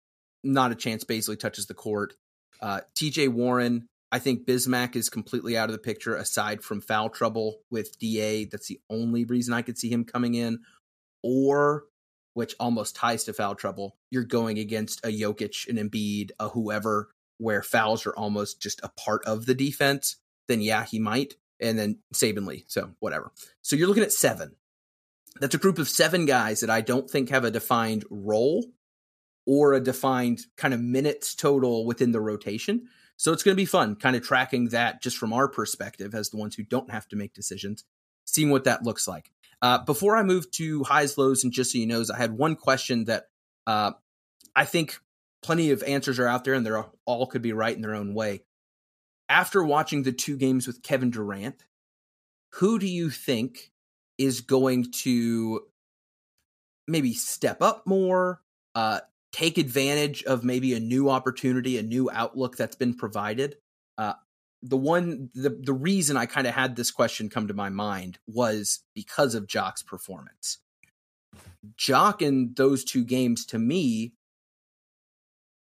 Not 0.44 0.72
a 0.72 0.76
chance. 0.76 1.04
Basically 1.04 1.38
touches 1.38 1.66
the 1.66 1.74
court. 1.74 2.16
Uh, 2.62 2.82
T.J. 2.96 3.28
Warren, 3.30 3.88
I 4.12 4.20
think 4.20 4.46
Bismack 4.46 4.96
is 4.96 5.10
completely 5.10 5.58
out 5.58 5.70
of 5.70 5.74
the 5.74 5.80
picture 5.80 6.16
aside 6.16 6.64
from 6.64 6.82
foul 6.82 7.10
trouble 7.10 7.60
with 7.70 8.00
DA. 8.00 8.46
That's 8.46 8.68
the 8.68 8.80
only 8.90 9.26
reason 9.26 9.54
I 9.54 9.62
could 9.62 9.78
see 9.78 9.90
him 9.90 10.06
coming 10.06 10.36
in. 10.36 10.60
Or, 11.22 11.86
which 12.34 12.56
almost 12.60 12.96
ties 12.96 13.24
to 13.26 13.34
foul 13.34 13.56
trouble, 13.56 13.98
you're 14.12 14.24
going 14.24 14.60
against 14.60 15.06
a 15.06 15.10
Jokic, 15.10 15.68
an 15.68 15.78
Embiid, 15.78 16.32
a 16.40 16.50
whoever, 16.50 17.10
where 17.38 17.64
fouls 17.64 18.06
are 18.06 18.16
almost 18.16 18.62
just 18.62 18.80
a 18.84 18.90
part 18.90 19.24
of 19.26 19.46
the 19.46 19.56
defense. 19.56 20.18
Then, 20.48 20.62
yeah, 20.62 20.86
he 20.86 21.00
might. 21.00 21.36
And 21.60 21.80
then 21.80 22.00
Saben 22.14 22.46
Lee. 22.46 22.66
So, 22.68 22.92
whatever. 23.00 23.32
So, 23.62 23.76
you're 23.76 23.88
looking 23.88 24.04
at 24.04 24.12
seven. 24.12 24.56
That's 25.40 25.56
a 25.56 25.60
group 25.60 25.80
of 25.80 25.90
seven 25.90 26.26
guys 26.26 26.62
that 26.62 26.70
I 26.70 26.82
don't 26.82 27.10
think 27.10 27.30
have 27.30 27.44
a 27.44 27.52
defined 27.52 28.06
role 28.10 28.66
or 29.46 29.74
a 29.74 29.80
defined 29.80 30.42
kind 30.58 30.74
of 30.74 30.82
minutes 30.82 31.36
total 31.36 31.86
within 31.86 32.12
the 32.12 32.22
rotation. 32.22 32.88
So 33.18 33.32
it's 33.32 33.44
going 33.44 33.56
to 33.56 33.62
be 33.62 33.66
fun 33.66 33.96
kind 33.96 34.16
of 34.16 34.24
tracking 34.24 34.70
that 34.70 35.02
just 35.02 35.18
from 35.18 35.34
our 35.34 35.48
perspective 35.48 36.14
as 36.14 36.30
the 36.30 36.38
ones 36.38 36.56
who 36.56 36.64
don't 36.64 36.92
have 36.92 37.08
to 37.10 37.16
make 37.16 37.34
decisions, 37.34 37.84
seeing 38.26 38.50
what 38.50 38.66
that 38.66 38.84
looks 38.84 39.08
like. 39.08 39.32
Uh, 39.62 39.80
before 39.80 40.18
I 40.18 40.24
move 40.24 40.52
to 40.52 40.84
highs, 40.84 41.18
lows, 41.18 41.44
and 41.44 41.54
just 41.54 41.72
so 41.72 41.78
you 41.78 41.88
know, 41.88 42.04
I 42.14 42.18
had 42.18 42.34
one 42.34 42.56
question 42.56 43.06
that 43.06 43.28
uh, 43.66 43.92
I 44.56 44.66
think 44.66 45.00
plenty 45.46 45.70
of 45.70 45.84
answers 45.84 46.18
are 46.18 46.28
out 46.28 46.44
there 46.44 46.56
and 46.56 46.66
they're 46.66 46.84
all 47.06 47.28
could 47.28 47.44
be 47.44 47.54
right 47.54 47.76
in 47.76 47.84
their 47.84 47.94
own 47.94 48.16
way. 48.16 48.42
After 49.30 49.64
watching 49.64 50.02
the 50.02 50.12
two 50.12 50.38
games 50.38 50.66
with 50.66 50.82
Kevin 50.82 51.12
Durant, 51.12 51.64
who 52.54 52.80
do 52.80 52.88
you 52.88 53.12
think 53.12 53.72
is 54.18 54.42
going 54.42 54.92
to 55.04 55.62
maybe 56.88 57.14
step 57.14 57.62
up 57.62 57.86
more, 57.86 58.42
uh, 58.74 59.02
take 59.32 59.60
advantage 59.60 60.24
of 60.24 60.44
maybe 60.44 60.74
a 60.74 60.80
new 60.80 61.12
opportunity, 61.12 61.78
a 61.78 61.84
new 61.84 62.10
outlook 62.12 62.58
that's 62.58 62.76
been 62.76 62.96
provided. 62.96 63.58
Uh, 64.00 64.14
the 64.64 64.78
one, 64.78 65.30
the 65.36 65.50
the 65.62 65.74
reason 65.74 66.18
I 66.18 66.26
kind 66.26 66.48
of 66.48 66.56
had 66.56 66.76
this 66.76 66.90
question 66.90 67.30
come 67.30 67.48
to 67.50 67.54
my 67.54 67.70
mind 67.70 68.18
was 68.26 68.80
because 68.96 69.36
of 69.36 69.48
Jock's 69.48 69.84
performance. 69.84 70.58
Jock 71.78 72.24
in 72.24 72.54
those 72.56 72.84
two 72.84 73.04
games, 73.04 73.46
to 73.48 73.60
me, 73.60 74.14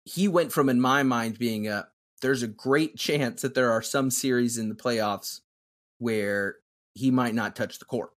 he 0.05 0.29
went 0.29 0.53
from 0.53 0.69
in 0.69 0.81
my 0.81 1.03
mind 1.03 1.39
being 1.39 1.69
a 1.69 1.89
there's 2.23 2.43
a 2.43 2.49
great 2.49 2.97
chance 2.99 3.43
that 3.43 3.55
there 3.55 3.73
are 3.73 3.83
some 3.83 4.11
series 4.11 4.59
in 4.59 4.69
the 4.69 4.75
playoffs 4.75 5.41
where 5.99 6.57
he 6.95 7.11
might 7.11 7.35
not 7.35 7.57
touch 7.57 7.79
the 7.79 7.85
court. 7.85 8.11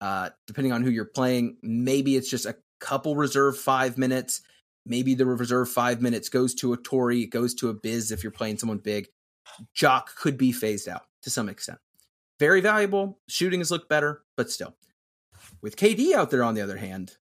Uh, 0.00 0.28
depending 0.46 0.72
on 0.72 0.82
who 0.82 0.90
you're 0.90 1.06
playing, 1.06 1.56
maybe 1.62 2.16
it's 2.16 2.28
just 2.28 2.44
a 2.44 2.56
couple 2.80 3.16
reserve 3.16 3.56
five 3.56 3.96
minutes 3.96 4.42
maybe 4.86 5.14
the 5.14 5.26
reserve 5.26 5.68
five 5.68 6.00
minutes 6.00 6.28
goes 6.28 6.54
to 6.54 6.72
a 6.72 6.76
Torrey, 6.76 7.22
it 7.22 7.30
goes 7.30 7.54
to 7.54 7.68
a 7.68 7.74
Biz 7.74 8.12
if 8.12 8.22
you're 8.22 8.30
playing 8.30 8.58
someone 8.58 8.78
big. 8.78 9.08
Jock 9.74 10.16
could 10.16 10.38
be 10.38 10.52
phased 10.52 10.88
out 10.88 11.02
to 11.22 11.30
some 11.30 11.48
extent. 11.48 11.78
Very 12.38 12.60
valuable. 12.60 13.18
Shooting 13.28 13.60
has 13.60 13.70
looked 13.70 13.88
better, 13.88 14.22
but 14.36 14.50
still. 14.50 14.76
With 15.60 15.76
KD 15.76 16.12
out 16.12 16.30
there, 16.30 16.42
on 16.42 16.54
the 16.54 16.60
other 16.60 16.76
hand, 16.76 17.16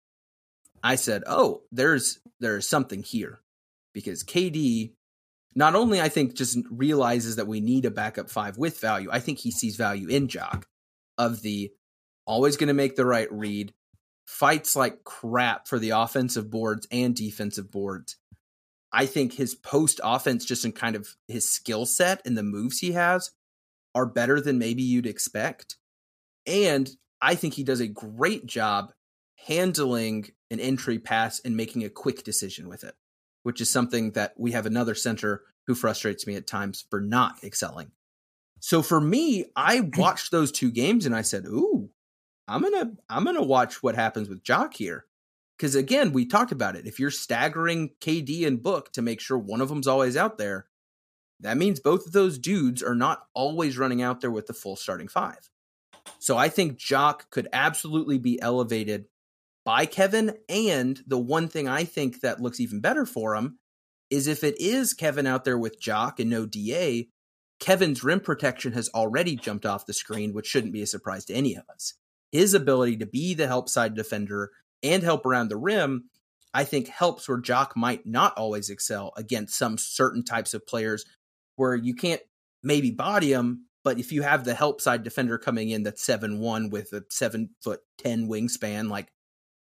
I 0.84 0.96
said, 0.96 1.24
"Oh, 1.28 1.64
there's 1.72 2.20
there's 2.40 2.68
something 2.68 3.04
here," 3.04 3.40
because 3.96 4.24
KD 4.24 4.92
not 5.56 5.74
only 5.74 6.02
I 6.02 6.10
think 6.10 6.36
just 6.36 6.60
realizes 6.70 7.38
that 7.38 7.48
we 7.48 7.62
need 7.62 7.86
a 7.86 7.92
backup 7.92 8.30
five 8.30 8.58
with 8.58 8.80
value. 8.80 9.10
I 9.12 9.20
think 9.20 9.40
he 9.40 9.50
sees 9.50 9.78
value 9.78 10.10
in 10.10 10.28
Jock 10.28 10.68
of 11.18 11.42
the 11.42 11.72
always 12.28 12.58
going 12.58 12.68
to 12.68 12.74
make 12.74 12.98
the 12.98 13.06
right 13.06 13.32
read, 13.32 13.74
fights 14.28 14.76
like 14.76 15.04
crap 15.06 15.68
for 15.68 15.80
the 15.80 15.92
offensive 15.92 16.52
boards 16.52 16.86
and 16.92 17.16
defensive 17.16 17.72
boards. 17.72 18.18
I 18.92 19.06
think 19.06 19.34
his 19.34 19.56
post 19.56 20.00
offense, 20.04 20.46
just 20.46 20.66
in 20.66 20.74
kind 20.74 20.96
of 20.96 21.08
his 21.28 21.50
skill 21.50 21.86
set 21.86 22.22
and 22.26 22.38
the 22.38 22.44
moves 22.44 22.80
he 22.80 22.92
has, 22.92 23.32
are 23.94 24.06
better 24.06 24.42
than 24.42 24.60
maybe 24.60 24.84
you'd 24.84 25.08
expect. 25.08 25.78
And 26.46 26.90
I 27.22 27.36
think 27.36 27.54
he 27.54 27.64
does 27.64 27.80
a 27.80 27.88
great 27.88 28.46
job 28.46 28.92
handling 29.48 30.32
an 30.52 30.60
entry 30.60 31.00
pass 31.00 31.40
and 31.40 31.56
making 31.56 31.84
a 31.84 31.90
quick 31.90 32.24
decision 32.24 32.68
with 32.68 32.84
it. 32.84 32.96
Which 33.46 33.62
is 33.62 33.70
something 33.70 34.10
that 34.14 34.34
we 34.38 34.54
have 34.54 34.66
another 34.66 34.96
center 34.96 35.44
who 35.68 35.76
frustrates 35.76 36.26
me 36.26 36.34
at 36.36 36.48
times 36.48 36.84
for 36.90 37.00
not 37.00 37.44
excelling. 37.44 37.92
So 38.60 38.82
for 38.82 39.00
me, 39.00 39.46
I 39.56 39.82
watched 39.98 40.32
those 40.32 40.52
two 40.52 40.72
games 40.72 41.06
and 41.06 41.16
I 41.16 41.22
said, 41.22 41.46
"Ooh, 41.46 41.92
I'm 42.48 42.64
gonna 42.64 42.94
I'm 43.08 43.24
gonna 43.24 43.44
watch 43.44 43.84
what 43.84 43.94
happens 43.94 44.30
with 44.30 44.44
Jock 44.44 44.74
here." 44.74 45.06
Because 45.56 45.76
again, 45.76 46.12
we 46.12 46.26
talked 46.26 46.52
about 46.52 46.76
it. 46.76 46.88
If 46.88 47.00
you're 47.00 47.12
staggering 47.12 47.92
KD 48.02 48.48
and 48.48 48.64
Book 48.64 48.92
to 48.94 49.04
make 49.04 49.22
sure 49.22 49.38
one 49.38 49.62
of 49.62 49.70
them's 49.70 49.88
always 49.88 50.18
out 50.18 50.40
there, 50.40 50.66
that 51.42 51.56
means 51.56 51.80
both 51.80 52.08
of 52.08 52.14
those 52.14 52.40
dudes 52.40 52.82
are 52.82 52.96
not 52.96 53.28
always 53.36 53.78
running 53.78 54.02
out 54.02 54.22
there 54.22 54.32
with 54.32 54.48
the 54.48 54.54
full 54.54 54.76
starting 54.76 55.08
five. 55.08 55.52
So 56.18 56.36
I 56.36 56.50
think 56.50 56.78
Jock 56.78 57.30
could 57.30 57.48
absolutely 57.54 58.18
be 58.18 58.42
elevated 58.42 59.06
by 59.66 59.86
Kevin. 59.86 60.38
And 60.48 61.02
the 61.06 61.20
one 61.20 61.48
thing 61.50 61.68
I 61.68 61.84
think 61.84 62.22
that 62.22 62.42
looks 62.42 62.60
even 62.60 62.80
better 62.80 63.06
for 63.06 63.36
him 63.36 63.60
is 64.10 64.28
if 64.28 64.44
it 64.44 64.56
is 64.62 64.94
Kevin 64.94 65.28
out 65.28 65.44
there 65.44 65.58
with 65.58 65.82
Jock 65.82 66.20
and 66.20 66.30
no 66.30 66.46
DA, 66.46 67.10
Kevin's 67.60 68.04
rim 68.04 68.20
protection 68.20 68.74
has 68.74 68.90
already 68.90 69.36
jumped 69.36 69.66
off 69.66 69.86
the 69.86 69.94
screen, 69.94 70.34
which 70.34 70.46
shouldn't 70.46 70.74
be 70.74 70.82
a 70.82 70.88
surprise 70.88 71.26
to 71.26 71.34
any 71.34 71.56
of 71.56 71.64
us. 71.74 71.96
His 72.32 72.54
ability 72.54 72.98
to 72.98 73.06
be 73.06 73.34
the 73.34 73.48
help 73.48 73.70
side 73.70 73.96
defender 73.96 74.52
and 74.84 75.02
help 75.02 75.26
around 75.26 75.50
the 75.50 75.58
rim, 75.58 76.10
I 76.54 76.64
think 76.64 76.88
helps 76.88 77.28
where 77.28 77.40
Jock 77.40 77.76
might 77.76 78.06
not 78.06 78.38
always 78.38 78.70
excel 78.70 79.14
against 79.18 79.58
some 79.58 79.78
certain 79.78 80.24
types 80.24 80.54
of 80.54 80.68
players 80.68 81.06
where 81.56 81.76
you 81.76 81.96
can't 81.96 82.22
maybe 82.62 82.92
body 82.92 83.32
them, 83.32 83.66
but 83.84 84.00
if 84.00 84.12
you 84.12 84.22
have 84.24 84.44
the 84.44 84.54
help 84.54 84.82
side 84.82 85.04
defender 85.04 85.38
coming 85.38 85.70
in 85.70 85.84
that's 85.84 86.04
seven 86.04 86.40
one 86.40 86.70
with 86.70 86.92
a 86.94 87.04
seven 87.10 87.50
foot 87.62 87.82
ten 87.98 88.28
wingspan, 88.28 88.90
like 88.90 89.08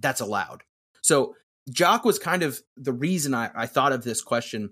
that's 0.03 0.21
allowed. 0.21 0.61
So 1.01 1.35
Jock 1.69 2.05
was 2.05 2.19
kind 2.19 2.43
of 2.43 2.61
the 2.77 2.93
reason 2.93 3.33
I, 3.33 3.49
I 3.55 3.65
thought 3.65 3.93
of 3.93 4.03
this 4.03 4.21
question. 4.21 4.71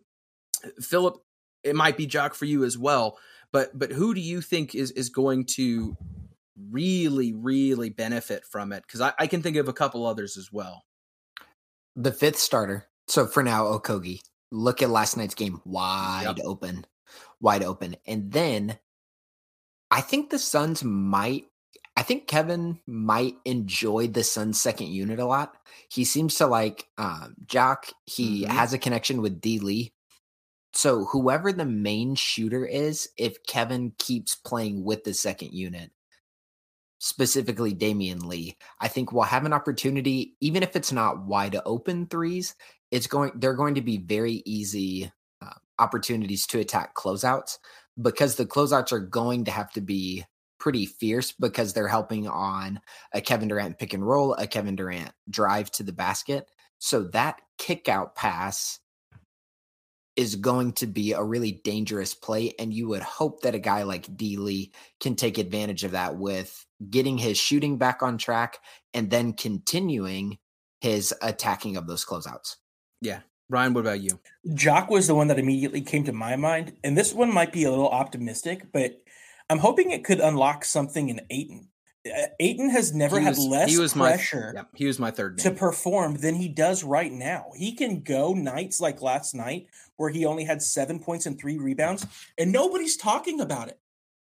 Philip, 0.79 1.17
it 1.63 1.75
might 1.75 1.97
be 1.97 2.05
Jock 2.05 2.35
for 2.35 2.45
you 2.45 2.63
as 2.63 2.77
well, 2.77 3.17
but 3.51 3.77
but 3.77 3.91
who 3.91 4.13
do 4.13 4.21
you 4.21 4.41
think 4.41 4.75
is 4.75 4.91
is 4.91 5.09
going 5.09 5.45
to 5.55 5.97
really 6.69 7.33
really 7.33 7.89
benefit 7.89 8.43
from 8.45 8.71
it? 8.71 8.83
Because 8.85 9.01
I, 9.01 9.13
I 9.17 9.27
can 9.27 9.41
think 9.41 9.57
of 9.57 9.67
a 9.67 9.73
couple 9.73 10.05
others 10.05 10.37
as 10.37 10.51
well. 10.51 10.83
The 11.95 12.11
fifth 12.11 12.37
starter. 12.37 12.87
So 13.07 13.25
for 13.25 13.41
now, 13.43 13.65
Okogie. 13.65 14.21
Look 14.53 14.81
at 14.81 14.89
last 14.89 15.15
night's 15.15 15.33
game, 15.33 15.61
wide 15.63 16.33
yep. 16.37 16.45
open, 16.45 16.85
wide 17.39 17.63
open, 17.63 17.95
and 18.05 18.33
then 18.33 18.77
I 19.89 20.01
think 20.01 20.29
the 20.29 20.39
Suns 20.39 20.83
might 20.83 21.45
I 22.01 22.03
think 22.03 22.25
Kevin 22.25 22.79
might 22.87 23.35
enjoy 23.45 24.07
the 24.07 24.23
Suns 24.23 24.59
second 24.59 24.87
unit 24.87 25.19
a 25.19 25.25
lot. 25.27 25.53
He 25.87 26.03
seems 26.03 26.33
to 26.37 26.47
like 26.47 26.87
um, 26.97 27.35
Jock. 27.45 27.91
He 28.07 28.41
mm-hmm. 28.41 28.51
has 28.51 28.73
a 28.73 28.79
connection 28.79 29.21
with 29.21 29.39
D 29.39 29.59
Lee. 29.59 29.93
So 30.73 31.05
whoever 31.05 31.53
the 31.53 31.63
main 31.63 32.15
shooter 32.15 32.65
is, 32.65 33.07
if 33.19 33.45
Kevin 33.45 33.93
keeps 33.99 34.33
playing 34.33 34.83
with 34.83 35.03
the 35.03 35.13
second 35.13 35.53
unit, 35.53 35.91
specifically 36.97 37.71
Damion 37.71 38.25
Lee, 38.25 38.57
I 38.79 38.87
think 38.87 39.11
we'll 39.11 39.25
have 39.25 39.45
an 39.45 39.53
opportunity, 39.53 40.33
even 40.41 40.63
if 40.63 40.75
it's 40.75 40.91
not 40.91 41.27
wide 41.27 41.55
open 41.67 42.07
threes, 42.07 42.55
it's 42.89 43.05
going 43.05 43.33
they're 43.35 43.53
going 43.53 43.75
to 43.75 43.81
be 43.81 43.97
very 43.97 44.41
easy 44.47 45.11
uh, 45.39 45.53
opportunities 45.77 46.47
to 46.47 46.59
attack 46.59 46.95
closeouts 46.95 47.59
because 48.01 48.37
the 48.37 48.47
closeouts 48.47 48.91
are 48.91 48.99
going 48.99 49.45
to 49.45 49.51
have 49.51 49.71
to 49.73 49.81
be 49.81 50.25
pretty 50.61 50.85
fierce 50.85 51.31
because 51.31 51.73
they're 51.73 51.87
helping 51.87 52.27
on 52.27 52.79
a 53.13 53.19
Kevin 53.19 53.47
Durant 53.47 53.79
pick 53.79 53.93
and 53.93 54.07
roll, 54.07 54.35
a 54.35 54.45
Kevin 54.45 54.75
Durant 54.75 55.11
drive 55.29 55.71
to 55.71 55.83
the 55.83 55.91
basket. 55.91 56.47
So 56.77 57.05
that 57.05 57.41
kick 57.57 57.89
out 57.89 58.15
pass 58.15 58.79
is 60.15 60.35
going 60.35 60.73
to 60.73 60.85
be 60.85 61.13
a 61.13 61.23
really 61.23 61.61
dangerous 61.63 62.13
play. 62.13 62.53
And 62.59 62.71
you 62.71 62.87
would 62.89 63.01
hope 63.01 63.41
that 63.41 63.55
a 63.55 63.59
guy 63.59 63.83
like 63.83 64.15
D 64.15 64.37
Lee 64.37 64.71
can 64.99 65.15
take 65.15 65.39
advantage 65.39 65.83
of 65.83 65.91
that 65.91 66.17
with 66.17 66.65
getting 66.89 67.17
his 67.17 67.37
shooting 67.37 67.77
back 67.77 68.03
on 68.03 68.19
track 68.19 68.59
and 68.93 69.09
then 69.09 69.33
continuing 69.33 70.37
his 70.79 71.13
attacking 71.23 71.75
of 71.75 71.87
those 71.87 72.05
closeouts. 72.05 72.57
Yeah. 73.01 73.21
Ryan, 73.49 73.73
what 73.73 73.81
about 73.81 74.01
you? 74.01 74.19
Jock 74.53 74.89
was 74.89 75.07
the 75.07 75.15
one 75.15 75.27
that 75.27 75.39
immediately 75.39 75.81
came 75.81 76.03
to 76.05 76.13
my 76.13 76.35
mind. 76.35 76.73
And 76.83 76.97
this 76.97 77.13
one 77.13 77.33
might 77.33 77.51
be 77.51 77.63
a 77.63 77.69
little 77.69 77.89
optimistic, 77.89 78.71
but 78.71 79.01
I'm 79.51 79.59
hoping 79.59 79.91
it 79.91 80.05
could 80.05 80.21
unlock 80.21 80.63
something 80.63 81.09
in 81.09 81.19
Ayton. 81.29 81.67
Uh, 82.07 82.27
Ayton 82.39 82.69
has 82.69 82.93
never 82.93 83.19
he 83.19 83.25
had 83.25 83.37
less 83.37 83.69
he 83.69 83.77
was 83.77 83.93
pressure. 83.93 84.53
My, 84.55 84.61
yeah, 84.61 84.65
he 84.75 84.87
was 84.87 84.97
my 84.97 85.11
third 85.11 85.37
name. 85.37 85.43
to 85.53 85.59
perform 85.59 86.15
than 86.15 86.35
he 86.35 86.47
does 86.47 86.85
right 86.85 87.11
now. 87.11 87.51
He 87.57 87.73
can 87.75 88.01
go 88.01 88.33
nights 88.33 88.79
like 88.79 89.01
last 89.01 89.35
night 89.35 89.67
where 89.97 90.09
he 90.09 90.25
only 90.25 90.45
had 90.45 90.61
seven 90.61 90.99
points 90.99 91.25
and 91.25 91.37
three 91.37 91.57
rebounds, 91.57 92.07
and 92.37 92.53
nobody's 92.53 92.95
talking 92.95 93.41
about 93.41 93.67
it. 93.67 93.77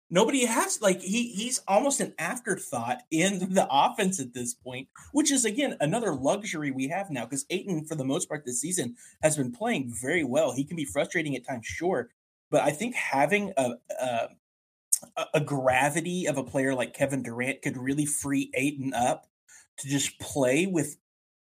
Nobody 0.10 0.46
has 0.46 0.82
like 0.82 1.02
he 1.02 1.34
he's 1.34 1.60
almost 1.68 2.00
an 2.00 2.14
afterthought 2.18 3.02
in 3.12 3.40
the 3.54 3.68
offense 3.70 4.22
at 4.22 4.34
this 4.34 4.54
point, 4.54 4.88
which 5.12 5.34
is 5.34 5.44
again 5.44 5.76
another 5.82 6.14
luxury 6.14 6.72
we 6.72 6.88
have 6.88 7.12
now 7.12 7.26
because 7.26 7.46
Ayton, 7.50 7.84
for 7.84 7.96
the 7.96 8.06
most 8.06 8.30
part 8.30 8.46
this 8.46 8.62
season, 8.62 8.96
has 9.22 9.36
been 9.36 9.52
playing 9.52 9.94
very 10.02 10.24
well. 10.24 10.54
He 10.54 10.64
can 10.64 10.78
be 10.78 10.86
frustrating 10.86 11.36
at 11.36 11.46
times, 11.46 11.66
sure, 11.66 12.10
but 12.50 12.62
I 12.62 12.72
think 12.72 12.96
having 12.96 13.52
a, 13.58 13.74
a 14.02 14.30
a 15.34 15.40
gravity 15.40 16.28
of 16.28 16.38
a 16.38 16.44
player 16.44 16.74
like 16.74 16.94
Kevin 16.94 17.24
Durant 17.24 17.62
could 17.62 17.78
really 17.78 18.06
free 18.06 18.52
Ayton 18.54 18.94
up 18.94 19.28
to 19.78 19.88
just 19.88 20.20
play 20.20 20.66
with 20.66 20.98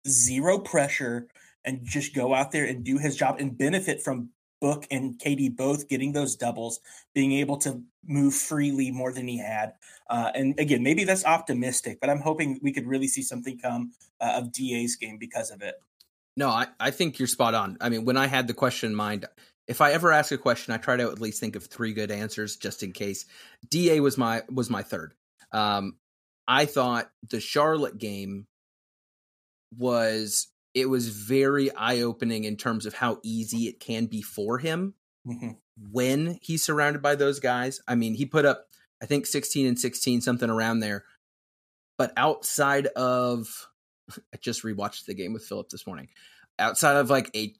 zero 0.07 0.59
pressure 0.59 1.27
and 1.65 1.81
just 1.83 2.15
go 2.15 2.33
out 2.33 2.51
there 2.51 2.65
and 2.65 2.83
do 2.83 2.97
his 2.97 3.15
job 3.15 3.37
and 3.39 3.57
benefit 3.57 4.01
from 4.01 4.29
Book 4.61 4.85
and 4.91 5.17
KD 5.17 5.55
both 5.55 5.87
getting 5.87 6.11
those 6.11 6.35
doubles, 6.35 6.81
being 7.13 7.31
able 7.33 7.57
to 7.57 7.81
move 8.05 8.33
freely 8.33 8.91
more 8.91 9.13
than 9.13 9.27
he 9.27 9.37
had. 9.37 9.73
Uh, 10.09 10.31
and 10.35 10.59
again, 10.59 10.83
maybe 10.83 11.05
that's 11.05 11.25
optimistic, 11.25 11.99
but 12.01 12.09
I'm 12.09 12.19
hoping 12.19 12.59
we 12.61 12.73
could 12.73 12.87
really 12.87 13.07
see 13.07 13.21
something 13.21 13.57
come 13.57 13.93
uh, 14.19 14.33
of 14.35 14.51
DA's 14.51 14.95
game 14.95 15.17
because 15.17 15.49
of 15.51 15.61
it. 15.61 15.75
No, 16.35 16.49
I, 16.49 16.67
I 16.79 16.91
think 16.91 17.19
you're 17.19 17.27
spot 17.27 17.53
on. 17.53 17.77
I 17.79 17.89
mean, 17.89 18.05
when 18.05 18.17
I 18.17 18.27
had 18.27 18.47
the 18.47 18.53
question 18.53 18.89
in 18.91 18.95
mind, 18.95 19.25
if 19.69 19.81
I 19.81 19.91
ever 19.91 20.11
ask 20.11 20.31
a 20.31 20.37
question, 20.37 20.73
I 20.73 20.77
try 20.77 20.97
to 20.97 21.11
at 21.11 21.21
least 21.21 21.39
think 21.39 21.55
of 21.55 21.63
three 21.63 21.93
good 21.93 22.09
answers 22.09 22.57
just 22.57 22.81
in 22.81 22.91
case. 22.91 23.25
Da 23.69 23.99
was 23.99 24.17
my 24.17 24.41
was 24.51 24.67
my 24.67 24.81
third. 24.81 25.13
Um, 25.51 25.97
I 26.47 26.65
thought 26.65 27.11
the 27.29 27.39
Charlotte 27.39 27.99
game 27.99 28.47
was 29.77 30.47
it 30.73 30.89
was 30.89 31.09
very 31.09 31.71
eye 31.75 32.01
opening 32.01 32.45
in 32.45 32.57
terms 32.57 32.87
of 32.87 32.95
how 32.95 33.19
easy 33.21 33.67
it 33.67 33.79
can 33.79 34.07
be 34.07 34.23
for 34.23 34.57
him 34.57 34.95
mm-hmm. 35.27 35.51
when 35.91 36.39
he's 36.41 36.63
surrounded 36.63 37.03
by 37.03 37.13
those 37.13 37.39
guys. 37.39 37.79
I 37.87 37.93
mean, 37.93 38.15
he 38.15 38.25
put 38.25 38.45
up 38.45 38.65
I 39.03 39.05
think 39.05 39.27
16 39.27 39.67
and 39.67 39.79
16 39.79 40.21
something 40.21 40.49
around 40.49 40.79
there. 40.79 41.05
But 41.95 42.11
outside 42.17 42.87
of 42.87 43.67
I 44.33 44.37
just 44.41 44.63
rewatched 44.63 45.05
the 45.05 45.13
game 45.13 45.31
with 45.31 45.45
Philip 45.45 45.69
this 45.69 45.85
morning 45.85 46.09
outside 46.59 46.97
of 46.97 47.09
like 47.09 47.31
a 47.35 47.53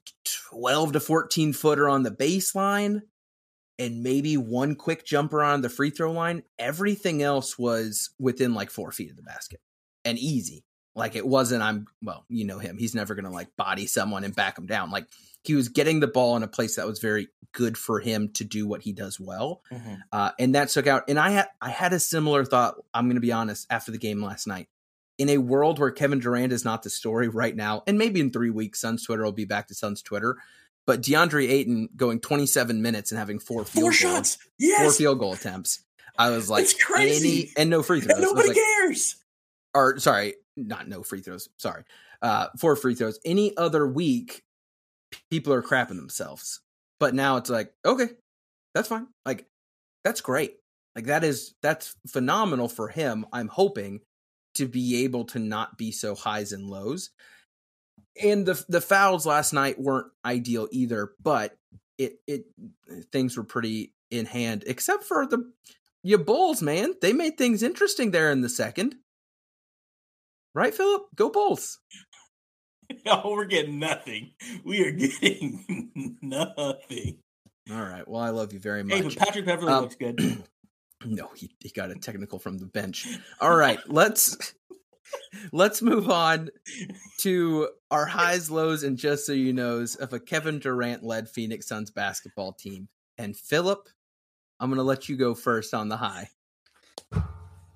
12 0.50 0.92
to 0.92 1.00
14 1.00 1.52
footer 1.52 1.88
on 1.88 2.02
the 2.02 2.10
baseline 2.10 3.02
and 3.78 4.02
maybe 4.02 4.36
one 4.36 4.74
quick 4.74 5.04
jumper 5.04 5.42
on 5.42 5.62
the 5.62 5.68
free 5.68 5.90
throw 5.90 6.12
line, 6.12 6.42
everything 6.58 7.22
else 7.22 7.58
was 7.58 8.10
within 8.18 8.54
like 8.54 8.70
four 8.70 8.92
feet 8.92 9.10
of 9.10 9.16
the 9.16 9.22
basket 9.22 9.60
and 10.04 10.18
easy. 10.18 10.64
Like 10.94 11.16
it 11.16 11.26
wasn't, 11.26 11.62
I'm, 11.62 11.86
well, 12.02 12.24
you 12.28 12.44
know 12.44 12.58
him. 12.58 12.76
He's 12.76 12.94
never 12.94 13.14
going 13.14 13.24
to 13.24 13.30
like 13.30 13.56
body 13.56 13.86
someone 13.86 14.24
and 14.24 14.34
back 14.34 14.58
him 14.58 14.66
down. 14.66 14.90
Like 14.90 15.06
he 15.44 15.54
was 15.54 15.68
getting 15.68 16.00
the 16.00 16.06
ball 16.06 16.36
in 16.36 16.42
a 16.42 16.48
place 16.48 16.76
that 16.76 16.86
was 16.86 16.98
very 16.98 17.28
good 17.52 17.78
for 17.78 18.00
him 18.00 18.30
to 18.34 18.44
do 18.44 18.66
what 18.66 18.82
he 18.82 18.92
does 18.92 19.18
well. 19.18 19.62
Mm-hmm. 19.72 19.94
Uh, 20.12 20.32
and 20.38 20.54
that 20.54 20.68
took 20.68 20.86
out. 20.86 21.04
And 21.08 21.18
I 21.18 21.30
had, 21.30 21.48
I 21.60 21.70
had 21.70 21.92
a 21.92 22.00
similar 22.00 22.44
thought. 22.44 22.74
I'm 22.92 23.06
going 23.06 23.16
to 23.16 23.20
be 23.20 23.32
honest 23.32 23.66
after 23.70 23.92
the 23.92 23.98
game 23.98 24.22
last 24.22 24.46
night 24.46 24.68
in 25.20 25.28
a 25.28 25.36
world 25.36 25.78
where 25.78 25.90
Kevin 25.90 26.18
Durant 26.18 26.50
is 26.50 26.64
not 26.64 26.82
the 26.82 26.88
story 26.88 27.28
right 27.28 27.54
now, 27.54 27.82
and 27.86 27.98
maybe 27.98 28.20
in 28.20 28.30
three 28.30 28.48
weeks, 28.48 28.80
Suns 28.80 29.04
Twitter 29.04 29.22
will 29.22 29.32
be 29.32 29.44
back 29.44 29.68
to 29.68 29.74
Suns 29.74 30.00
Twitter. 30.00 30.38
But 30.86 31.02
DeAndre 31.02 31.46
Ayton 31.46 31.90
going 31.94 32.20
27 32.20 32.80
minutes 32.80 33.12
and 33.12 33.18
having 33.18 33.38
four 33.38 33.66
field 33.66 33.82
four 33.82 33.90
goals, 33.90 33.96
shots, 33.96 34.38
yes, 34.58 34.80
four 34.80 34.92
field 34.92 35.18
goal 35.18 35.34
attempts. 35.34 35.84
I 36.16 36.30
was 36.30 36.48
like, 36.48 36.62
it's 36.62 36.82
crazy, 36.82 37.52
and 37.58 37.68
no 37.68 37.82
free 37.82 38.00
throws. 38.00 38.16
And 38.16 38.22
nobody 38.22 38.48
like, 38.48 38.56
cares. 38.56 39.16
Or 39.74 39.98
sorry, 39.98 40.36
not 40.56 40.88
no 40.88 41.02
free 41.02 41.20
throws. 41.20 41.50
Sorry, 41.58 41.84
uh, 42.22 42.46
four 42.58 42.74
free 42.74 42.94
throws. 42.94 43.20
Any 43.22 43.54
other 43.58 43.86
week, 43.86 44.42
people 45.30 45.52
are 45.52 45.62
crapping 45.62 45.96
themselves. 45.96 46.60
But 46.98 47.14
now 47.14 47.36
it's 47.36 47.50
like, 47.50 47.74
okay, 47.84 48.08
that's 48.74 48.88
fine. 48.88 49.06
Like, 49.26 49.46
that's 50.02 50.22
great. 50.22 50.54
Like 50.96 51.06
that 51.06 51.24
is 51.24 51.54
that's 51.62 51.94
phenomenal 52.06 52.68
for 52.68 52.88
him. 52.88 53.26
I'm 53.32 53.48
hoping 53.48 54.00
to 54.54 54.66
be 54.66 55.04
able 55.04 55.24
to 55.26 55.38
not 55.38 55.78
be 55.78 55.92
so 55.92 56.14
highs 56.14 56.52
and 56.52 56.68
lows. 56.68 57.10
And 58.22 58.44
the 58.46 58.62
the 58.68 58.80
fouls 58.80 59.26
last 59.26 59.52
night 59.52 59.80
weren't 59.80 60.08
ideal 60.24 60.68
either, 60.70 61.12
but 61.22 61.56
it 61.98 62.20
it 62.26 62.44
things 63.12 63.36
were 63.36 63.44
pretty 63.44 63.94
in 64.10 64.26
hand, 64.26 64.64
except 64.66 65.04
for 65.04 65.26
the 65.26 65.50
you 66.02 66.18
Bulls, 66.18 66.62
man. 66.62 66.94
They 67.00 67.12
made 67.12 67.36
things 67.36 67.62
interesting 67.62 68.10
there 68.10 68.30
in 68.30 68.40
the 68.40 68.48
second. 68.48 68.96
Right, 70.54 70.74
Philip? 70.74 71.02
Go 71.14 71.30
Bulls. 71.30 71.78
oh, 73.06 73.30
we're 73.30 73.44
getting 73.44 73.78
nothing. 73.78 74.32
We 74.64 74.84
are 74.84 74.90
getting 74.90 76.18
nothing. 76.22 77.18
All 77.70 77.82
right. 77.82 78.06
Well, 78.08 78.20
I 78.20 78.30
love 78.30 78.52
you 78.52 78.58
very 78.58 78.82
much. 78.82 78.96
Hey, 78.96 79.02
but 79.02 79.16
Patrick 79.16 79.46
Beverley 79.46 79.72
um, 79.72 79.82
looks 79.82 79.94
good. 79.94 80.20
no, 81.04 81.30
he, 81.34 81.50
he 81.58 81.70
got 81.70 81.90
a 81.90 81.94
technical 81.94 82.38
from 82.38 82.58
the 82.58 82.66
bench. 82.66 83.06
All 83.40 83.56
right, 83.56 83.78
let's 83.86 84.54
let's 85.52 85.82
move 85.82 86.10
on 86.10 86.50
to 87.18 87.68
our 87.90 88.06
highs, 88.06 88.50
lows, 88.50 88.82
and 88.82 88.96
just 88.96 89.26
so 89.26 89.32
you 89.32 89.52
knows 89.52 89.96
of 89.96 90.12
a 90.12 90.20
Kevin 90.20 90.58
Durant 90.58 91.02
led 91.02 91.28
Phoenix 91.28 91.66
Suns 91.66 91.90
basketball 91.90 92.52
team. 92.52 92.88
And 93.18 93.36
Philip, 93.36 93.88
I'm 94.58 94.70
gonna 94.70 94.82
let 94.82 95.08
you 95.08 95.16
go 95.16 95.34
first 95.34 95.74
on 95.74 95.88
the 95.88 95.96
high. 95.96 96.28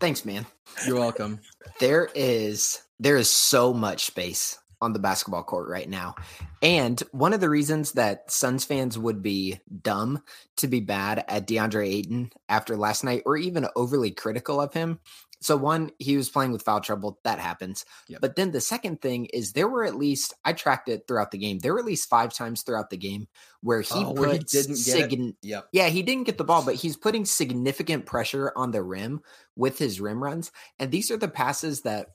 Thanks, 0.01 0.25
man. 0.25 0.47
You're 0.87 0.99
welcome. 0.99 1.41
There 1.81 2.11
is 2.14 2.83
there 2.99 3.16
is 3.16 3.31
so 3.31 3.72
much 3.72 4.05
space 4.05 4.59
on 4.85 4.93
the 4.93 4.99
basketball 4.99 5.43
court 5.43 5.68
right 5.68 5.89
now. 5.89 6.14
And 6.62 7.03
one 7.12 7.32
of 7.32 7.41
the 7.41 7.51
reasons 7.51 7.93
that 7.93 8.30
Suns 8.30 8.64
fans 8.64 8.99
would 8.99 9.22
be 9.22 9.61
dumb 9.82 10.22
to 10.59 10.68
be 10.68 10.80
bad 10.80 11.24
at 11.26 11.47
DeAndre 11.49 11.89
Ayton 11.89 12.30
after 12.49 12.76
last 12.76 13.03
night 13.03 13.22
or 13.26 13.37
even 13.37 13.66
overly 13.74 14.11
critical 14.11 14.61
of 14.61 14.72
him. 14.72 15.01
So, 15.41 15.59
one, 15.59 15.91
he 15.99 16.16
was 16.16 16.30
playing 16.30 16.53
with 16.53 16.62
foul 16.62 16.80
trouble. 16.80 17.18
That 17.24 17.39
happens. 17.39 17.85
Yep. 18.09 18.22
But 18.22 18.35
then 18.35 18.51
the 18.51 18.62
second 18.62 19.03
thing 19.03 19.26
is 19.26 19.53
there 19.53 19.68
were 19.68 19.85
at 19.85 19.95
least, 19.95 20.32
I 20.43 20.55
tracked 20.55 20.89
it 20.89 21.05
throughout 21.07 21.32
the 21.32 21.39
game. 21.39 21.59
There 21.59 21.74
were 21.74 21.80
at 21.80 21.85
least 21.85 22.09
five 22.09 22.32
times 22.32 22.62
throughout 22.62 22.89
the 22.89 22.97
game 22.97 23.28
where 23.61 23.82
he 23.82 23.93
oh, 23.93 24.12
where 24.12 24.32
he 24.32 24.39
didn't 24.39 24.68
get 24.68 24.78
sig- 24.78 25.35
Yep. 25.43 25.68
Yeah, 25.72 25.89
he 25.89 26.03
didn't 26.03 26.24
get 26.24 26.39
the 26.39 26.45
ball, 26.45 26.64
but 26.64 26.76
he's 26.76 26.97
putting 26.97 27.26
significant 27.26 28.07
pressure 28.07 28.53
on 28.57 28.70
the 28.70 28.82
rim 28.82 29.20
with 29.55 29.78
his 29.78 30.01
rim 30.01 30.22
runs. 30.22 30.51
And 30.78 30.91
these 30.91 31.11
are 31.11 31.18
the 31.18 31.28
passes 31.28 31.82
that 31.82 32.07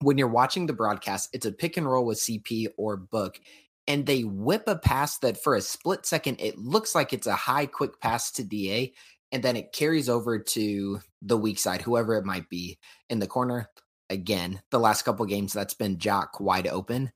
when 0.00 0.18
you're 0.18 0.28
watching 0.28 0.66
the 0.66 0.72
broadcast, 0.72 1.30
it's 1.32 1.46
a 1.46 1.52
pick 1.52 1.76
and 1.76 1.88
roll 1.88 2.04
with 2.04 2.18
CP 2.18 2.68
or 2.76 2.96
Book, 2.96 3.40
and 3.86 4.06
they 4.06 4.22
whip 4.22 4.64
a 4.66 4.76
pass 4.76 5.18
that 5.18 5.42
for 5.42 5.54
a 5.54 5.60
split 5.60 6.06
second, 6.06 6.40
it 6.40 6.58
looks 6.58 6.94
like 6.94 7.12
it's 7.12 7.26
a 7.26 7.34
high, 7.34 7.66
quick 7.66 8.00
pass 8.00 8.30
to 8.32 8.44
DA, 8.44 8.92
and 9.32 9.42
then 9.42 9.56
it 9.56 9.72
carries 9.72 10.08
over 10.08 10.38
to 10.38 11.00
the 11.22 11.36
weak 11.36 11.58
side, 11.58 11.82
whoever 11.82 12.14
it 12.16 12.24
might 12.24 12.48
be 12.48 12.78
in 13.08 13.18
the 13.18 13.26
corner. 13.26 13.68
Again, 14.08 14.60
the 14.70 14.80
last 14.80 15.02
couple 15.02 15.24
games, 15.26 15.52
that's 15.52 15.74
been 15.74 15.98
Jock 15.98 16.40
wide 16.40 16.66
open. 16.66 17.12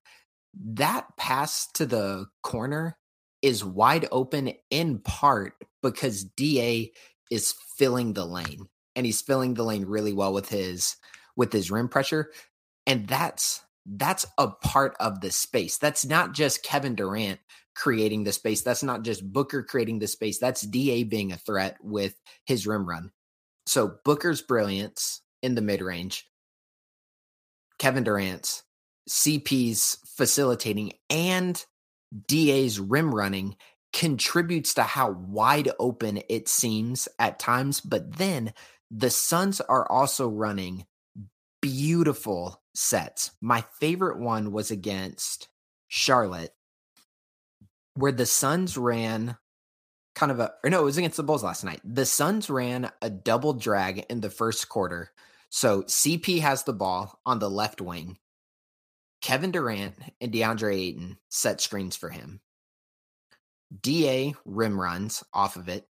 That 0.55 1.07
pass 1.17 1.67
to 1.75 1.87
the 1.87 2.27
corner 2.43 2.97
is 3.43 3.65
wide 3.65 4.07
open 4.13 4.53
in 4.71 5.01
part 5.01 5.55
because 5.83 6.25
DA 6.25 6.93
is 7.31 7.55
filling 7.77 8.13
the 8.13 8.25
lane 8.25 8.69
and 8.95 9.05
he's 9.05 9.21
filling 9.21 9.55
the 9.55 9.65
lane 9.65 9.85
really 9.85 10.13
well 10.13 10.33
with 10.33 10.49
his 10.49 10.97
with 11.37 11.53
his 11.53 11.71
rim 11.71 11.89
pressure 11.89 12.31
and 12.87 13.07
that's 13.07 13.63
that's 13.87 14.27
a 14.39 14.49
part 14.49 14.97
of 14.99 15.21
the 15.21 15.31
space. 15.31 15.77
That's 15.79 16.07
not 16.07 16.33
just 16.33 16.63
Kevin 16.63 16.95
Durant 16.95 17.41
creating 17.75 18.25
the 18.25 18.33
space. 18.33 18.63
That's 18.63 18.83
not 18.83 19.03
just 19.03 19.31
Booker 19.31 19.63
creating 19.63 19.99
the 19.99 20.07
space. 20.07 20.39
That's 20.39 20.63
DA 20.63 21.05
being 21.05 21.33
a 21.33 21.37
threat 21.37 21.77
with 21.83 22.15
his 22.47 22.67
rim 22.67 22.89
run. 22.89 23.11
So 23.67 23.97
Booker's 24.05 24.43
brilliance 24.43 25.21
in 25.43 25.55
the 25.55 25.63
mid 25.63 25.83
range, 25.83 26.29
Kevin 27.79 28.05
Durant's, 28.05 28.63
CP's 29.09 29.99
facilitating, 30.17 30.93
and 31.11 31.63
DA's 32.29 32.79
rim 32.81 33.15
running 33.15 33.57
contributes 33.93 34.75
to 34.75 34.83
how 34.83 35.11
wide 35.11 35.71
open 35.79 36.21
it 36.29 36.49
seems 36.49 37.09
at 37.19 37.39
times. 37.39 37.81
But 37.81 38.17
then 38.17 38.53
the 38.91 39.11
Suns 39.11 39.61
are 39.61 39.91
also 39.91 40.29
running 40.29 40.87
beautiful 41.65 42.61
sets. 42.75 43.31
My 43.41 43.65
favorite 43.81 44.19
one 44.19 44.53
was 44.53 44.71
against 44.71 45.49
Charlotte, 45.89 46.53
where 47.95 48.13
the 48.13 48.27
Suns 48.27 48.77
ran 48.77 49.39
kind 50.15 50.31
of 50.31 50.41
a, 50.41 50.53
or 50.63 50.69
no, 50.69 50.83
it 50.83 50.85
was 50.85 50.99
against 50.99 51.17
the 51.17 51.23
Bulls 51.23 51.43
last 51.43 51.65
night. 51.65 51.81
The 51.83 52.05
Suns 52.05 52.51
ran 52.51 52.91
a 53.01 53.09
double 53.09 53.55
drag 53.55 54.05
in 54.11 54.21
the 54.21 54.29
first 54.29 54.69
quarter. 54.69 55.11
So 55.49 55.85
CP 55.85 56.41
has 56.41 56.65
the 56.65 56.75
ball 56.75 57.19
on 57.25 57.39
the 57.39 57.49
left 57.49 57.81
wing. 57.81 58.19
Kevin 59.23 59.51
Durant 59.51 59.95
and 60.21 60.31
DeAndre 60.31 60.75
Ayton 60.75 61.17
set 61.31 61.63
screens 61.63 61.97
for 61.97 62.11
him. 62.11 62.43
DA 63.81 64.35
rim 64.45 64.79
runs 64.79 65.25
off 65.33 65.57
of 65.57 65.71
it. 65.71 65.89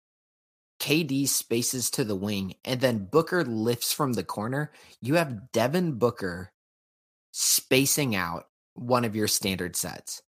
KD 0.80 1.28
spaces 1.28 1.89
to 1.91 2.03
the 2.03 2.15
wing, 2.15 2.55
and 2.63 2.80
then 2.80 3.05
Booker 3.05 3.43
lifts 3.43 3.93
from 3.93 4.13
the 4.13 4.23
corner. 4.23 4.71
You 5.01 5.15
have 5.15 5.51
Devin 5.51 5.93
Booker 5.93 6.51
spacing 7.32 8.15
out 8.15 8.47
one 8.75 9.05
of 9.05 9.15
your 9.15 9.28
standard 9.28 9.75
sets. 9.75 10.21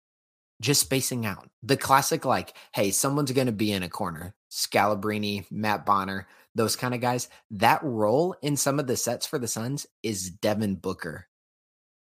Just 0.60 0.80
spacing 0.80 1.26
out. 1.26 1.48
The 1.62 1.76
classic, 1.76 2.24
like, 2.24 2.54
hey, 2.74 2.90
someone's 2.90 3.32
going 3.32 3.46
to 3.46 3.52
be 3.52 3.72
in 3.72 3.82
a 3.82 3.88
corner. 3.88 4.34
Scalabrine, 4.50 5.46
Matt 5.50 5.86
Bonner, 5.86 6.26
those 6.54 6.74
kind 6.74 6.94
of 6.94 7.00
guys. 7.00 7.28
That 7.50 7.80
role 7.84 8.34
in 8.42 8.56
some 8.56 8.80
of 8.80 8.86
the 8.86 8.96
sets 8.96 9.26
for 9.26 9.38
the 9.38 9.46
Suns 9.46 9.86
is 10.02 10.30
Devin 10.30 10.76
Booker. 10.76 11.28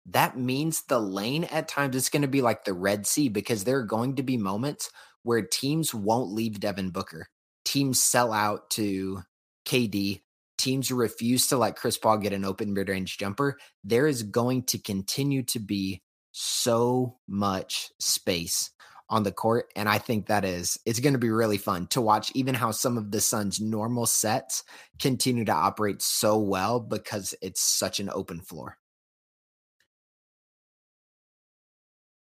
That 0.05 0.37
means 0.37 0.83
the 0.83 0.99
lane 0.99 1.43
at 1.43 1.67
times 1.67 1.95
it's 1.95 2.09
going 2.09 2.23
to 2.23 2.27
be 2.27 2.41
like 2.41 2.63
the 2.63 2.73
Red 2.73 3.05
Sea 3.05 3.29
because 3.29 3.63
there 3.63 3.77
are 3.77 3.83
going 3.83 4.15
to 4.15 4.23
be 4.23 4.37
moments 4.37 4.89
where 5.21 5.41
teams 5.41 5.93
won't 5.93 6.31
leave 6.31 6.59
Devin 6.59 6.89
Booker 6.89 7.27
teams 7.70 8.01
sell 8.01 8.34
out 8.34 8.67
to 8.72 9.22
KD, 9.67 10.22
teams 10.57 10.91
refuse 10.91 11.45
to 11.47 11.57
let 11.57 11.76
Chris 11.76 11.99
Paul 11.99 12.17
get 12.17 12.34
an 12.34 12.43
open 12.43 12.74
mid 12.74 12.89
range 12.89 13.20
jumper, 13.20 13.59
there 13.84 14.07
is 14.07 14.24
going 14.24 14.63
to 14.63 14.80
continue 14.80 15.43
to 15.43 15.59
be 15.59 16.01
so 16.32 17.20
much 17.28 17.91
space 17.99 18.72
on 19.07 19.22
the 19.22 19.32
court. 19.32 19.72
And 19.76 19.88
I 19.88 19.99
think 19.99 20.26
that 20.26 20.45
is, 20.45 20.80
it's 20.88 20.99
going 20.99 21.13
to 21.13 21.20
be 21.20 21.30
really 21.30 21.59
fun 21.59 21.86
to 21.88 22.01
watch 22.01 22.32
even 22.34 22.55
how 22.55 22.72
some 22.72 22.97
of 22.97 23.11
the 23.11 23.22
Suns' 23.22 23.61
normal 23.61 24.07
sets 24.07 24.63
continue 24.99 25.45
to 25.45 25.53
operate 25.53 26.01
so 26.01 26.39
well 26.39 26.80
because 26.80 27.36
it's 27.39 27.61
such 27.61 27.99
an 27.99 28.09
open 28.11 28.41
floor. 28.41 28.78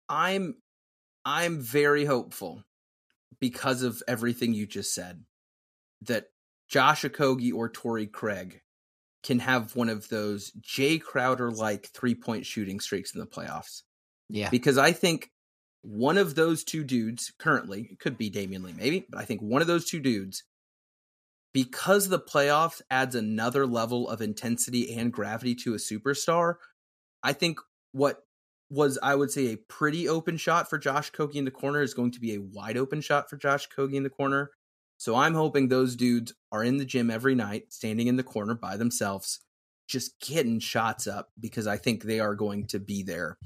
I'm 0.09 0.55
I'm 1.25 1.59
very 1.59 2.05
hopeful 2.05 2.63
because 3.39 3.83
of 3.83 4.01
everything 4.07 4.53
you 4.53 4.65
just 4.65 4.95
said 4.95 5.23
that 6.01 6.25
Josh 6.69 7.03
Okogie 7.03 7.53
or 7.53 7.69
Torrey 7.69 8.07
Craig 8.07 8.61
can 9.23 9.39
have 9.39 9.75
one 9.75 9.89
of 9.89 10.07
those 10.09 10.51
Jay 10.61 10.99
Crowder 10.99 11.51
like 11.51 11.89
three 11.93 12.15
point 12.15 12.45
shooting 12.45 12.79
streaks 12.79 13.13
in 13.13 13.19
the 13.19 13.27
playoffs. 13.27 13.81
Yeah. 14.29 14.49
Because 14.49 14.77
I 14.77 14.91
think 14.91 15.29
one 15.81 16.17
of 16.17 16.35
those 16.35 16.63
two 16.63 16.83
dudes 16.83 17.31
currently, 17.39 17.89
it 17.91 17.99
could 17.99 18.17
be 18.17 18.29
Damion 18.29 18.63
Lee 18.63 18.73
maybe, 18.73 19.05
but 19.09 19.19
I 19.19 19.25
think 19.25 19.41
one 19.41 19.61
of 19.61 19.67
those 19.67 19.85
two 19.85 19.99
dudes, 19.99 20.43
because 21.53 22.09
the 22.09 22.19
playoffs 22.19 22.81
adds 22.91 23.15
another 23.15 23.65
level 23.65 24.09
of 24.09 24.21
intensity 24.21 24.95
and 24.95 25.13
gravity 25.13 25.55
to 25.55 25.73
a 25.73 25.77
superstar, 25.77 26.55
I 27.23 27.33
think 27.33 27.59
what 27.93 28.19
was 28.69 28.99
I 29.01 29.15
would 29.15 29.31
say 29.31 29.47
a 29.47 29.57
pretty 29.57 30.07
open 30.09 30.37
shot 30.37 30.69
for 30.69 30.77
Josh 30.77 31.11
Okogie 31.11 31.35
in 31.35 31.45
the 31.45 31.51
corner 31.51 31.81
is 31.81 31.93
going 31.93 32.11
to 32.11 32.19
be 32.19 32.35
a 32.35 32.41
wide 32.41 32.77
open 32.77 33.01
shot 33.01 33.29
for 33.29 33.37
Josh 33.37 33.67
Okogie 33.69 33.95
in 33.95 34.03
the 34.03 34.09
corner. 34.09 34.51
So 34.97 35.15
I'm 35.15 35.33
hoping 35.33 35.67
those 35.67 35.95
dudes 35.95 36.33
are 36.51 36.63
in 36.63 36.77
the 36.77 36.85
gym 36.85 37.09
every 37.09 37.35
night, 37.35 37.71
standing 37.71 38.07
in 38.07 38.15
the 38.15 38.23
corner 38.23 38.55
by 38.55 38.77
themselves, 38.77 39.39
just 39.87 40.19
getting 40.19 40.59
shots 40.59 41.07
up 41.07 41.29
because 41.39 41.67
I 41.67 41.77
think 41.77 42.03
they 42.03 42.19
are 42.19 42.35
going 42.35 42.67
to 42.67 42.79
be 42.79 43.03
there 43.03 43.37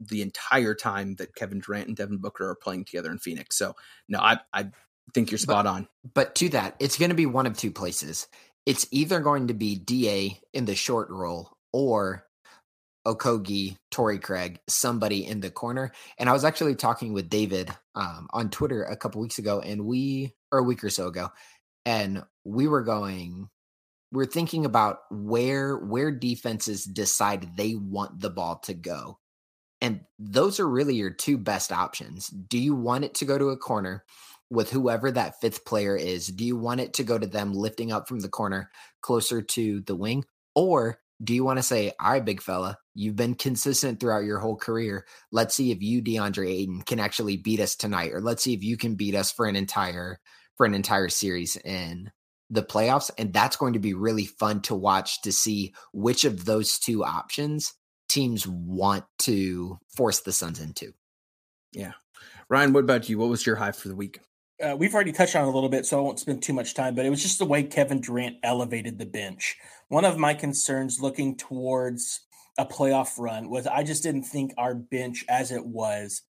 the 0.00 0.22
entire 0.22 0.74
time 0.74 1.16
that 1.16 1.34
Kevin 1.34 1.60
Durant 1.60 1.88
and 1.88 1.96
Devin 1.96 2.18
Booker 2.18 2.48
are 2.48 2.56
playing 2.56 2.86
together 2.86 3.10
in 3.10 3.18
Phoenix. 3.18 3.56
So 3.56 3.76
no, 4.08 4.18
I 4.18 4.38
I 4.52 4.70
think 5.12 5.30
you're 5.30 5.38
spot 5.38 5.64
but, 5.64 5.70
on. 5.70 5.88
But 6.14 6.34
to 6.36 6.48
that, 6.50 6.76
it's 6.78 6.98
going 6.98 7.10
to 7.10 7.16
be 7.16 7.26
one 7.26 7.46
of 7.46 7.56
two 7.56 7.70
places. 7.70 8.26
It's 8.66 8.86
either 8.90 9.20
going 9.20 9.48
to 9.48 9.54
be 9.54 9.76
DA 9.76 10.40
in 10.52 10.64
the 10.64 10.74
short 10.74 11.10
roll 11.10 11.52
or 11.72 12.24
Okogie, 13.06 13.76
Torrey 13.90 14.18
Craig, 14.18 14.60
somebody 14.68 15.26
in 15.26 15.40
the 15.40 15.50
corner. 15.50 15.92
And 16.18 16.28
I 16.28 16.32
was 16.32 16.44
actually 16.44 16.74
talking 16.74 17.12
with 17.12 17.30
David 17.30 17.70
um, 17.94 18.28
on 18.32 18.50
Twitter 18.50 18.82
a 18.82 18.96
couple 18.96 19.20
weeks 19.20 19.38
ago, 19.38 19.60
and 19.60 19.86
we, 19.86 20.34
or 20.52 20.58
a 20.58 20.64
week 20.64 20.82
or 20.84 20.90
so 20.90 21.06
ago, 21.06 21.30
and 21.84 22.22
we 22.44 22.66
were 22.66 22.82
going, 22.82 23.48
we're 24.12 24.26
thinking 24.26 24.64
about 24.64 24.98
where 25.10 25.76
where 25.76 26.10
defenses 26.10 26.84
decide 26.84 27.56
they 27.56 27.74
want 27.74 28.20
the 28.20 28.30
ball 28.30 28.58
to 28.64 28.74
go. 28.74 29.18
And 29.80 30.00
those 30.18 30.60
are 30.60 30.68
really 30.68 30.96
your 30.96 31.10
two 31.10 31.38
best 31.38 31.72
options. 31.72 32.28
Do 32.28 32.58
you 32.58 32.74
want 32.74 33.04
it 33.04 33.14
to 33.14 33.24
go 33.24 33.38
to 33.38 33.48
a 33.48 33.56
corner 33.56 34.04
with 34.50 34.70
whoever 34.70 35.10
that 35.10 35.40
fifth 35.40 35.64
player 35.64 35.96
is? 35.96 36.26
Do 36.26 36.44
you 36.44 36.56
want 36.56 36.80
it 36.80 36.94
to 36.94 37.04
go 37.04 37.18
to 37.18 37.26
them 37.26 37.54
lifting 37.54 37.92
up 37.92 38.08
from 38.08 38.20
the 38.20 38.28
corner 38.28 38.70
closer 39.00 39.40
to 39.40 39.80
the 39.80 39.94
wing? 39.94 40.24
Or 40.54 40.98
do 41.22 41.34
you 41.34 41.44
want 41.44 41.58
to 41.58 41.62
say, 41.62 41.92
all 42.00 42.12
right, 42.12 42.24
big 42.24 42.42
fella, 42.42 42.78
you've 42.94 43.16
been 43.16 43.34
consistent 43.34 44.00
throughout 44.00 44.24
your 44.24 44.38
whole 44.38 44.56
career. 44.56 45.06
Let's 45.30 45.54
see 45.54 45.70
if 45.70 45.82
you, 45.82 46.02
DeAndre 46.02 46.50
Ayton, 46.50 46.82
can 46.82 46.98
actually 46.98 47.36
beat 47.36 47.60
us 47.60 47.76
tonight, 47.76 48.12
or 48.12 48.20
let's 48.20 48.42
see 48.42 48.54
if 48.54 48.64
you 48.64 48.76
can 48.76 48.96
beat 48.96 49.14
us 49.14 49.30
for 49.30 49.46
an 49.46 49.56
entire 49.56 50.18
for 50.60 50.66
an 50.66 50.74
entire 50.74 51.08
series 51.08 51.56
in 51.56 52.10
the 52.50 52.62
playoffs. 52.62 53.10
And 53.16 53.32
that's 53.32 53.56
going 53.56 53.72
to 53.72 53.78
be 53.78 53.94
really 53.94 54.26
fun 54.26 54.60
to 54.62 54.74
watch 54.74 55.22
to 55.22 55.32
see 55.32 55.72
which 55.94 56.26
of 56.26 56.44
those 56.44 56.78
two 56.78 57.02
options 57.02 57.72
teams 58.10 58.46
want 58.46 59.04
to 59.20 59.78
force 59.96 60.20
the 60.20 60.32
Suns 60.32 60.60
into. 60.60 60.92
Yeah. 61.72 61.92
Ryan, 62.50 62.74
what 62.74 62.84
about 62.84 63.08
you? 63.08 63.16
What 63.16 63.30
was 63.30 63.46
your 63.46 63.56
high 63.56 63.72
for 63.72 63.88
the 63.88 63.96
week? 63.96 64.20
Uh, 64.62 64.76
we've 64.76 64.94
already 64.94 65.12
touched 65.12 65.34
on 65.34 65.46
it 65.46 65.48
a 65.48 65.50
little 65.50 65.70
bit, 65.70 65.86
so 65.86 65.98
I 65.98 66.02
won't 66.02 66.20
spend 66.20 66.42
too 66.42 66.52
much 66.52 66.74
time, 66.74 66.94
but 66.94 67.06
it 67.06 67.10
was 67.10 67.22
just 67.22 67.38
the 67.38 67.46
way 67.46 67.62
Kevin 67.62 68.02
Durant 68.02 68.36
elevated 68.42 68.98
the 68.98 69.06
bench. 69.06 69.56
One 69.88 70.04
of 70.04 70.18
my 70.18 70.34
concerns 70.34 71.00
looking 71.00 71.38
towards 71.38 72.20
a 72.58 72.66
playoff 72.66 73.18
run 73.18 73.48
was 73.48 73.66
I 73.66 73.82
just 73.82 74.02
didn't 74.02 74.24
think 74.24 74.52
our 74.58 74.74
bench 74.74 75.24
as 75.26 75.52
it 75.52 75.64
was 75.64 76.20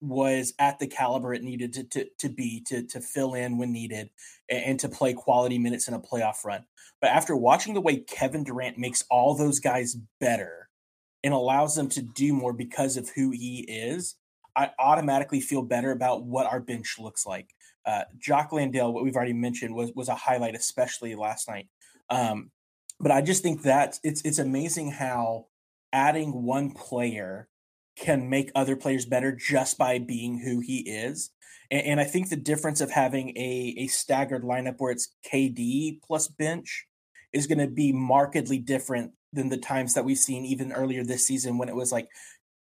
was 0.00 0.54
at 0.58 0.78
the 0.78 0.86
caliber 0.86 1.34
it 1.34 1.42
needed 1.42 1.72
to 1.74 1.84
to, 1.84 2.06
to 2.18 2.28
be 2.28 2.62
to 2.66 2.82
to 2.86 3.00
fill 3.00 3.34
in 3.34 3.58
when 3.58 3.72
needed 3.72 4.10
and, 4.48 4.64
and 4.64 4.80
to 4.80 4.88
play 4.88 5.12
quality 5.12 5.58
minutes 5.58 5.88
in 5.88 5.94
a 5.94 6.00
playoff 6.00 6.44
run. 6.44 6.64
But 7.00 7.10
after 7.10 7.36
watching 7.36 7.74
the 7.74 7.80
way 7.80 7.96
Kevin 7.98 8.44
Durant 8.44 8.78
makes 8.78 9.04
all 9.10 9.34
those 9.34 9.60
guys 9.60 9.96
better 10.18 10.68
and 11.22 11.34
allows 11.34 11.74
them 11.74 11.88
to 11.90 12.02
do 12.02 12.32
more 12.32 12.52
because 12.52 12.96
of 12.96 13.10
who 13.10 13.30
he 13.30 13.66
is, 13.68 14.16
I 14.54 14.70
automatically 14.78 15.40
feel 15.40 15.62
better 15.62 15.90
about 15.90 16.24
what 16.24 16.46
our 16.46 16.60
bench 16.60 16.96
looks 16.98 17.26
like. 17.26 17.50
Uh, 17.84 18.04
Jock 18.18 18.52
Landale, 18.52 18.92
what 18.92 19.04
we've 19.04 19.16
already 19.16 19.34
mentioned, 19.34 19.74
was 19.74 19.92
was 19.94 20.08
a 20.08 20.14
highlight, 20.14 20.54
especially 20.54 21.14
last 21.14 21.48
night. 21.48 21.68
Um, 22.08 22.50
but 22.98 23.12
I 23.12 23.20
just 23.20 23.42
think 23.42 23.62
that 23.62 23.98
it's 24.02 24.22
it's 24.22 24.38
amazing 24.38 24.90
how 24.92 25.46
adding 25.92 26.44
one 26.44 26.72
player 26.72 27.48
can 27.96 28.28
make 28.28 28.50
other 28.54 28.76
players 28.76 29.06
better 29.06 29.32
just 29.32 29.78
by 29.78 29.98
being 29.98 30.38
who 30.38 30.60
he 30.60 30.80
is. 30.80 31.30
And, 31.70 31.86
and 31.86 32.00
I 32.00 32.04
think 32.04 32.28
the 32.28 32.36
difference 32.36 32.80
of 32.80 32.90
having 32.90 33.30
a 33.36 33.74
a 33.78 33.86
staggered 33.88 34.42
lineup 34.42 34.76
where 34.78 34.92
it's 34.92 35.14
KD 35.30 36.00
plus 36.02 36.28
bench 36.28 36.86
is 37.32 37.46
going 37.46 37.58
to 37.58 37.66
be 37.66 37.92
markedly 37.92 38.58
different 38.58 39.12
than 39.32 39.48
the 39.48 39.58
times 39.58 39.94
that 39.94 40.04
we've 40.04 40.18
seen 40.18 40.44
even 40.44 40.72
earlier 40.72 41.04
this 41.04 41.26
season 41.26 41.58
when 41.58 41.68
it 41.68 41.74
was 41.74 41.92
like 41.92 42.08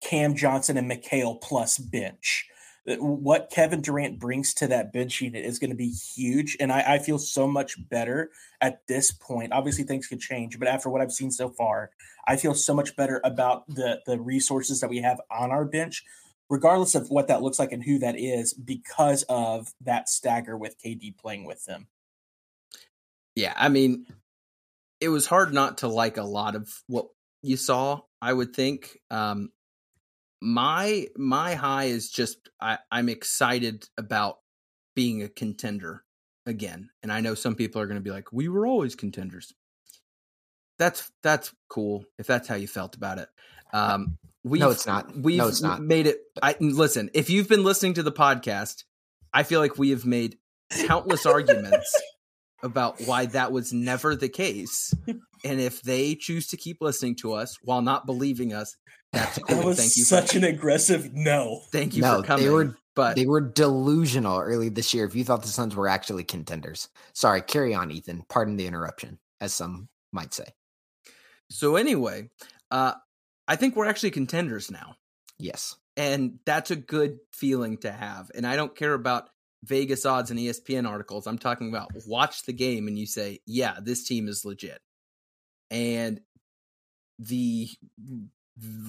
Cam 0.02 0.34
Johnson 0.34 0.76
and 0.76 0.90
Mikal 0.90 1.40
plus 1.40 1.78
bench. 1.78 2.46
Uh, 2.88 2.96
what 2.96 3.50
Kevin 3.50 3.80
Durant 3.80 4.18
brings 4.18 4.54
to 4.54 4.66
that 4.68 4.92
bench 4.92 5.20
unit 5.20 5.44
is 5.44 5.58
going 5.58 5.70
to 5.70 5.76
be 5.76 5.90
huge. 5.90 6.56
And 6.60 6.72
I, 6.72 6.94
I, 6.94 6.98
feel 6.98 7.18
so 7.18 7.46
much 7.46 7.76
better 7.88 8.30
at 8.60 8.86
this 8.86 9.12
point. 9.12 9.52
Obviously, 9.52 9.84
things 9.84 10.06
could 10.06 10.20
change, 10.20 10.58
but 10.58 10.68
after 10.68 10.88
what 10.88 11.00
I've 11.00 11.12
seen 11.12 11.30
so 11.30 11.50
far, 11.50 11.90
I 12.26 12.36
feel 12.36 12.54
so 12.54 12.74
much 12.74 12.96
better 12.96 13.20
about 13.24 13.66
the, 13.68 14.00
the 14.06 14.20
resources 14.20 14.80
that 14.80 14.90
we 14.90 14.98
have 14.98 15.20
on 15.30 15.50
our 15.50 15.64
bench, 15.64 16.04
regardless 16.48 16.94
of 16.94 17.10
what 17.10 17.28
that 17.28 17.42
looks 17.42 17.58
like 17.58 17.72
and 17.72 17.82
who 17.82 17.98
that 17.98 18.18
is, 18.18 18.54
because 18.54 19.24
of 19.28 19.74
that 19.80 20.08
stagger 20.08 20.56
with 20.56 20.80
KD 20.82 21.16
playing 21.18 21.44
with 21.44 21.64
them. 21.64 21.88
Yeah. 23.34 23.54
I 23.56 23.68
mean, 23.68 24.06
it 25.00 25.08
was 25.08 25.26
hard 25.26 25.52
not 25.52 25.78
to 25.78 25.88
like 25.88 26.16
a 26.16 26.22
lot 26.22 26.54
of 26.56 26.68
what 26.86 27.08
you 27.42 27.56
saw, 27.56 28.00
I 28.20 28.32
would 28.32 28.54
think. 28.54 28.98
Um, 29.10 29.50
my 30.40 31.08
my 31.16 31.54
high 31.54 31.84
is 31.84 32.10
just 32.10 32.50
I, 32.60 32.78
I'm 32.90 33.08
excited 33.08 33.88
about 33.96 34.38
being 34.94 35.22
a 35.22 35.28
contender 35.28 36.04
again. 36.46 36.90
And 37.02 37.12
I 37.12 37.20
know 37.20 37.34
some 37.34 37.54
people 37.54 37.80
are 37.80 37.86
going 37.86 37.98
to 37.98 38.02
be 38.02 38.10
like, 38.10 38.32
"We 38.32 38.48
were 38.48 38.66
always 38.66 38.94
contenders." 38.94 39.52
That's 40.78 41.10
that's 41.22 41.52
cool 41.68 42.04
if 42.18 42.26
that's 42.26 42.48
how 42.48 42.54
you 42.54 42.68
felt 42.68 42.94
about 42.94 43.18
it. 43.18 43.28
Um, 43.72 44.18
we 44.44 44.58
no, 44.58 44.70
it's 44.70 44.86
not. 44.86 45.16
We've 45.16 45.38
no, 45.38 45.48
it's 45.48 45.62
not. 45.62 45.82
made 45.82 46.06
it. 46.06 46.18
I 46.42 46.56
listen. 46.60 47.10
If 47.14 47.30
you've 47.30 47.48
been 47.48 47.64
listening 47.64 47.94
to 47.94 48.02
the 48.02 48.12
podcast, 48.12 48.84
I 49.32 49.42
feel 49.42 49.60
like 49.60 49.78
we 49.78 49.90
have 49.90 50.06
made 50.06 50.38
countless 50.70 51.26
arguments 51.26 51.94
about 52.62 53.00
why 53.02 53.26
that 53.26 53.52
was 53.52 53.72
never 53.72 54.16
the 54.16 54.28
case. 54.28 54.92
And 55.44 55.60
if 55.60 55.82
they 55.82 56.14
choose 56.14 56.48
to 56.48 56.56
keep 56.56 56.78
listening 56.80 57.16
to 57.16 57.32
us 57.32 57.56
while 57.62 57.82
not 57.82 58.06
believing 58.06 58.52
us, 58.52 58.76
that's 59.12 59.38
cool. 59.38 59.56
That 59.56 59.64
was 59.64 59.78
Thank 59.78 59.96
you. 59.96 60.04
Such 60.04 60.32
for, 60.32 60.38
an 60.38 60.44
aggressive 60.44 61.14
no. 61.14 61.62
Thank 61.70 61.94
you 61.94 62.02
no, 62.02 62.20
for 62.20 62.26
coming. 62.26 62.44
They 62.44 62.50
were, 62.50 62.76
but 62.94 63.16
they 63.16 63.26
were 63.26 63.40
delusional 63.40 64.38
early 64.40 64.68
this 64.68 64.92
year. 64.92 65.04
If 65.04 65.14
you 65.14 65.24
thought 65.24 65.42
the 65.42 65.48
Suns 65.48 65.74
were 65.74 65.88
actually 65.88 66.24
contenders, 66.24 66.88
sorry. 67.12 67.40
Carry 67.40 67.74
on, 67.74 67.90
Ethan. 67.90 68.24
Pardon 68.28 68.56
the 68.56 68.66
interruption, 68.66 69.18
as 69.40 69.54
some 69.54 69.88
might 70.12 70.34
say. 70.34 70.46
So 71.50 71.76
anyway, 71.76 72.28
uh, 72.70 72.94
I 73.46 73.56
think 73.56 73.76
we're 73.76 73.86
actually 73.86 74.10
contenders 74.10 74.70
now. 74.70 74.96
Yes, 75.38 75.76
and 75.96 76.40
that's 76.44 76.70
a 76.70 76.76
good 76.76 77.18
feeling 77.32 77.78
to 77.78 77.92
have. 77.92 78.30
And 78.34 78.46
I 78.46 78.56
don't 78.56 78.76
care 78.76 78.94
about 78.94 79.30
Vegas 79.64 80.06
odds 80.06 80.30
and 80.30 80.38
ESPN 80.38 80.88
articles. 80.88 81.26
I'm 81.26 81.38
talking 81.38 81.68
about 81.68 81.90
watch 82.06 82.44
the 82.44 82.52
game 82.52 82.88
and 82.88 82.98
you 82.98 83.06
say, 83.06 83.40
yeah, 83.46 83.76
this 83.82 84.06
team 84.06 84.28
is 84.28 84.44
legit. 84.44 84.80
And 85.70 86.20
the 87.18 87.68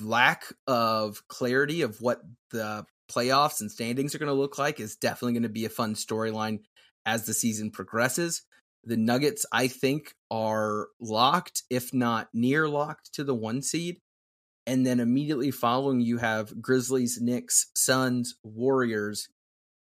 lack 0.04 0.46
of 0.68 1.28
clarity 1.28 1.82
of 1.82 2.02
what 2.02 2.22
the 2.52 2.86
playoffs 3.12 3.62
and 3.62 3.72
standings 3.72 4.14
are 4.14 4.20
going 4.20 4.28
to 4.28 4.34
look 4.34 4.58
like 4.58 4.80
is 4.80 4.96
definitely 4.96 5.34
going 5.34 5.44
to 5.44 5.50
be 5.50 5.66
a 5.66 5.70
fun 5.70 5.96
storyline 5.96 6.60
as 7.06 7.26
the 7.26 7.34
season 7.34 7.72
progresses. 7.72 8.44
The 8.86 8.98
Nuggets, 8.98 9.46
I 9.52 9.68
think, 9.68 10.16
are 10.32 10.88
locked, 11.02 11.64
if 11.70 11.94
not 11.94 12.30
near 12.34 12.70
locked, 12.70 13.14
to 13.16 13.24
the 13.24 13.36
one 13.36 13.62
seed. 13.62 13.98
And 14.66 14.86
then 14.86 15.00
immediately 15.00 15.52
following, 15.52 16.00
you 16.00 16.18
have 16.20 16.62
Grizzlies, 16.62 17.20
Knicks, 17.20 17.72
Suns, 17.76 18.36
Warriors. 18.44 19.28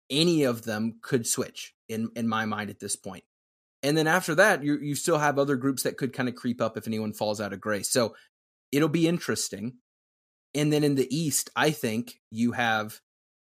Any 0.09 0.43
of 0.43 0.63
them 0.63 0.99
could 1.01 1.27
switch 1.27 1.73
in 1.87 2.09
in 2.15 2.27
my 2.27 2.45
mind 2.45 2.69
at 2.69 2.79
this 2.79 2.95
point. 2.95 3.23
And 3.81 3.97
then 3.97 4.07
after 4.07 4.35
that, 4.35 4.63
you 4.63 4.77
you 4.79 4.95
still 4.95 5.17
have 5.17 5.37
other 5.37 5.55
groups 5.55 5.83
that 5.83 5.97
could 5.97 6.13
kind 6.13 6.29
of 6.29 6.35
creep 6.35 6.61
up 6.61 6.77
if 6.77 6.87
anyone 6.87 7.13
falls 7.13 7.41
out 7.41 7.53
of 7.53 7.61
grace. 7.61 7.89
So 7.89 8.15
it'll 8.71 8.89
be 8.89 9.07
interesting. 9.07 9.73
And 10.55 10.71
then 10.71 10.83
in 10.83 10.95
the 10.95 11.13
East, 11.15 11.49
I 11.55 11.71
think 11.71 12.19
you 12.29 12.51
have 12.51 13.01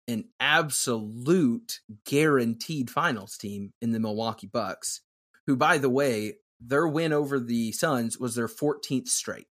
an 0.08 0.24
absolute 0.40 1.80
guaranteed 2.04 2.90
finals 2.90 3.36
team 3.36 3.72
in 3.80 3.92
the 3.92 4.00
Milwaukee 4.00 4.46
Bucks, 4.46 5.00
who, 5.46 5.56
by 5.56 5.78
the 5.78 5.90
way, 5.90 6.34
their 6.60 6.86
win 6.86 7.12
over 7.12 7.38
the 7.38 7.72
Suns 7.72 8.18
was 8.18 8.34
their 8.34 8.48
14th 8.48 9.08
straight. 9.08 9.46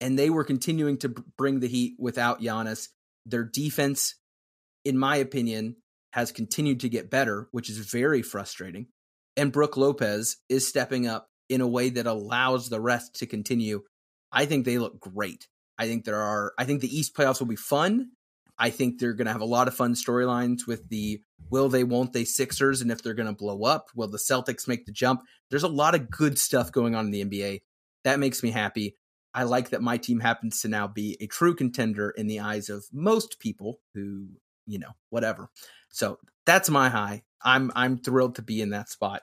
And 0.00 0.18
they 0.18 0.30
were 0.30 0.44
continuing 0.44 0.98
to 0.98 1.08
bring 1.08 1.60
the 1.60 1.68
heat 1.68 1.94
without 1.98 2.42
Giannis. 2.42 2.88
Their 3.26 3.44
defense, 3.44 4.16
in 4.84 4.98
my 4.98 5.16
opinion, 5.16 5.76
has 6.12 6.32
continued 6.32 6.80
to 6.80 6.88
get 6.88 7.10
better, 7.10 7.48
which 7.50 7.68
is 7.68 7.78
very 7.78 8.22
frustrating. 8.22 8.86
And 9.36 9.52
Brook 9.52 9.76
Lopez 9.76 10.36
is 10.48 10.66
stepping 10.66 11.06
up 11.06 11.28
in 11.48 11.60
a 11.60 11.66
way 11.66 11.90
that 11.90 12.06
allows 12.06 12.68
the 12.68 12.80
rest 12.80 13.16
to 13.16 13.26
continue 13.26 13.82
I 14.34 14.46
think 14.46 14.64
they 14.64 14.78
look 14.78 14.98
great. 14.98 15.46
I 15.78 15.86
think 15.86 16.04
there 16.04 16.20
are. 16.20 16.52
I 16.58 16.64
think 16.64 16.80
the 16.80 16.94
East 16.94 17.16
playoffs 17.16 17.38
will 17.38 17.46
be 17.46 17.56
fun. 17.56 18.10
I 18.58 18.70
think 18.70 18.98
they're 18.98 19.14
going 19.14 19.26
to 19.26 19.32
have 19.32 19.40
a 19.40 19.46
lot 19.46 19.68
of 19.68 19.74
fun 19.74 19.94
storylines 19.94 20.66
with 20.66 20.88
the 20.88 21.20
will 21.50 21.68
they, 21.68 21.82
won't 21.82 22.12
they 22.12 22.24
Sixers, 22.24 22.82
and 22.82 22.90
if 22.90 23.02
they're 23.02 23.14
going 23.14 23.28
to 23.28 23.32
blow 23.32 23.64
up, 23.64 23.88
will 23.94 24.08
the 24.08 24.18
Celtics 24.18 24.68
make 24.68 24.86
the 24.86 24.92
jump? 24.92 25.22
There's 25.50 25.64
a 25.64 25.68
lot 25.68 25.94
of 25.94 26.10
good 26.10 26.38
stuff 26.38 26.70
going 26.70 26.94
on 26.94 27.06
in 27.06 27.10
the 27.10 27.24
NBA. 27.24 27.62
That 28.04 28.20
makes 28.20 28.42
me 28.42 28.50
happy. 28.50 28.96
I 29.32 29.44
like 29.44 29.70
that 29.70 29.82
my 29.82 29.96
team 29.96 30.20
happens 30.20 30.60
to 30.60 30.68
now 30.68 30.86
be 30.86 31.16
a 31.20 31.26
true 31.26 31.54
contender 31.54 32.10
in 32.10 32.28
the 32.28 32.40
eyes 32.40 32.68
of 32.68 32.84
most 32.92 33.40
people 33.40 33.80
who, 33.94 34.28
you 34.66 34.78
know, 34.78 34.92
whatever. 35.10 35.48
So 35.90 36.18
that's 36.46 36.70
my 36.70 36.88
high. 36.88 37.22
I'm 37.42 37.70
I'm 37.74 37.98
thrilled 37.98 38.36
to 38.36 38.42
be 38.42 38.60
in 38.60 38.70
that 38.70 38.88
spot. 38.88 39.22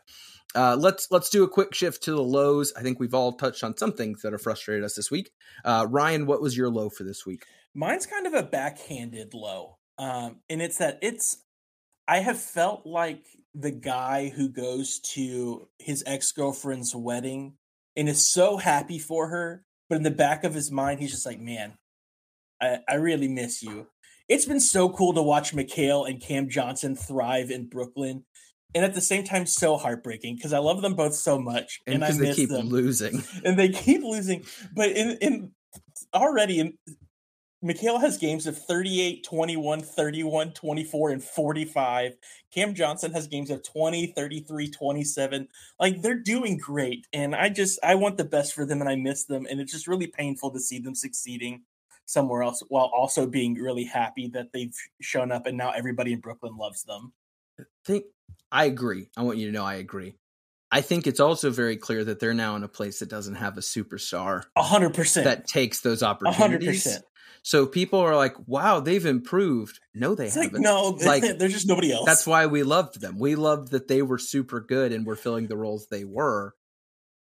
Uh, 0.54 0.76
let's 0.78 1.08
let's 1.12 1.30
do 1.30 1.44
a 1.44 1.50
quick 1.50 1.74
shift 1.74 2.04
to 2.04 2.12
the 2.12 2.22
lows. 2.22 2.74
I 2.76 2.82
think 2.82 3.00
we've 3.00 3.14
all 3.14 3.34
touched 3.34 3.64
on 3.64 3.78
some 3.78 3.94
things 3.94 4.22
that 4.22 4.34
have 4.34 4.42
frustrated 4.42 4.84
us 4.84 4.96
this 4.96 5.10
week. 5.10 5.32
Uh, 5.64 5.88
Ryan, 5.89 6.26
what 6.26 6.42
was 6.42 6.58
your 6.58 6.70
low 6.70 6.89
for 6.89 7.04
this 7.04 7.26
week? 7.26 7.46
Mine's 7.74 8.06
kind 8.06 8.28
of 8.28 8.34
a 8.34 8.44
backhanded 8.44 9.34
low, 9.34 9.78
um, 9.98 10.42
and 10.50 10.62
it's 10.62 10.78
that 10.78 11.00
it's. 11.02 11.38
I 12.08 12.20
have 12.20 12.39
felt 12.39 12.86
like 12.86 13.26
the 13.56 13.72
guy 13.72 14.30
who 14.30 14.50
goes 14.50 15.00
to 15.00 15.68
his 15.80 16.04
ex 16.06 16.32
girlfriend's 16.32 16.96
wedding 16.96 17.54
and 17.96 18.10
is 18.10 18.26
so 18.26 18.58
happy 18.58 19.00
for 19.00 19.28
her, 19.30 19.64
but 19.89 19.96
in 19.96 20.04
the 20.04 20.12
back 20.12 20.44
of 20.44 20.54
his 20.54 20.72
mind, 20.72 21.00
he's 21.00 21.12
just 21.12 21.26
like, 21.26 21.39
"Man, 21.39 21.78
I, 22.62 22.80
I 22.89 22.96
really 22.96 23.30
miss 23.30 23.64
you." 23.64 23.88
It's 24.32 24.45
been 24.45 24.61
so 24.61 24.88
cool 24.88 25.11
to 25.15 25.21
watch 25.21 25.53
Mikal 25.53 26.09
and 26.09 26.21
Cam 26.21 26.47
Johnson 26.47 26.95
thrive 26.95 27.51
in 27.51 27.65
Brooklyn 27.65 28.23
and 28.73 28.86
at 28.86 28.93
the 28.93 29.01
same 29.01 29.25
time 29.25 29.45
so 29.45 29.75
heartbreaking 29.75 30.38
because 30.38 30.53
I 30.53 30.59
love 30.59 30.82
them 30.82 30.93
both 30.93 31.15
so 31.15 31.38
much 31.38 31.82
and, 31.86 31.95
and 31.95 32.03
I 32.05 32.11
they 32.13 32.34
keep 32.34 32.47
them. 32.47 32.69
losing 32.69 33.23
and 33.43 33.59
they 33.59 33.67
keep 33.67 34.01
losing. 34.03 34.45
But 34.73 34.91
in 34.91 35.17
in 35.17 35.51
already 36.13 36.59
in 36.61 36.77
Mikal 37.61 37.99
has 37.99 38.17
games 38.17 38.47
of 38.47 38.57
38, 38.57 39.25
21, 39.25 39.82
31, 39.82 40.53
24, 40.53 41.09
and 41.09 41.21
45. 41.21 42.13
Cam 42.53 42.73
Johnson 42.73 43.11
has 43.11 43.27
games 43.27 43.49
of 43.49 43.61
20, 43.63 44.07
33, 44.07 44.71
27. 44.71 45.47
Like 45.77 46.01
they're 46.01 46.15
doing 46.15 46.57
great. 46.57 47.05
And 47.11 47.36
I 47.36 47.49
just 47.49 47.79
I 47.84 47.95
want 47.95 48.15
the 48.15 48.23
best 48.23 48.53
for 48.53 48.65
them 48.65 48.79
and 48.79 48.89
I 48.89 48.95
miss 48.95 49.25
them. 49.25 49.45
And 49.49 49.59
it's 49.59 49.73
just 49.73 49.88
really 49.88 50.07
painful 50.07 50.51
to 50.51 50.59
see 50.61 50.79
them 50.79 50.95
succeeding 50.95 51.63
somewhere 52.12 52.43
else 52.43 52.62
while 52.68 52.91
also 52.95 53.26
being 53.28 53.55
really 53.55 53.86
happy 53.86 54.28
that 54.34 54.47
they've 54.53 54.76
shown 55.01 55.32
up 55.32 55.45
and 55.45 55.57
now 55.57 55.72
everybody 55.72 56.14
in 56.14 56.20
Brooklyn 56.20 56.55
loves 56.57 56.84
them. 56.84 57.14
I 57.59 57.64
think 57.86 58.05
I 58.51 58.66
agree. 58.66 59.09
I 59.16 59.22
want 59.24 59.38
you 59.38 59.47
to 59.47 59.53
know 59.53 59.64
I 59.66 59.76
agree. 59.76 60.16
I 60.74 60.82
think 60.82 61.05
it's 61.07 61.20
also 61.20 61.49
very 61.51 61.76
clear 61.78 62.03
that 62.05 62.20
they're 62.20 62.34
now 62.34 62.55
in 62.55 62.64
a 62.64 62.68
place 62.70 62.99
that 62.99 63.09
doesn't 63.09 63.36
have 63.36 63.57
a 63.57 63.62
superstar 63.62 64.43
A 64.55 64.64
hundred 64.64 64.93
percent. 64.93 65.26
that 65.26 65.47
takes 65.47 65.82
those 65.82 66.01
A 66.01 66.07
hundred 66.07 66.28
opportunities. 66.30 66.84
percent. 66.84 67.05
So 67.43 67.66
people 67.66 67.99
are 67.99 68.16
like, 68.16 68.36
"Wow, 68.47 68.82
they've 68.82 69.05
improved." 69.05 69.80
No, 69.95 70.14
they 70.16 70.28
It's 70.28 70.36
haven't. 70.36 70.62
no, 70.62 70.97
Like, 71.05 71.24
there's 71.39 71.53
just 71.53 71.68
nobody 71.68 71.91
else. 71.91 72.05
That's 72.05 72.28
why 72.28 72.45
we 72.45 72.62
loved 72.64 73.01
them. 73.01 73.18
We 73.20 73.36
loved 73.36 73.72
that 73.72 73.88
they 73.88 74.01
were 74.03 74.20
super 74.20 74.59
good 74.62 74.93
and 74.93 75.05
were 75.05 75.16
filling 75.16 75.47
the 75.47 75.57
roles 75.57 75.88
they 75.88 76.05
were. 76.05 76.53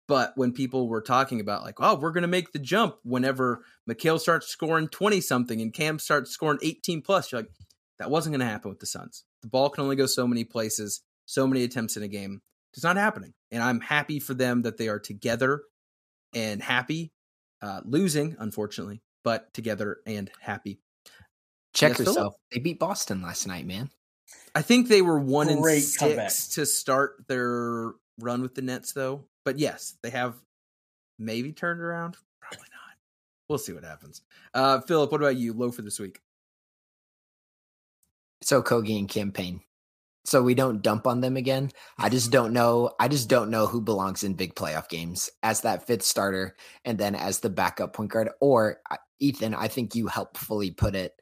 But 0.09 0.33
when 0.37 0.53
people 0.53 0.89
were 0.89 1.01
talking 1.01 1.41
about 1.41 1.65
like, 1.65 1.77
oh, 1.81 1.97
we're 1.97 2.13
going 2.13 2.23
to 2.23 2.29
make 2.29 2.53
the 2.53 2.59
jump 2.61 2.97
whenever 3.03 3.63
Mikal 3.91 4.21
starts 4.21 4.47
scoring 4.47 4.89
20 4.89 5.21
something 5.21 5.61
and 5.61 5.73
Cam 5.73 5.99
starts 5.99 6.31
scoring 6.31 6.59
18 6.63 7.03
plus, 7.03 7.33
you're 7.33 7.41
like, 7.41 7.51
that 7.99 8.11
wasn't 8.11 8.33
going 8.33 8.47
to 8.47 8.53
happen 8.53 8.71
with 8.71 8.79
the 8.79 8.87
Suns. 8.87 9.25
The 9.43 9.49
ball 9.49 9.69
can 9.71 9.83
only 9.83 9.97
go 9.97 10.07
so 10.07 10.27
many 10.27 10.45
places, 10.45 11.03
so 11.25 11.47
many 11.47 11.65
attempts 11.65 11.97
in 11.97 12.03
a 12.03 12.09
game. 12.09 12.43
It's 12.73 12.85
not 12.85 12.97
happening. 12.97 13.33
And 13.51 13.63
I'm 13.63 13.81
happy 13.81 14.21
for 14.21 14.35
them 14.35 14.63
that 14.63 14.77
they 14.77 14.89
are 14.89 15.01
together 15.01 15.63
and 16.35 16.63
happy, 16.63 17.13
uh, 17.63 17.81
losing, 17.85 18.37
unfortunately, 18.39 19.03
but 19.25 19.53
together 19.55 19.99
and 20.07 20.31
happy. 20.41 20.79
Check 21.75 21.91
Yes, 21.91 21.99
Philip? 21.99 22.09
yourself. 22.09 22.35
They 22.53 22.61
beat 22.61 22.79
Boston 22.79 23.23
last 23.23 23.47
night, 23.47 23.67
man. 23.67 23.91
I 24.55 24.63
think 24.63 24.89
they 24.89 25.03
were 25.03 25.19
one 25.19 25.49
and 25.49 25.63
Great 25.63 25.81
six 25.81 25.97
comeback. 25.97 26.33
to 26.55 26.67
start 26.67 27.25
their 27.29 27.93
run 28.19 28.43
with 28.43 28.55
the 28.55 28.63
Nets, 28.63 28.93
though. 28.93 29.25
But 29.47 29.61
yes, 29.61 29.95
they 30.03 30.11
have 30.11 30.35
maybe 31.21 31.53
turned 31.53 31.81
around. 31.81 32.17
Probably 32.41 32.67
not. 32.73 32.97
We'll 33.49 33.59
see 33.59 33.73
what 33.73 33.85
happens. 33.85 34.23
Uh, 34.53 34.81
Philip, 34.81 35.13
what 35.13 35.21
about 35.21 35.37
you? 35.37 35.53
Low 35.53 35.71
for 35.71 35.83
this 35.83 36.01
week. 36.01 36.21
So 38.43 38.61
Okogie 38.61 38.99
and 38.99 39.09
Cam 39.09 39.31
Payne. 39.31 39.61
So 40.25 40.43
we 40.43 40.57
don't 40.57 40.83
dump 40.83 41.07
on 41.07 41.21
them 41.21 41.37
again. 41.37 41.71
I 41.97 42.09
just 42.09 42.33
don't 42.33 42.53
know. 42.53 42.91
I 42.99 43.07
just 43.07 43.29
don't 43.29 43.49
know 43.49 43.69
who 43.69 43.81
belongs 43.81 44.25
in 44.25 44.35
big 44.35 44.57
playoff 44.57 44.89
games 44.89 45.31
as 45.45 45.61
that 45.61 45.87
fifth 45.87 46.03
starter 46.03 46.57
and 46.85 46.99
then 46.99 47.15
as 47.15 47.39
the 47.39 47.49
backup 47.49 47.93
point 47.95 48.11
guard. 48.11 48.31
Or 48.41 48.81
uh, 48.91 48.97
Ethan, 49.21 49.55
I 49.55 49.69
think 49.69 49.95
you 49.95 50.09
helpfully 50.09 50.73
put 50.73 50.97
it, 50.97 51.13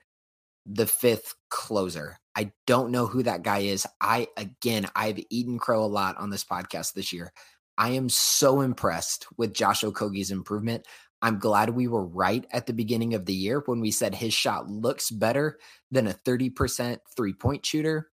the 0.64 0.86
fifth 0.86 1.34
closer. 1.50 2.16
I 2.34 2.52
don't 2.66 2.90
know 2.90 3.06
who 3.06 3.22
that 3.24 3.42
guy 3.42 3.58
is. 3.58 3.86
I 4.00 4.28
again, 4.38 4.88
I've 4.96 5.20
eaten 5.28 5.58
crow 5.58 5.84
a 5.84 5.86
lot 5.86 6.16
on 6.16 6.30
this 6.30 6.42
podcast 6.42 6.94
this 6.94 7.12
year. 7.12 7.32
I 7.76 7.90
am 7.90 8.08
so 8.08 8.60
impressed 8.60 9.26
with 9.36 9.54
Josh 9.54 9.82
Okogie's 9.82 10.30
improvement. 10.30 10.86
I'm 11.22 11.38
glad 11.38 11.70
we 11.70 11.88
were 11.88 12.04
right 12.04 12.46
at 12.52 12.66
the 12.66 12.72
beginning 12.72 13.14
of 13.14 13.24
the 13.24 13.34
year 13.34 13.62
when 13.66 13.80
we 13.80 13.90
said 13.90 14.14
his 14.14 14.34
shot 14.34 14.68
looks 14.68 15.10
better 15.10 15.58
than 15.90 16.06
a 16.06 16.12
30% 16.12 16.98
three 17.16 17.32
point 17.32 17.64
shooter. 17.64 18.10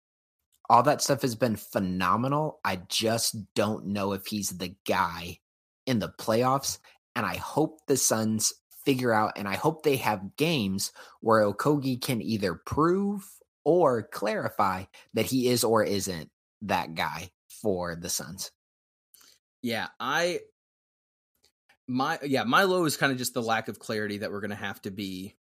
All 0.70 0.84
that 0.84 1.02
stuff 1.02 1.22
has 1.24 1.36
been 1.36 1.58
phenomenal. 1.58 2.60
I 2.64 2.78
just 2.88 3.54
don't 3.54 3.88
know 3.88 4.14
if 4.14 4.28
he's 4.28 4.50
the 4.52 4.74
guy 4.88 5.40
in 5.86 6.00
the 6.00 6.14
playoffs. 6.18 6.80
And 7.16 7.26
I 7.26 7.36
hope 7.36 7.80
the 7.88 7.98
Suns 7.98 8.54
figure 8.86 9.14
out, 9.14 9.34
and 9.36 9.48
I 9.48 9.56
hope 9.56 9.84
they 9.84 9.98
have 9.98 10.38
games 10.38 10.94
where 11.20 11.44
Okogie 11.44 12.02
can 12.02 12.22
either 12.22 12.56
prove 12.56 13.30
or 13.66 14.04
clarify 14.04 14.86
that 15.14 15.26
he 15.26 15.50
is 15.50 15.64
or 15.64 15.84
isn't 15.84 16.30
that 16.62 16.96
guy 16.96 17.32
for 17.50 17.96
the 17.96 18.10
Suns. 18.10 18.52
Yeah, 19.62 19.88
I 20.00 20.40
my 21.88 22.20
yeah, 22.24 22.44
my 22.44 22.64
low 22.64 22.86
is 22.86 22.98
kind 22.98 23.12
of 23.12 23.18
just 23.18 23.34
the 23.34 23.42
lack 23.42 23.68
of 23.68 23.80
clarity 23.80 24.20
that 24.20 24.32
we're 24.32 24.42
going 24.42 24.52
to 24.52 24.56
have 24.56 24.82
to 24.84 24.92
be 24.92 25.36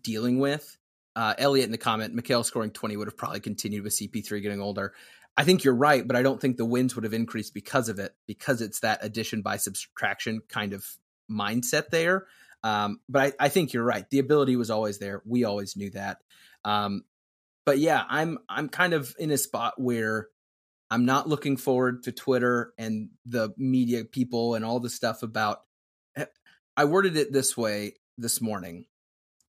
dealing 0.00 0.38
with. 0.38 0.76
Uh, 1.16 1.34
Elliot 1.36 1.66
in 1.66 1.72
the 1.72 1.78
comment, 1.78 2.14
Mikal 2.14 2.44
scoring 2.44 2.70
20 2.70 2.96
would 2.96 3.08
have 3.08 3.16
probably 3.16 3.40
continued 3.40 3.82
with 3.82 3.92
CP3 3.92 4.40
getting 4.40 4.60
older. 4.60 4.94
I 5.36 5.44
think 5.44 5.64
you're 5.64 5.74
right, 5.74 6.06
but 6.06 6.16
I 6.16 6.22
don't 6.22 6.40
think 6.40 6.56
the 6.56 6.64
wins 6.64 6.94
would 6.94 7.04
have 7.04 7.14
increased 7.14 7.54
because 7.54 7.88
of 7.88 7.98
it, 7.98 8.14
because 8.26 8.60
it's 8.60 8.80
that 8.80 9.00
addition 9.02 9.42
by 9.42 9.56
subtraction 9.56 10.42
kind 10.48 10.72
of 10.72 10.86
mindset 11.30 11.90
there. 11.90 12.26
Um, 12.62 13.00
but 13.08 13.34
I, 13.40 13.46
I 13.46 13.48
think 13.48 13.72
you're 13.72 13.84
right. 13.84 14.08
The 14.10 14.18
ability 14.18 14.56
was 14.56 14.70
always 14.70 14.98
there. 14.98 15.22
We 15.24 15.44
always 15.44 15.76
knew 15.76 15.90
that. 15.90 16.18
Um, 16.64 17.04
but 17.64 17.78
yeah, 17.78 18.02
I'm 18.08 18.38
I'm 18.48 18.68
kind 18.68 18.94
of 18.94 19.14
in 19.18 19.30
a 19.30 19.38
spot 19.38 19.74
where 19.80 20.28
I'm 20.90 21.04
not 21.04 21.28
looking 21.28 21.56
forward 21.56 22.04
to 22.04 22.12
Twitter 22.12 22.72
and 22.78 23.10
the 23.26 23.50
media 23.56 24.04
people 24.04 24.54
and 24.54 24.64
all 24.64 24.80
the 24.80 24.90
stuff 24.90 25.22
about. 25.22 25.62
Eh, 26.16 26.24
I 26.76 26.84
worded 26.84 27.16
it 27.16 27.32
this 27.32 27.56
way 27.56 27.94
this 28.16 28.40
morning. 28.40 28.86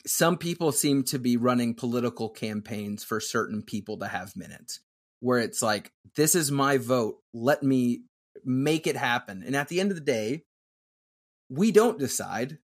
Some 0.06 0.36
people 0.36 0.72
seem 0.72 1.04
to 1.04 1.18
be 1.18 1.36
running 1.36 1.74
political 1.74 2.28
campaigns 2.28 3.04
for 3.04 3.20
certain 3.20 3.62
people 3.62 3.98
to 3.98 4.08
have 4.08 4.36
minutes, 4.36 4.80
where 5.20 5.38
it's 5.38 5.62
like, 5.62 5.92
this 6.16 6.34
is 6.34 6.50
my 6.50 6.78
vote. 6.78 7.18
Let 7.32 7.62
me 7.62 8.02
make 8.44 8.86
it 8.86 8.96
happen. 8.96 9.42
And 9.46 9.54
at 9.54 9.68
the 9.68 9.80
end 9.80 9.90
of 9.90 9.96
the 9.96 10.02
day, 10.02 10.44
we 11.48 11.70
don't 11.70 11.98
decide. 11.98 12.58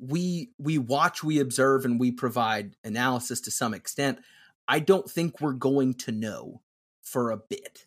We 0.00 0.52
we 0.58 0.78
watch, 0.78 1.22
we 1.22 1.40
observe, 1.40 1.84
and 1.84 1.98
we 2.00 2.12
provide 2.12 2.76
analysis 2.84 3.40
to 3.42 3.50
some 3.50 3.74
extent. 3.74 4.20
I 4.66 4.78
don't 4.78 5.10
think 5.10 5.40
we're 5.40 5.52
going 5.52 5.94
to 5.94 6.12
know 6.12 6.62
for 7.02 7.30
a 7.30 7.36
bit. 7.36 7.86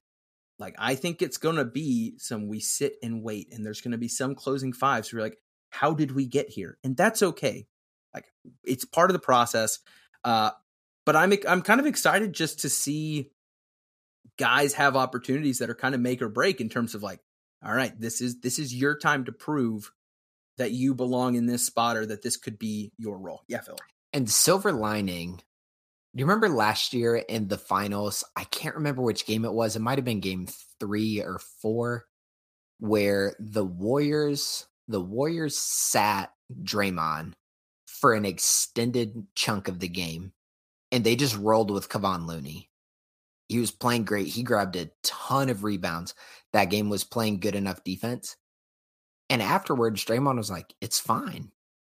Like 0.62 0.76
I 0.78 0.96
think 0.96 1.22
it's 1.22 1.38
gonna 1.38 1.66
be 1.66 2.14
some 2.18 2.48
we 2.48 2.60
sit 2.60 2.94
and 3.04 3.24
wait, 3.24 3.52
and 3.52 3.66
there's 3.66 3.82
gonna 3.82 3.98
be 3.98 4.08
some 4.08 4.36
closing 4.36 4.72
fives. 4.72 5.12
Where 5.12 5.20
you're 5.20 5.26
like, 5.26 5.40
how 5.72 5.94
did 5.94 6.12
we 6.12 6.28
get 6.28 6.50
here? 6.50 6.78
And 6.84 6.96
that's 6.96 7.24
okay. 7.24 7.66
Like 8.14 8.26
it's 8.64 8.86
part 8.86 9.10
of 9.10 9.14
the 9.14 9.20
process. 9.20 9.80
Uh, 10.24 10.52
but 11.06 11.16
I'm 11.16 11.34
I'm 11.50 11.64
kind 11.64 11.80
of 11.80 11.88
excited 11.88 12.32
just 12.34 12.60
to 12.60 12.70
see 12.70 13.32
guys 14.38 14.74
have 14.76 14.96
opportunities 14.96 15.58
that 15.60 15.70
are 15.70 15.76
kind 15.76 15.96
of 15.96 16.02
make 16.02 16.22
or 16.22 16.30
break 16.30 16.62
in 16.62 16.70
terms 16.70 16.96
of 16.96 17.04
like, 17.04 17.20
all 17.66 17.74
right, 17.74 18.00
this 18.00 18.22
is 18.22 18.40
this 18.42 18.60
is 18.60 18.74
your 18.74 18.98
time 18.98 19.26
to 19.26 19.32
prove 19.32 19.92
that 20.58 20.72
you 20.72 20.94
belong 20.94 21.36
in 21.36 21.48
this 21.48 21.66
spot 21.66 21.98
or 21.98 22.06
that 22.06 22.22
this 22.22 22.38
could 22.38 22.60
be 22.60 22.92
your 22.98 23.18
role. 23.18 23.42
Yeah, 23.48 23.62
Phil. 23.62 23.78
And 24.14 24.30
silver 24.30 24.72
lining, 24.72 25.42
do 26.14 26.20
you 26.20 26.26
remember 26.26 26.50
last 26.50 26.94
year 26.94 27.16
in 27.16 27.48
the 27.48 27.58
finals? 27.58 28.24
I 28.36 28.44
can't 28.46 28.76
remember 28.76 29.02
which 29.02 29.26
game 29.26 29.46
it 29.46 29.54
was. 29.54 29.76
It 29.76 29.82
might 29.82 29.98
have 29.98 30.06
been 30.06 30.20
game 30.20 30.46
three 30.80 31.22
or 31.22 31.40
four, 31.40 32.06
where 32.80 33.34
the 33.40 33.64
Warriors, 33.64 34.68
the 34.90 35.00
Warriors 35.00 35.58
sat 35.58 36.34
Draymond 36.64 37.34
for 37.86 38.14
an 38.14 38.26
extended 38.26 39.26
chunk 39.36 39.70
of 39.70 39.80
the 39.80 39.88
game, 39.88 40.34
and 40.92 41.04
they 41.04 41.16
just 41.16 41.38
rolled 41.38 41.72
with 41.72 41.88
Kevon 41.88 42.28
Looney. 42.28 42.70
He 43.48 43.60
was 43.60 43.72
playing 43.72 44.04
great. 44.04 44.28
He 44.28 44.44
grabbed 44.44 44.76
a 44.76 44.92
ton 45.04 45.50
of 45.50 45.64
rebounds. 45.64 46.14
That 46.52 46.66
game 46.66 46.90
was 46.90 47.04
playing 47.06 47.40
good 47.40 47.56
enough 47.56 47.84
defense. 47.84 48.36
And 49.30 49.42
afterwards, 49.42 50.04
Draymond 50.04 50.38
was 50.38 50.52
like, 50.52 50.74
"It's 50.82 51.00
fine." 51.00 51.52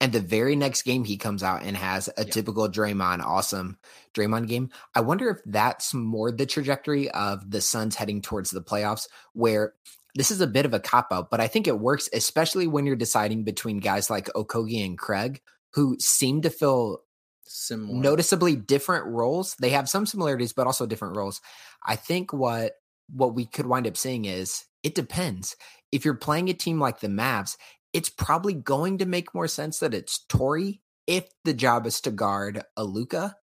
And 0.04 0.12
the 0.12 0.20
very 0.20 0.54
next 0.54 0.82
game, 0.82 1.02
he 1.04 1.16
comes 1.16 1.42
out 1.42 1.62
and 1.62 1.74
has 1.78 2.08
a 2.18 2.26
Yeah. 2.26 2.30
typical 2.30 2.68
Draymond, 2.68 3.20
awesome 3.24 3.78
Draymond 4.12 4.48
game. 4.48 4.68
I 4.94 5.00
wonder 5.00 5.30
if 5.30 5.38
that's 5.46 5.94
more 5.94 6.30
the 6.30 6.44
trajectory 6.44 7.10
of 7.12 7.50
the 7.50 7.62
Suns 7.62 7.96
heading 7.96 8.20
towards 8.20 8.50
the 8.50 8.60
playoffs, 8.60 9.08
where 9.32 9.72
this 10.14 10.30
is 10.30 10.42
a 10.42 10.46
bit 10.46 10.66
of 10.66 10.74
a 10.74 10.78
cop 10.78 11.08
out, 11.10 11.30
but 11.30 11.40
I 11.40 11.48
think 11.48 11.66
it 11.66 11.80
works, 11.80 12.10
especially 12.12 12.66
when 12.66 12.84
you're 12.84 12.96
deciding 12.96 13.44
between 13.44 13.78
guys 13.78 14.10
like 14.10 14.26
Okogie 14.34 14.84
and 14.84 14.98
Craig, 14.98 15.40
who 15.72 15.96
seem 15.98 16.42
to 16.42 16.50
fill 16.50 17.02
Similar. 17.46 17.98
noticeably 17.98 18.56
different 18.56 19.06
roles. 19.06 19.56
They 19.58 19.70
have 19.70 19.88
some 19.88 20.04
similarities, 20.04 20.52
but 20.52 20.66
also 20.66 20.84
different 20.84 21.16
roles. 21.16 21.40
I 21.82 21.96
think 21.96 22.30
what 22.30 22.74
what 23.10 23.34
we 23.34 23.46
could 23.46 23.64
wind 23.66 23.86
up 23.86 23.96
seeing 23.96 24.26
is 24.26 24.66
it 24.82 24.94
depends. 24.94 25.56
If 25.92 26.04
you're 26.04 26.14
playing 26.14 26.50
a 26.50 26.54
team 26.54 26.78
like 26.78 27.00
the 27.00 27.08
Mavs, 27.08 27.56
it's 27.94 28.10
probably 28.10 28.52
going 28.52 28.98
to 28.98 29.06
make 29.06 29.34
more 29.34 29.48
sense 29.48 29.78
that 29.78 29.94
it's 29.94 30.18
Torrey 30.28 30.82
if 31.06 31.26
the 31.44 31.54
job 31.54 31.86
is 31.86 32.00
to 32.02 32.10
guard 32.10 32.62
a 32.76 32.84
Luca. 32.84 33.36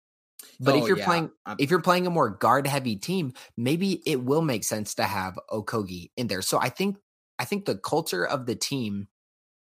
But 0.59 0.74
Oh, 0.74 0.78
if 0.78 0.88
you're 0.88 0.99
yeah. 0.99 1.05
playing 1.05 1.30
if 1.59 1.70
you're 1.70 1.82
playing 1.82 2.07
a 2.07 2.11
more 2.11 2.30
guard 2.30 2.66
heavy 2.66 2.96
team, 2.96 3.34
maybe 3.57 4.03
it 4.07 4.22
will 4.22 4.42
make 4.42 4.64
sense 4.64 4.94
to 4.94 5.05
have 5.05 5.38
Okogie 5.51 6.11
in 6.16 6.26
there. 6.28 6.42
So 6.42 6.59
I 6.59 6.70
think 6.70 6.96
I 7.38 7.44
think 7.44 7.64
the 7.66 7.76
culture 7.76 8.26
of 8.26 8.46
the 8.46 8.57
team, 8.57 9.09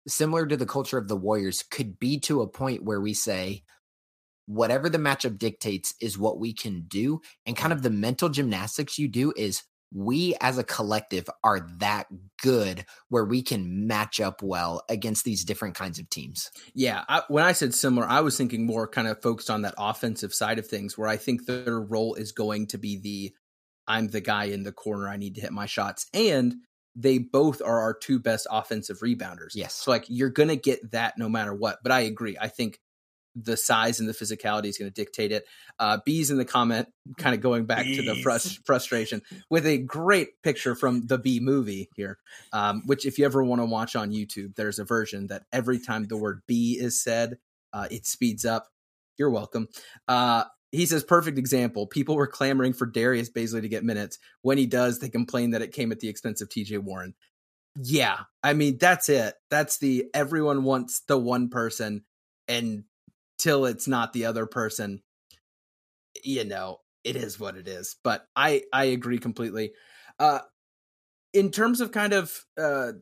similar 0.06 0.46
to 0.46 0.56
the 0.56 0.66
culture 0.66 0.98
of 0.98 1.08
the 1.08 1.16
Warriors, 1.16 1.62
could 1.62 1.98
be 1.98 2.18
to 2.20 2.40
a 2.40 2.46
point 2.48 2.84
where 2.84 3.00
we 3.00 3.12
say, 3.12 3.64
whatever 4.46 4.88
the 4.88 4.98
matchup 4.98 5.38
dictates 5.38 5.94
is 6.00 6.16
what 6.16 6.38
we 6.38 6.52
can 6.52 6.84
do. 6.86 7.20
And 7.44 7.56
kind 7.56 7.72
of 7.72 7.82
the 7.82 7.90
mental 7.90 8.28
gymnastics 8.28 8.98
you 8.98 9.08
do 9.08 9.32
is 9.36 9.64
we 9.92 10.34
as 10.40 10.58
a 10.58 10.64
collective 10.64 11.28
are 11.44 11.68
that 11.78 12.06
good 12.42 12.84
where 13.08 13.24
we 13.24 13.42
can 13.42 13.86
match 13.86 14.20
up 14.20 14.42
well 14.42 14.82
against 14.88 15.24
these 15.24 15.44
different 15.44 15.74
kinds 15.74 15.98
of 15.98 16.08
teams. 16.10 16.50
Yeah, 16.74 17.04
I, 17.08 17.22
when 17.28 17.44
I 17.44 17.52
said 17.52 17.74
similar, 17.74 18.06
I 18.06 18.20
was 18.20 18.36
thinking 18.36 18.66
more 18.66 18.88
kind 18.88 19.08
of 19.08 19.22
focused 19.22 19.50
on 19.50 19.62
that 19.62 19.74
offensive 19.78 20.34
side 20.34 20.58
of 20.58 20.66
things, 20.66 20.98
where 20.98 21.08
I 21.08 21.16
think 21.16 21.46
their 21.46 21.80
role 21.80 22.14
is 22.14 22.32
going 22.32 22.66
to 22.68 22.78
be 22.78 22.98
the 22.98 23.34
I'm 23.88 24.08
the 24.08 24.20
guy 24.20 24.44
in 24.44 24.64
the 24.64 24.72
corner. 24.72 25.08
I 25.08 25.16
need 25.16 25.36
to 25.36 25.40
hit 25.40 25.52
my 25.52 25.66
shots, 25.66 26.06
and 26.12 26.56
they 26.96 27.18
both 27.18 27.62
are 27.62 27.80
our 27.80 27.94
two 27.94 28.18
best 28.18 28.46
offensive 28.50 29.00
rebounders. 29.00 29.50
Yes. 29.54 29.74
so 29.74 29.90
like 29.90 30.06
you're 30.08 30.30
gonna 30.30 30.56
get 30.56 30.90
that 30.92 31.18
no 31.18 31.28
matter 31.28 31.54
what. 31.54 31.78
But 31.82 31.92
I 31.92 32.00
agree. 32.00 32.36
I 32.40 32.48
think 32.48 32.80
the 33.36 33.56
size 33.56 34.00
and 34.00 34.08
the 34.08 34.14
physicality 34.14 34.66
is 34.66 34.78
going 34.78 34.90
to 34.90 34.94
dictate 34.94 35.30
it. 35.30 35.46
Uh, 35.78 35.98
Bees 36.04 36.30
in 36.30 36.38
the 36.38 36.44
comment, 36.44 36.88
kind 37.18 37.34
of 37.34 37.40
going 37.40 37.66
back 37.66 37.84
Bees. 37.84 37.98
to 37.98 38.02
the 38.02 38.20
frust- 38.22 38.64
frustration 38.64 39.22
with 39.50 39.66
a 39.66 39.78
great 39.78 40.42
picture 40.42 40.74
from 40.74 41.06
the 41.06 41.18
Bee 41.18 41.38
movie 41.38 41.90
here, 41.94 42.18
um, 42.52 42.82
which 42.86 43.04
if 43.04 43.18
you 43.18 43.26
ever 43.26 43.44
want 43.44 43.60
to 43.60 43.66
watch 43.66 43.94
on 43.94 44.10
YouTube, 44.10 44.56
there's 44.56 44.78
a 44.78 44.84
version 44.84 45.26
that 45.26 45.44
every 45.52 45.78
time 45.78 46.06
the 46.06 46.16
word 46.16 46.42
bee 46.46 46.78
is 46.80 47.00
said, 47.00 47.38
uh, 47.72 47.86
it 47.90 48.06
speeds 48.06 48.44
up. 48.44 48.68
You're 49.18 49.30
welcome. 49.30 49.68
Uh, 50.08 50.44
he 50.72 50.86
says, 50.86 51.04
perfect 51.04 51.38
example. 51.38 51.86
People 51.86 52.16
were 52.16 52.26
clamoring 52.26 52.72
for 52.72 52.86
Darius 52.86 53.30
Bazley 53.30 53.62
to 53.62 53.68
get 53.68 53.84
minutes. 53.84 54.18
When 54.42 54.58
he 54.58 54.66
does, 54.66 54.98
they 54.98 55.08
complain 55.08 55.50
that 55.50 55.62
it 55.62 55.72
came 55.72 55.92
at 55.92 56.00
the 56.00 56.08
expense 56.08 56.40
of 56.40 56.48
TJ 56.48 56.78
Warren. 56.80 57.14
Yeah, 57.78 58.20
I 58.42 58.54
mean, 58.54 58.78
that's 58.78 59.08
it. 59.08 59.34
That's 59.50 59.78
the 59.78 60.06
everyone 60.14 60.64
wants 60.64 61.00
the 61.00 61.18
one 61.18 61.50
person 61.50 62.04
and 62.48 62.84
till 63.38 63.66
it's 63.66 63.88
not 63.88 64.12
the 64.12 64.26
other 64.26 64.46
person, 64.46 65.02
you 66.24 66.44
know, 66.44 66.78
it 67.04 67.16
is 67.16 67.38
what 67.38 67.56
it 67.56 67.68
is. 67.68 67.96
But 68.02 68.26
I 68.34 68.62
I 68.72 68.84
agree 68.86 69.18
completely. 69.18 69.72
Uh 70.18 70.40
in 71.32 71.50
terms 71.50 71.80
of 71.80 71.92
kind 71.92 72.12
of 72.12 72.32
uh 72.58 72.92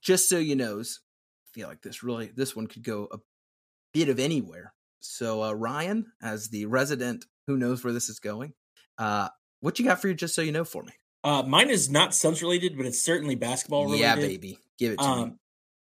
just 0.00 0.28
so 0.28 0.38
you 0.38 0.56
knows, 0.56 1.00
I 1.46 1.48
feel 1.54 1.68
like 1.68 1.82
this 1.82 2.02
really 2.02 2.30
this 2.34 2.56
one 2.56 2.66
could 2.66 2.84
go 2.84 3.08
a 3.12 3.18
bit 3.92 4.08
of 4.08 4.18
anywhere. 4.18 4.74
So 5.00 5.42
uh 5.42 5.52
Ryan, 5.52 6.06
as 6.22 6.48
the 6.48 6.66
resident 6.66 7.24
who 7.46 7.56
knows 7.56 7.82
where 7.82 7.92
this 7.92 8.08
is 8.08 8.20
going, 8.20 8.54
uh 8.98 9.28
what 9.60 9.78
you 9.78 9.84
got 9.84 10.00
for 10.00 10.08
you 10.08 10.14
just 10.14 10.34
so 10.34 10.42
you 10.42 10.52
know 10.52 10.64
for 10.64 10.82
me? 10.82 10.92
Uh 11.24 11.42
mine 11.42 11.70
is 11.70 11.90
not 11.90 12.14
Suns 12.14 12.42
related, 12.42 12.76
but 12.76 12.86
it's 12.86 13.02
certainly 13.02 13.34
basketball 13.34 13.84
related. 13.84 14.00
Yeah, 14.00 14.16
baby. 14.16 14.58
Give 14.78 14.92
it 14.92 14.98
to 14.98 15.04
um, 15.04 15.28
me 15.28 15.34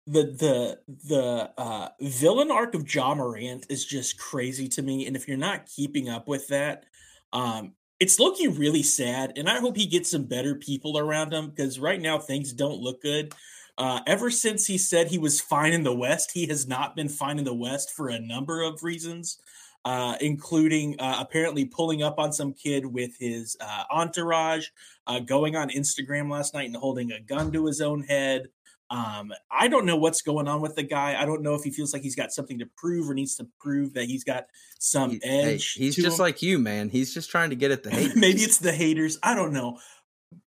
the 0.06 0.22
the 0.22 0.78
the 1.08 1.50
uh 1.56 1.88
villain 2.00 2.50
arc 2.50 2.74
of 2.74 2.92
Ja 2.92 3.14
Morant 3.14 3.66
is 3.70 3.84
just 3.84 4.18
crazy 4.18 4.68
to 4.68 4.82
me. 4.82 5.06
And 5.06 5.16
if 5.16 5.26
you're 5.26 5.36
not 5.36 5.66
keeping 5.66 6.08
up 6.08 6.28
with 6.28 6.48
that, 6.48 6.84
um, 7.32 7.72
it's 8.00 8.20
looking 8.20 8.58
really 8.58 8.82
sad. 8.82 9.32
And 9.36 9.48
I 9.48 9.60
hope 9.60 9.76
he 9.76 9.86
gets 9.86 10.10
some 10.10 10.24
better 10.24 10.54
people 10.54 10.98
around 10.98 11.32
him 11.32 11.50
because 11.50 11.78
right 11.78 12.00
now 12.00 12.18
things 12.18 12.52
don't 12.52 12.80
look 12.80 13.00
good. 13.00 13.34
Uh, 13.76 14.00
ever 14.06 14.30
since 14.30 14.66
he 14.66 14.78
said 14.78 15.08
he 15.08 15.18
was 15.18 15.40
fine 15.40 15.72
in 15.72 15.82
the 15.82 15.94
West, 15.94 16.30
he 16.32 16.46
has 16.46 16.66
not 16.68 16.94
been 16.94 17.08
fine 17.08 17.38
in 17.38 17.44
the 17.44 17.54
West 17.54 17.90
for 17.90 18.08
a 18.08 18.20
number 18.20 18.62
of 18.62 18.82
reasons, 18.82 19.38
uh, 19.84 20.16
including 20.20 20.94
uh, 21.00 21.16
apparently 21.18 21.64
pulling 21.64 22.02
up 22.02 22.18
on 22.18 22.32
some 22.32 22.52
kid 22.52 22.86
with 22.86 23.16
his 23.18 23.56
uh, 23.60 23.84
entourage, 23.90 24.68
uh, 25.06 25.18
going 25.18 25.56
on 25.56 25.70
Instagram 25.70 26.30
last 26.30 26.54
night 26.54 26.66
and 26.66 26.76
holding 26.76 27.10
a 27.10 27.20
gun 27.20 27.50
to 27.52 27.66
his 27.66 27.80
own 27.80 28.02
head. 28.04 28.48
Um, 28.90 29.32
I 29.50 29.68
don't 29.68 29.86
know 29.86 29.96
what's 29.96 30.22
going 30.22 30.46
on 30.46 30.60
with 30.60 30.76
the 30.76 30.82
guy. 30.82 31.20
I 31.20 31.24
don't 31.24 31.42
know 31.42 31.54
if 31.54 31.62
he 31.62 31.70
feels 31.70 31.92
like 31.92 32.02
he's 32.02 32.14
got 32.14 32.32
something 32.32 32.58
to 32.58 32.66
prove 32.76 33.08
or 33.08 33.14
needs 33.14 33.36
to 33.36 33.46
prove 33.58 33.94
that 33.94 34.04
he's 34.04 34.24
got 34.24 34.46
some 34.78 35.10
he, 35.10 35.20
edge. 35.24 35.74
Hey, 35.74 35.84
he's 35.84 35.96
just 35.96 36.18
him. 36.18 36.22
like 36.22 36.42
you, 36.42 36.58
man. 36.58 36.90
He's 36.90 37.12
just 37.14 37.30
trying 37.30 37.50
to 37.50 37.56
get 37.56 37.70
at 37.70 37.82
the 37.82 37.90
haters. 37.92 38.16
Maybe 38.16 38.40
it's 38.40 38.58
the 38.58 38.72
haters. 38.72 39.18
I 39.22 39.34
don't 39.34 39.52
know. 39.52 39.78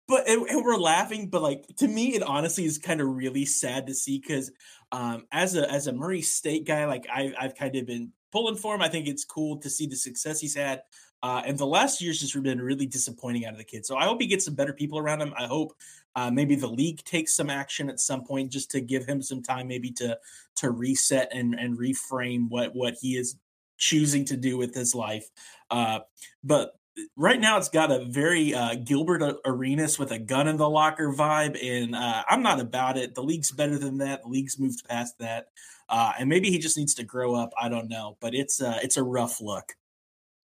But 0.06 0.28
and, 0.28 0.46
and 0.46 0.64
we're 0.64 0.76
laughing, 0.76 1.30
but 1.30 1.40
like 1.40 1.64
to 1.78 1.88
me, 1.88 2.14
it 2.14 2.22
honestly 2.22 2.64
is 2.64 2.78
kind 2.78 3.00
of 3.00 3.08
really 3.08 3.46
sad 3.46 3.86
to 3.86 3.94
see 3.94 4.18
because 4.18 4.50
um, 4.92 5.26
as 5.32 5.56
a 5.56 5.70
as 5.70 5.86
a 5.86 5.92
Murray 5.92 6.20
State 6.20 6.66
guy, 6.66 6.84
like 6.84 7.06
I, 7.10 7.32
I've 7.38 7.54
kind 7.54 7.74
of 7.76 7.86
been 7.86 8.12
pulling 8.30 8.56
for 8.56 8.74
him. 8.74 8.82
I 8.82 8.88
think 8.88 9.06
it's 9.06 9.24
cool 9.24 9.58
to 9.60 9.70
see 9.70 9.86
the 9.86 9.96
success 9.96 10.40
he's 10.40 10.56
had. 10.56 10.82
Uh, 11.24 11.40
and 11.46 11.56
the 11.56 11.66
last 11.66 12.02
year's 12.02 12.20
just 12.20 12.40
been 12.42 12.60
really 12.60 12.84
disappointing 12.84 13.46
out 13.46 13.52
of 13.52 13.58
the 13.58 13.64
kid. 13.64 13.86
So 13.86 13.96
I 13.96 14.04
hope 14.04 14.20
he 14.20 14.26
gets 14.26 14.44
some 14.44 14.54
better 14.54 14.74
people 14.74 14.98
around 14.98 15.22
him. 15.22 15.32
I 15.38 15.46
hope 15.46 15.72
uh, 16.14 16.30
maybe 16.30 16.54
the 16.54 16.66
league 16.66 17.02
takes 17.02 17.34
some 17.34 17.48
action 17.48 17.88
at 17.88 17.98
some 17.98 18.24
point 18.24 18.52
just 18.52 18.70
to 18.72 18.82
give 18.82 19.06
him 19.06 19.22
some 19.22 19.42
time, 19.42 19.66
maybe 19.66 19.90
to 19.92 20.18
to 20.56 20.70
reset 20.70 21.30
and 21.32 21.54
and 21.54 21.78
reframe 21.78 22.50
what 22.50 22.74
what 22.74 22.96
he 23.00 23.16
is 23.16 23.36
choosing 23.78 24.26
to 24.26 24.36
do 24.36 24.58
with 24.58 24.74
his 24.74 24.94
life. 24.94 25.26
Uh, 25.70 26.00
but 26.44 26.72
right 27.16 27.40
now, 27.40 27.56
it's 27.56 27.70
got 27.70 27.90
a 27.90 28.04
very 28.04 28.52
uh, 28.52 28.74
Gilbert 28.84 29.22
Arenas 29.46 29.98
with 29.98 30.10
a 30.10 30.18
gun 30.18 30.46
in 30.46 30.58
the 30.58 30.68
locker 30.68 31.10
vibe, 31.10 31.56
and 31.64 31.94
uh, 31.94 32.22
I'm 32.28 32.42
not 32.42 32.60
about 32.60 32.98
it. 32.98 33.14
The 33.14 33.22
league's 33.22 33.50
better 33.50 33.78
than 33.78 33.96
that. 33.96 34.24
The 34.24 34.28
league's 34.28 34.58
moved 34.58 34.86
past 34.86 35.18
that, 35.20 35.46
uh, 35.88 36.12
and 36.18 36.28
maybe 36.28 36.50
he 36.50 36.58
just 36.58 36.76
needs 36.76 36.92
to 36.96 37.02
grow 37.02 37.34
up. 37.34 37.54
I 37.58 37.70
don't 37.70 37.88
know, 37.88 38.18
but 38.20 38.34
it's 38.34 38.60
uh, 38.60 38.78
it's 38.82 38.98
a 38.98 39.02
rough 39.02 39.40
look. 39.40 39.74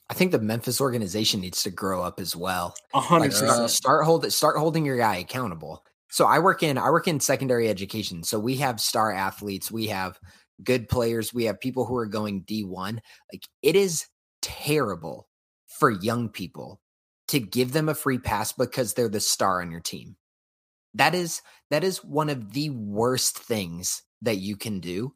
I 0.10 0.16
think 0.16 0.32
the 0.32 0.40
Memphis 0.40 0.82
organization 0.82 1.42
needs 1.42 1.64
to 1.64 1.70
grow 1.70 2.02
up 2.02 2.20
as 2.20 2.36
well. 2.36 2.76
Hundred 2.94 3.34
start, 3.34 3.70
start 3.70 4.06
hold 4.06 4.32
start 4.32 4.58
holding 4.58 4.86
your 4.86 4.98
guy 4.98 5.18
accountable. 5.18 5.86
So 6.10 6.26
I 6.26 6.40
work 6.40 6.64
in 6.64 6.78
I 6.78 6.90
work 6.90 7.08
in 7.08 7.20
secondary 7.20 7.70
education. 7.70 8.24
So 8.24 8.40
we 8.40 8.58
have 8.58 8.82
star 8.82 9.12
athletes, 9.14 9.72
we 9.72 9.88
have 9.88 10.20
good 10.64 10.90
players, 10.90 11.34
we 11.34 11.46
have 11.46 11.60
people 11.60 11.86
who 11.86 11.96
are 11.96 12.08
going 12.08 12.44
D1. 12.44 13.00
Like 13.32 13.44
it 13.62 13.76
is 13.76 14.08
terrible 14.42 15.28
for 15.68 15.92
young 15.92 16.30
people 16.30 16.82
to 17.28 17.40
give 17.40 17.72
them 17.72 17.90
a 17.90 17.94
free 17.94 18.18
pass 18.18 18.52
because 18.52 18.94
they're 18.94 19.10
the 19.10 19.20
star 19.20 19.62
on 19.62 19.70
your 19.70 19.82
team. 19.82 20.16
That 20.96 21.14
is 21.14 21.44
that 21.70 21.84
is 21.84 22.04
one 22.04 22.30
of 22.30 22.54
the 22.54 22.72
worst 22.72 23.38
things 23.38 24.02
that 24.24 24.38
you 24.38 24.58
can 24.58 24.80
do 24.80 25.14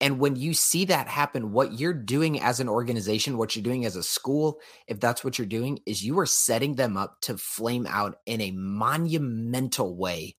and 0.00 0.18
when 0.18 0.36
you 0.36 0.54
see 0.54 0.86
that 0.86 1.08
happen, 1.08 1.52
what 1.52 1.78
you're 1.78 1.92
doing 1.92 2.40
as 2.40 2.58
an 2.58 2.68
organization, 2.68 3.36
what 3.36 3.54
you're 3.54 3.62
doing 3.62 3.84
as 3.84 3.96
a 3.96 4.02
school, 4.02 4.58
if 4.86 4.98
that's 4.98 5.22
what 5.22 5.38
you're 5.38 5.46
doing, 5.46 5.80
is 5.84 6.02
you 6.02 6.18
are 6.18 6.26
setting 6.26 6.76
them 6.76 6.96
up 6.96 7.20
to 7.22 7.36
flame 7.36 7.86
out 7.86 8.16
in 8.24 8.40
a 8.40 8.50
monumental 8.52 9.94
way 9.94 10.36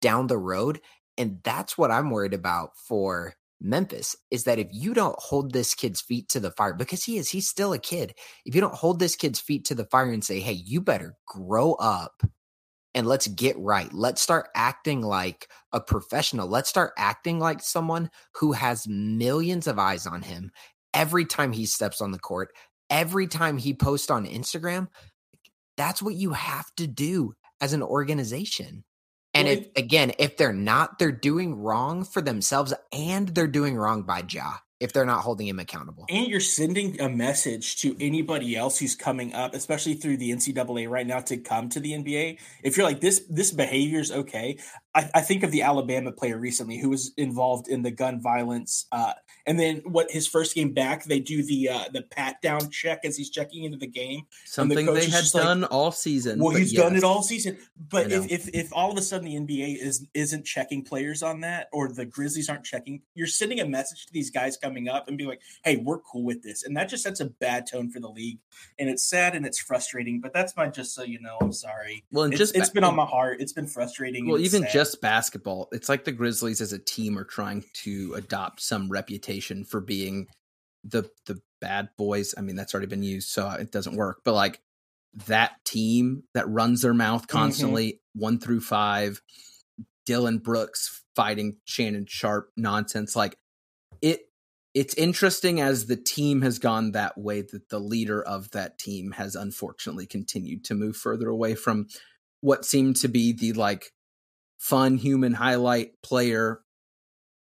down 0.00 0.28
the 0.28 0.38
road. 0.38 0.80
And 1.18 1.40
that's 1.44 1.76
what 1.76 1.90
I'm 1.90 2.10
worried 2.10 2.34
about 2.34 2.70
for 2.76 3.34
Memphis 3.60 4.16
is 4.30 4.44
that 4.44 4.58
if 4.58 4.68
you 4.70 4.94
don't 4.94 5.18
hold 5.18 5.52
this 5.52 5.74
kid's 5.74 6.00
feet 6.00 6.28
to 6.30 6.40
the 6.40 6.50
fire, 6.50 6.74
because 6.74 7.04
he 7.04 7.18
is, 7.18 7.30
he's 7.30 7.48
still 7.48 7.72
a 7.72 7.78
kid. 7.78 8.14
If 8.44 8.54
you 8.54 8.60
don't 8.60 8.74
hold 8.74 8.98
this 8.98 9.16
kid's 9.16 9.40
feet 9.40 9.64
to 9.66 9.74
the 9.74 9.86
fire 9.86 10.10
and 10.10 10.24
say, 10.24 10.40
hey, 10.40 10.52
you 10.52 10.80
better 10.80 11.16
grow 11.26 11.72
up 11.74 12.22
and 12.96 13.06
let's 13.06 13.28
get 13.28 13.58
right. 13.58 13.92
Let's 13.92 14.22
start 14.22 14.48
acting 14.54 15.02
like 15.02 15.48
a 15.70 15.80
professional. 15.80 16.48
Let's 16.48 16.70
start 16.70 16.92
acting 16.96 17.38
like 17.38 17.60
someone 17.60 18.10
who 18.36 18.52
has 18.52 18.88
millions 18.88 19.66
of 19.66 19.78
eyes 19.78 20.06
on 20.06 20.22
him 20.22 20.50
every 20.94 21.26
time 21.26 21.52
he 21.52 21.66
steps 21.66 22.00
on 22.00 22.10
the 22.10 22.18
court, 22.18 22.54
every 22.88 23.26
time 23.26 23.58
he 23.58 23.74
posts 23.74 24.10
on 24.10 24.24
Instagram. 24.26 24.88
That's 25.76 26.02
what 26.02 26.14
you 26.14 26.32
have 26.32 26.74
to 26.78 26.86
do 26.86 27.34
as 27.60 27.74
an 27.74 27.82
organization. 27.82 28.82
And 29.34 29.46
if 29.46 29.66
again, 29.76 30.12
if 30.18 30.38
they're 30.38 30.54
not, 30.54 30.98
they're 30.98 31.12
doing 31.12 31.56
wrong 31.56 32.02
for 32.02 32.22
themselves 32.22 32.72
and 32.90 33.28
they're 33.28 33.46
doing 33.46 33.76
wrong 33.76 34.04
by 34.04 34.24
Ja 34.26 34.54
if 34.78 34.92
they're 34.92 35.06
not 35.06 35.22
holding 35.22 35.46
him 35.46 35.58
accountable. 35.58 36.04
And 36.08 36.26
you're 36.26 36.40
sending 36.40 37.00
a 37.00 37.08
message 37.08 37.76
to 37.78 37.96
anybody 37.98 38.56
else 38.56 38.78
who's 38.78 38.94
coming 38.94 39.32
up, 39.32 39.54
especially 39.54 39.94
through 39.94 40.18
the 40.18 40.30
NCAA 40.30 40.88
right 40.88 41.06
now, 41.06 41.20
to 41.20 41.38
come 41.38 41.68
to 41.70 41.80
the 41.80 41.92
NBA. 41.92 42.38
If 42.62 42.76
you're 42.76 42.86
like 42.86 43.00
this, 43.00 43.24
this 43.30 43.50
behavior 43.50 44.00
is 44.00 44.12
okay. 44.12 44.58
I, 44.94 45.10
I, 45.14 45.20
think 45.22 45.42
of 45.42 45.50
the 45.50 45.62
Alabama 45.62 46.12
player 46.12 46.38
recently 46.38 46.78
who 46.78 46.90
was 46.90 47.12
involved 47.16 47.68
in 47.68 47.82
the 47.82 47.90
gun 47.90 48.20
violence 48.20 48.86
uh, 48.92 49.12
and 49.46 49.60
then 49.60 49.76
what 49.84 50.10
his 50.10 50.26
first 50.26 50.54
game 50.54 50.72
back, 50.72 51.04
they 51.04 51.20
do 51.20 51.42
the 51.42 51.68
uh, 51.68 51.84
the 51.92 52.02
pat 52.02 52.42
down 52.42 52.68
check 52.70 53.04
as 53.04 53.16
he's 53.16 53.30
checking 53.30 53.64
into 53.64 53.78
the 53.78 53.86
game. 53.86 54.22
Something 54.44 54.86
the 54.86 54.92
they 54.92 55.08
had 55.08 55.24
done 55.32 55.60
like, 55.62 55.72
all 55.72 55.92
season. 55.92 56.40
Well, 56.40 56.54
he's 56.54 56.72
yes. 56.72 56.82
done 56.82 56.96
it 56.96 57.04
all 57.04 57.22
season. 57.22 57.56
But 57.88 58.10
if, 58.10 58.30
if 58.30 58.48
if 58.52 58.72
all 58.72 58.90
of 58.90 58.98
a 58.98 59.02
sudden 59.02 59.26
the 59.26 59.36
NBA 59.36 59.80
is 59.80 60.04
isn't 60.14 60.44
checking 60.44 60.82
players 60.82 61.22
on 61.22 61.40
that, 61.42 61.68
or 61.72 61.88
the 61.88 62.04
Grizzlies 62.04 62.48
aren't 62.48 62.64
checking, 62.64 63.02
you're 63.14 63.28
sending 63.28 63.60
a 63.60 63.66
message 63.66 64.06
to 64.06 64.12
these 64.12 64.30
guys 64.30 64.56
coming 64.56 64.88
up 64.88 65.06
and 65.06 65.16
be 65.16 65.26
like, 65.26 65.40
"Hey, 65.64 65.76
we're 65.76 66.00
cool 66.00 66.24
with 66.24 66.42
this," 66.42 66.64
and 66.64 66.76
that 66.76 66.88
just 66.88 67.04
sets 67.04 67.20
a 67.20 67.26
bad 67.26 67.66
tone 67.70 67.90
for 67.90 68.00
the 68.00 68.08
league, 68.10 68.40
and 68.80 68.90
it's 68.90 69.08
sad 69.08 69.36
and 69.36 69.46
it's 69.46 69.60
frustrating. 69.60 70.20
But 70.20 70.32
that's 70.32 70.56
my 70.56 70.66
just 70.66 70.92
so 70.92 71.04
you 71.04 71.20
know. 71.20 71.38
I'm 71.40 71.52
sorry. 71.52 72.04
Well, 72.10 72.24
and 72.24 72.32
it's, 72.32 72.40
just 72.40 72.56
it's 72.56 72.70
been 72.70 72.84
on 72.84 72.96
my 72.96 73.06
heart. 73.06 73.40
It's 73.40 73.52
been 73.52 73.68
frustrating. 73.68 74.28
Well, 74.28 74.40
even 74.40 74.62
sad. 74.62 74.72
just 74.72 75.00
basketball, 75.00 75.68
it's 75.70 75.88
like 75.88 76.04
the 76.04 76.12
Grizzlies 76.12 76.60
as 76.60 76.72
a 76.72 76.80
team 76.80 77.16
are 77.16 77.24
trying 77.24 77.64
to 77.84 78.14
adopt 78.16 78.60
some 78.60 78.88
reputation 78.88 79.35
reputation 79.36 79.64
for 79.64 79.80
being 79.80 80.26
the 80.84 81.08
the 81.26 81.40
bad 81.60 81.88
boys. 81.96 82.34
I 82.36 82.40
mean, 82.40 82.56
that's 82.56 82.74
already 82.74 82.88
been 82.88 83.02
used, 83.02 83.28
so 83.28 83.48
it 83.50 83.72
doesn't 83.72 83.96
work. 83.96 84.20
But 84.24 84.34
like 84.34 84.60
that 85.26 85.52
team 85.64 86.24
that 86.34 86.48
runs 86.48 86.82
their 86.82 86.94
mouth 86.94 87.22
mm-hmm. 87.22 87.38
constantly, 87.38 87.86
mm-hmm. 87.88 88.20
one 88.20 88.38
through 88.38 88.60
five, 88.60 89.20
Dillon 90.04 90.38
Brooks 90.38 91.02
fighting 91.14 91.56
Shannon 91.64 92.06
Sharpe 92.08 92.50
nonsense, 92.56 93.16
like 93.16 93.36
it. 94.00 94.20
It's 94.74 94.92
interesting 94.92 95.58
as 95.58 95.86
the 95.86 95.96
team 95.96 96.42
has 96.42 96.58
gone 96.58 96.92
that 96.92 97.16
way 97.16 97.40
that 97.40 97.70
the 97.70 97.78
leader 97.78 98.22
of 98.22 98.50
that 98.50 98.78
team 98.78 99.12
has 99.12 99.34
unfortunately 99.34 100.04
continued 100.04 100.64
to 100.64 100.74
move 100.74 100.98
further 100.98 101.30
away 101.30 101.54
from 101.54 101.86
what 102.42 102.66
seemed 102.66 102.96
to 102.96 103.08
be 103.08 103.32
the 103.32 103.54
like 103.54 103.86
fun 104.58 104.98
human 104.98 105.32
highlight 105.32 105.92
player 106.02 106.60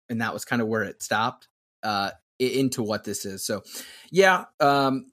and 0.09 0.21
that 0.21 0.33
was 0.33 0.43
kind 0.43 0.61
of 0.61 0.67
where 0.67 0.83
it 0.83 1.03
stopped 1.03 1.47
uh, 1.83 2.11
into 2.39 2.83
what 2.83 3.03
this 3.03 3.25
is. 3.25 3.45
So, 3.45 3.63
yeah, 4.11 4.45
um, 4.59 5.11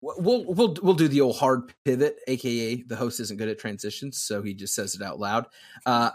we'll 0.00 0.44
we'll 0.44 0.76
we'll 0.82 0.94
do 0.94 1.08
the 1.08 1.20
old 1.20 1.36
hard 1.36 1.72
pivot, 1.84 2.16
aka 2.26 2.82
the 2.82 2.96
host 2.96 3.20
isn't 3.20 3.36
good 3.36 3.48
at 3.48 3.58
transitions, 3.58 4.18
so 4.18 4.42
he 4.42 4.54
just 4.54 4.74
says 4.74 4.94
it 4.94 5.02
out 5.02 5.18
loud. 5.18 5.46
Uh, 5.86 6.10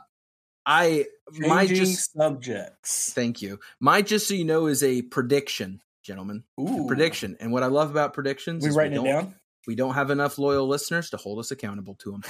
I 0.66 1.06
Changing 1.32 1.50
my 1.50 1.68
just 1.68 2.14
subjects. 2.14 3.14
Thank 3.14 3.42
you. 3.42 3.60
My 3.80 4.02
just 4.02 4.28
so 4.28 4.34
you 4.34 4.46
know 4.46 4.68
is 4.68 4.82
a 4.84 5.02
prediction 5.04 5.82
gentlemen. 6.04 6.44
Ooh. 6.60 6.86
Prediction. 6.88 7.36
And 7.40 7.52
what 7.52 7.64
I 7.64 7.66
love 7.66 7.90
about 7.90 8.14
predictions 8.14 8.64
We 8.64 8.70
is 8.70 8.76
writing 8.76 8.94
it 8.94 8.96
don't- 8.98 9.06
down? 9.06 9.36
we 9.68 9.74
don't 9.76 9.96
have 9.96 10.12
enough 10.12 10.38
loyal 10.38 10.68
listeners 10.68 11.10
to 11.10 11.18
hold 11.18 11.40
us 11.40 11.50
accountable 11.50 11.96
to 11.96 12.12
them. 12.12 12.24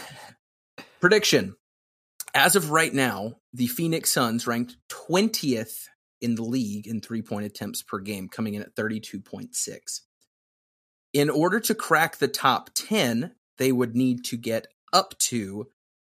Prediction. 1.02 1.56
As 2.34 2.56
of 2.56 2.72
right 2.72 2.94
now, 2.94 3.36
the 3.54 3.68
Phoenix 3.68 4.12
Suns 4.12 4.48
ranked 4.48 4.78
20th 4.90 5.88
in 6.26 6.36
the 6.36 6.44
league 6.44 6.88
in 6.88 7.00
three 7.00 7.22
point 7.22 7.46
attempts 7.46 7.82
per 7.82 8.00
game, 8.00 8.28
coming 8.28 8.56
in 8.56 8.62
at 8.62 8.76
32.6. 8.76 10.02
In 11.14 11.30
order 11.30 11.62
to 11.62 11.74
crack 11.76 12.18
the 12.18 12.28
top 12.28 12.72
10, 12.76 13.34
they 13.58 13.72
would 13.72 13.96
need 13.96 14.26
to 14.26 14.36
get 14.36 14.68
up 14.92 15.18
to 15.20 15.68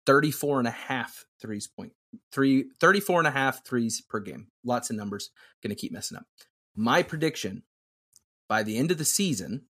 34 0.08 0.60
and 0.60 0.68
a 0.68 0.72
half 0.72 1.26
threes 1.40 1.68
point 1.68 1.92
three 2.32 2.66
34 2.80 3.20
and 3.20 3.28
a 3.28 3.32
half 3.32 3.66
threes 3.66 4.02
per 4.02 4.20
game. 4.20 4.48
Lots 4.64 4.90
of 4.90 4.96
numbers. 4.96 5.30
Going 5.62 5.76
to 5.76 5.80
keep 5.80 5.92
messing 5.92 6.18
up. 6.18 6.26
My 6.76 7.04
prediction 7.04 7.64
by 8.48 8.64
the 8.64 8.78
end 8.78 8.92
of 8.92 8.98
the 8.98 9.06
season, 9.06 9.66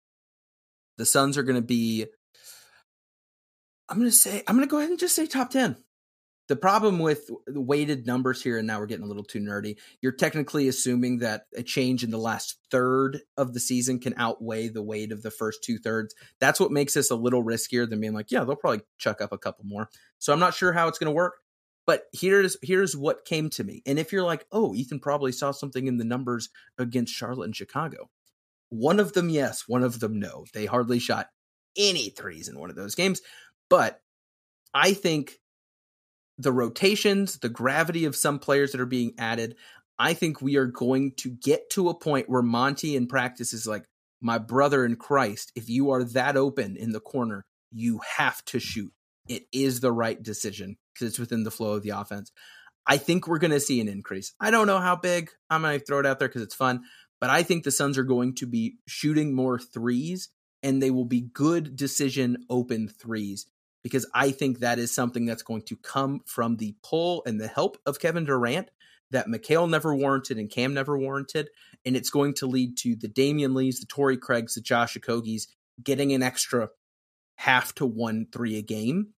the 0.97 1.07
Suns 1.07 1.36
are 1.36 1.43
going 1.43 1.61
to 1.61 1.62
be. 1.62 2.07
I'm 3.88 3.99
going 3.99 4.11
to 4.11 4.16
say, 4.16 4.43
I'm 4.47 4.57
going 4.57 4.66
to 4.66 4.70
go 4.70 4.78
ahead 4.78 4.91
and 4.91 4.99
just 4.99 5.16
say 5.16 5.26
top 5.26 5.51
10. 5.51 5.76
The 6.51 6.57
problem 6.57 6.98
with 6.98 7.30
weighted 7.46 8.09
numbers 8.09 8.42
here, 8.42 8.59
and 8.59 8.66
now 8.66 8.80
we're 8.80 8.86
getting 8.86 9.05
a 9.05 9.09
little 9.09 9.22
too 9.22 9.38
nerdy, 9.38 9.76
you're 10.03 10.11
technically 10.11 10.66
assuming 10.66 11.18
that 11.18 11.44
a 11.57 11.62
change 11.62 12.03
in 12.03 12.11
the 12.11 12.18
last 12.18 12.59
third 12.72 13.20
of 13.36 13.55
the 13.55 13.61
season 13.61 14.01
can 14.01 14.14
outweigh 14.16 14.66
the 14.66 14.82
weight 14.82 15.12
of 15.12 15.22
the 15.22 15.30
first 15.30 15.62
two 15.62 15.78
thirds. 15.78 16.12
That's 16.40 16.59
what 16.59 16.72
makes 16.72 16.94
this 16.94 17.12
a 17.12 17.14
little 17.14 17.44
riskier 17.44 17.88
than 17.88 18.01
being 18.01 18.14
like, 18.14 18.32
yeah, 18.32 18.42
they'll 18.42 18.57
probably 18.57 18.80
chuck 18.98 19.20
up 19.20 19.30
a 19.30 19.38
couple 19.38 19.64
more. 19.64 19.90
So 20.18 20.32
I'm 20.32 20.40
not 20.40 20.55
sure 20.55 20.72
how 20.72 20.88
it's 20.88 20.98
going 20.98 21.07
to 21.07 21.14
work. 21.14 21.36
But 21.86 22.07
here's 22.12 22.57
here's 22.62 22.96
what 22.96 23.24
came 23.24 23.48
to 23.51 23.62
me. 23.62 23.84
And 23.86 24.01
if 24.01 24.12
you're 24.12 24.24
like, 24.24 24.44
oh, 24.51 24.74
Ethan 24.74 24.98
probably 24.98 25.30
saw 25.30 25.53
something 25.53 25.86
in 25.86 25.98
the 25.98 26.05
numbers 26.05 26.48
against 26.78 27.14
Charlotte 27.14 27.44
and 27.44 27.55
Chicago. 27.55 28.11
One 28.70 28.98
of 28.98 29.12
them, 29.12 29.28
yes. 29.28 29.68
One 29.68 29.84
of 29.84 30.01
them, 30.01 30.18
no. 30.18 30.46
They 30.53 30.66
hardly 30.66 30.98
shot 30.98 31.28
any 31.76 32.09
threes 32.09 32.48
in 32.48 32.59
one 32.59 32.70
of 32.70 32.76
those 32.76 32.96
games. 32.96 33.20
But 33.68 34.01
I 34.74 34.94
think 34.94 35.36
the 36.41 36.53
rotations, 36.53 37.38
the 37.38 37.49
gravity 37.49 38.05
of 38.05 38.16
some 38.16 38.38
players 38.38 38.72
that 38.72 38.80
are 38.80 38.86
being 38.86 39.12
added, 39.18 39.57
I 39.99 40.14
think 40.14 40.41
we 40.41 40.57
are 40.57 40.66
going 40.66 41.12
to 41.18 41.30
get 41.30 41.70
to 41.70 41.91
a 41.91 41.95
point 41.95 42.28
where 42.28 42.43
Monty 42.43 42.97
in 42.97 43.07
practice 43.07 43.53
is 43.53 43.66
like, 43.66 43.84
my 44.22 44.38
brother 44.38 44.84
in 44.84 44.97
Christ, 44.97 45.53
if 45.55 45.68
you 45.68 45.91
are 45.91 46.05
that 46.05 46.36
open 46.36 46.76
in 46.76 46.93
the 46.93 47.01
corner, 47.01 47.47
you 47.70 48.01
have 48.16 48.45
to 48.47 48.61
shoot. 48.61 48.93
It 49.28 49.45
is 49.53 49.80
the 49.80 49.93
right 49.93 50.22
decision 50.22 50.76
because 50.93 51.09
it's 51.09 51.18
within 51.18 51.45
the 51.45 51.51
flow 51.51 51.72
of 51.72 51.82
the 51.82 51.91
offense. 51.91 52.30
I 52.86 52.97
think 52.97 53.26
we're 53.26 53.38
going 53.38 53.53
to 53.53 53.61
see 53.61 53.80
an 53.80 53.88
increase. 53.88 54.32
I 54.41 54.51
don't 54.51 54.66
know 54.66 54.78
how 54.78 54.97
big. 54.97 55.30
I'm 55.49 55.62
going 55.62 55.78
to 55.78 55.84
throw 55.84 56.01
it 56.01 56.07
out 56.07 56.18
there 56.18 56.28
because 56.28 56.43
it's 56.43 56.55
fun, 56.55 56.82
but 57.20 57.30
I 57.30 57.43
think 57.43 57.64
the 57.64 57.70
Suns 57.70 57.97
are 57.97 58.03
going 58.03 58.34
to 58.36 58.47
be 58.47 58.76
shooting 58.86 59.34
more 59.34 59.59
threes 59.59 60.28
and 60.62 60.82
they 60.82 60.91
will 60.91 61.05
be 61.05 61.20
good 61.32 61.76
decision 61.76 62.45
open 62.51 62.88
threes 62.88 63.47
because 63.83 64.09
I 64.14 64.31
think 64.31 64.59
that 64.59 64.78
is 64.78 64.95
something 64.95 65.26
that's 65.26 65.43
going 65.43 65.62
to 65.62 65.76
come 65.76 66.20
from 66.26 66.57
the 66.57 66.74
pull 66.83 67.22
and 67.26 67.41
the 67.41 67.49
help 67.49 67.78
of 67.87 68.01
Kevin 68.01 68.24
Durant 68.24 68.70
that 69.11 69.26
Mikal 69.26 69.68
never 69.68 69.95
warranted 69.95 70.39
and 70.39 70.51
Cam 70.51 70.74
never 70.74 70.99
warranted. 70.99 71.51
And 71.85 71.97
it's 71.97 72.11
going 72.11 72.35
to 72.35 72.47
lead 72.47 72.76
to 72.78 72.95
the 72.95 73.09
Damion 73.09 73.55
Lees, 73.55 73.81
the 73.81 73.87
Torrey 73.87 74.16
Craigs, 74.16 74.55
the 74.55 74.61
Josh 74.61 74.97
Okogies 74.97 75.47
getting 75.83 76.12
an 76.12 76.22
extra 76.22 76.68
half 77.37 77.74
to 77.76 77.87
one 77.87 78.26
three 78.33 78.59
a 78.59 78.62
game. 78.62 79.14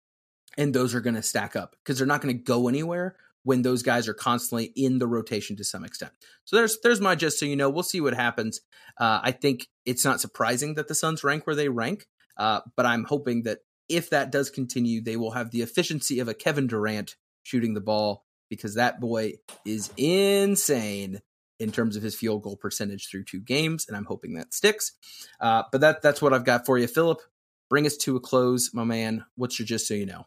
And 0.59 0.75
those 0.75 0.95
are 0.95 1.01
going 1.01 1.15
to 1.15 1.23
stack 1.23 1.57
up 1.57 1.77
because 1.83 1.99
they're 1.99 2.07
not 2.07 2.21
going 2.21 2.37
to 2.37 2.43
go 2.43 2.69
anywhere 2.69 3.17
when 3.43 3.63
those 3.63 3.83
guys 3.83 4.09
are 4.09 4.15
constantly 4.15 4.73
in 4.77 4.99
the 4.99 5.07
rotation 5.07 5.57
to 5.57 5.65
some 5.65 5.85
extent. 5.85 6.13
So 6.45 6.57
there's 6.57 6.79
there's 6.83 7.01
my 7.01 7.15
just 7.15 7.39
so 7.39 7.47
you 7.47 7.57
know. 7.57 7.71
We'll 7.71 7.83
see 7.83 8.01
what 8.01 8.15
happens. 8.15 8.61
Uh, 8.99 9.21
I 9.23 9.31
think 9.31 9.69
it's 9.87 10.05
not 10.05 10.21
surprising 10.21 10.75
that 10.75 10.89
the 10.89 10.95
Suns 10.95 11.25
rank 11.25 11.47
where 11.47 11.57
they 11.57 11.69
rank, 11.69 12.07
uh, 12.37 12.61
but 12.77 12.85
I'm 12.85 13.05
hoping 13.05 13.45
that 13.45 13.61
if 13.91 14.09
that 14.11 14.31
does 14.31 14.49
continue, 14.49 15.03
they 15.03 15.17
will 15.17 15.33
have 15.33 15.51
the 15.51 15.61
efficiency 15.61 16.21
of 16.21 16.29
a 16.29 16.35
Kevin 16.35 16.67
Durant 16.67 17.17
shooting 17.43 17.75
the 17.75 17.81
ball 17.81 18.25
because 18.49 18.75
that 18.77 19.01
boy 19.01 19.35
is 19.67 19.91
insane 19.97 21.21
in 21.59 21.73
terms 21.73 21.97
of 21.97 22.03
his 22.03 22.15
field 22.15 22.43
goal 22.43 22.57
percentage 22.57 23.09
through 23.09 23.25
two 23.25 23.41
games, 23.41 23.87
and 23.87 23.97
I'm 23.97 24.07
hoping 24.07 24.35
that 24.35 24.55
sticks. 24.55 24.93
Uh, 25.41 25.65
but 25.71 25.83
that 25.83 26.03
that's 26.03 26.23
what 26.23 26.33
I've 26.33 26.45
got 26.45 26.65
for 26.65 26.79
you, 26.79 26.87
Philip. 26.87 27.21
Bring 27.69 27.87
us 27.87 27.97
to 27.99 28.17
a 28.17 28.21
close, 28.21 28.71
my 28.73 28.85
man. 28.85 29.25
What's 29.37 29.59
your 29.59 29.67
just 29.67 29.87
so 29.87 29.95
you 29.95 30.07
know? 30.07 30.27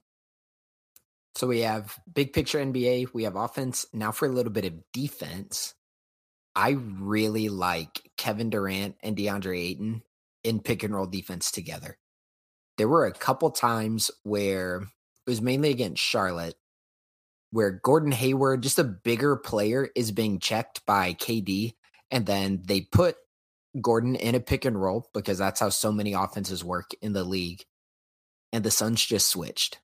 So 1.35 1.47
we 1.47 1.61
have 1.61 1.97
big 2.11 2.31
picture 2.33 2.59
NBA, 2.59 3.13
we 3.13 3.23
have 3.23 3.35
offense. 3.35 3.87
Now 3.91 4.11
for 4.11 4.27
a 4.27 4.31
little 4.31 4.51
bit 4.51 4.65
of 4.65 4.73
defense. 4.93 5.73
I 6.55 6.77
really 6.77 7.49
like 7.49 8.11
Kevin 8.15 8.51
Durant 8.51 8.95
and 9.01 9.17
DeAndre 9.17 9.59
Ayton 9.59 10.03
in 10.43 10.59
pick 10.59 10.83
and 10.83 10.93
roll 10.93 11.07
defense 11.07 11.49
together. 11.49 11.97
There 12.77 12.87
were 12.87 13.05
a 13.05 13.13
couple 13.13 13.51
times 13.51 14.09
where 14.23 14.77
it 14.77 15.29
was 15.29 15.41
mainly 15.41 15.69
against 15.69 16.01
Charlotte, 16.01 16.55
where 17.51 17.71
Gordon 17.71 18.11
Hayward, 18.11 18.63
just 18.63 18.79
a 18.79 18.83
bigger 18.83 19.35
player, 19.35 19.89
is 19.95 20.11
being 20.11 20.39
checked 20.39 20.85
by 20.85 21.13
KD, 21.13 21.73
and 22.09 22.25
then 22.25 22.63
they 22.65 22.81
put 22.81 23.15
Gordon 23.79 24.15
in 24.15 24.35
a 24.35 24.39
pick 24.39 24.65
and 24.65 24.79
roll 24.79 25.09
because 25.13 25.37
that's 25.37 25.59
how 25.59 25.69
so 25.69 25.91
many 25.91 26.13
offenses 26.13 26.63
work 26.63 26.91
in 27.01 27.13
the 27.13 27.23
league. 27.23 27.63
And 28.51 28.63
the 28.63 28.71
Suns 28.71 29.03
just 29.03 29.27
switched. 29.27 29.79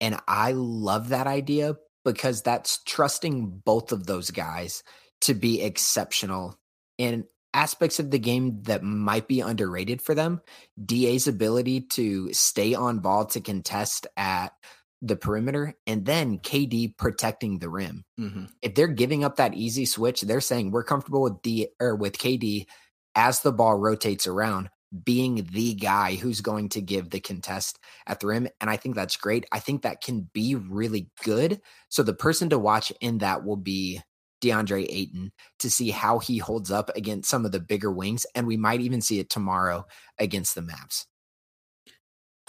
And 0.00 0.20
I 0.28 0.52
love 0.52 1.08
that 1.08 1.26
idea 1.26 1.76
because 2.04 2.42
that's 2.42 2.82
trusting 2.84 3.62
both 3.64 3.90
of 3.90 4.06
those 4.06 4.30
guys 4.30 4.82
to 5.22 5.34
be 5.34 5.62
exceptional 5.62 6.58
in 6.98 7.24
aspects 7.56 7.98
of 7.98 8.10
the 8.10 8.18
game 8.18 8.62
that 8.64 8.82
might 8.82 9.26
be 9.26 9.40
underrated 9.40 10.02
for 10.02 10.14
them. 10.14 10.42
DA's 10.84 11.26
ability 11.26 11.80
to 11.80 12.32
stay 12.32 12.74
on 12.74 12.98
ball 12.98 13.24
to 13.24 13.40
contest 13.40 14.06
at 14.16 14.52
the 15.00 15.16
perimeter 15.16 15.74
and 15.86 16.04
then 16.04 16.38
KD 16.38 16.96
protecting 16.98 17.58
the 17.58 17.70
rim. 17.70 18.04
Mm-hmm. 18.20 18.44
If 18.60 18.74
they're 18.74 18.86
giving 18.86 19.24
up 19.24 19.36
that 19.36 19.54
easy 19.54 19.86
switch, 19.86 20.20
they're 20.20 20.40
saying 20.40 20.70
we're 20.70 20.84
comfortable 20.84 21.22
with 21.22 21.40
D 21.42 21.68
or 21.80 21.96
with 21.96 22.18
KD 22.18 22.66
as 23.14 23.40
the 23.40 23.52
ball 23.52 23.76
rotates 23.76 24.26
around 24.26 24.68
being 25.04 25.48
the 25.52 25.74
guy 25.74 26.14
who's 26.14 26.40
going 26.40 26.68
to 26.70 26.80
give 26.82 27.10
the 27.10 27.20
contest 27.20 27.78
at 28.06 28.20
the 28.20 28.26
rim. 28.26 28.48
And 28.60 28.68
I 28.68 28.76
think 28.76 28.94
that's 28.94 29.16
great. 29.16 29.46
I 29.50 29.60
think 29.60 29.82
that 29.82 30.02
can 30.02 30.28
be 30.32 30.54
really 30.54 31.10
good. 31.24 31.60
So 31.88 32.02
the 32.02 32.14
person 32.14 32.50
to 32.50 32.58
watch 32.58 32.92
in 33.00 33.18
that 33.18 33.44
will 33.44 33.56
be 33.56 34.00
DeAndre 34.46 34.86
Ayton 34.88 35.32
to 35.58 35.70
see 35.70 35.90
how 35.90 36.18
he 36.18 36.38
holds 36.38 36.70
up 36.70 36.90
against 36.96 37.28
some 37.28 37.44
of 37.44 37.52
the 37.52 37.60
bigger 37.60 37.90
wings. 37.90 38.26
And 38.34 38.46
we 38.46 38.56
might 38.56 38.80
even 38.80 39.00
see 39.00 39.18
it 39.18 39.30
tomorrow 39.30 39.86
against 40.18 40.54
the 40.54 40.60
Mavs. 40.60 41.06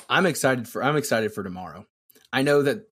I'm 0.09 0.25
excited 0.25 0.67
for 0.67 0.83
I'm 0.83 0.95
excited 0.95 1.33
for 1.33 1.43
tomorrow. 1.43 1.85
I 2.31 2.41
know 2.41 2.61
that 2.61 2.83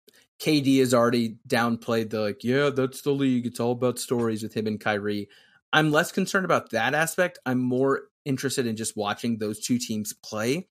KD 0.40 0.80
has 0.80 0.94
already 0.94 1.36
downplayed 1.46 2.10
the 2.10 2.20
like, 2.20 2.42
yeah, 2.42 2.70
that's 2.70 3.02
the 3.02 3.12
league. 3.12 3.46
It's 3.46 3.60
all 3.60 3.72
about 3.72 3.98
stories 3.98 4.42
with 4.42 4.54
him 4.54 4.66
and 4.66 4.80
Kyrie. 4.80 5.28
I'm 5.72 5.90
less 5.90 6.12
concerned 6.12 6.44
about 6.44 6.70
that 6.70 6.94
aspect. 6.94 7.38
I'm 7.46 7.60
more 7.60 8.02
interested 8.24 8.66
in 8.66 8.76
just 8.76 8.96
watching 8.96 9.38
those 9.38 9.60
two 9.60 9.78
teams 9.78 10.12
play, 10.12 10.68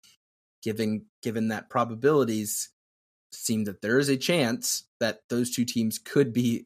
given 0.64 1.06
given 1.22 1.50
that 1.50 1.70
probabilities 1.70 2.70
seem 3.32 3.64
that 3.66 3.82
there 3.82 4.00
is 4.00 4.10
a 4.10 4.18
chance 4.18 4.84
that 5.00 5.22
those 5.30 5.52
two 5.52 5.66
teams 5.66 5.98
could 5.98 6.34
be 6.34 6.66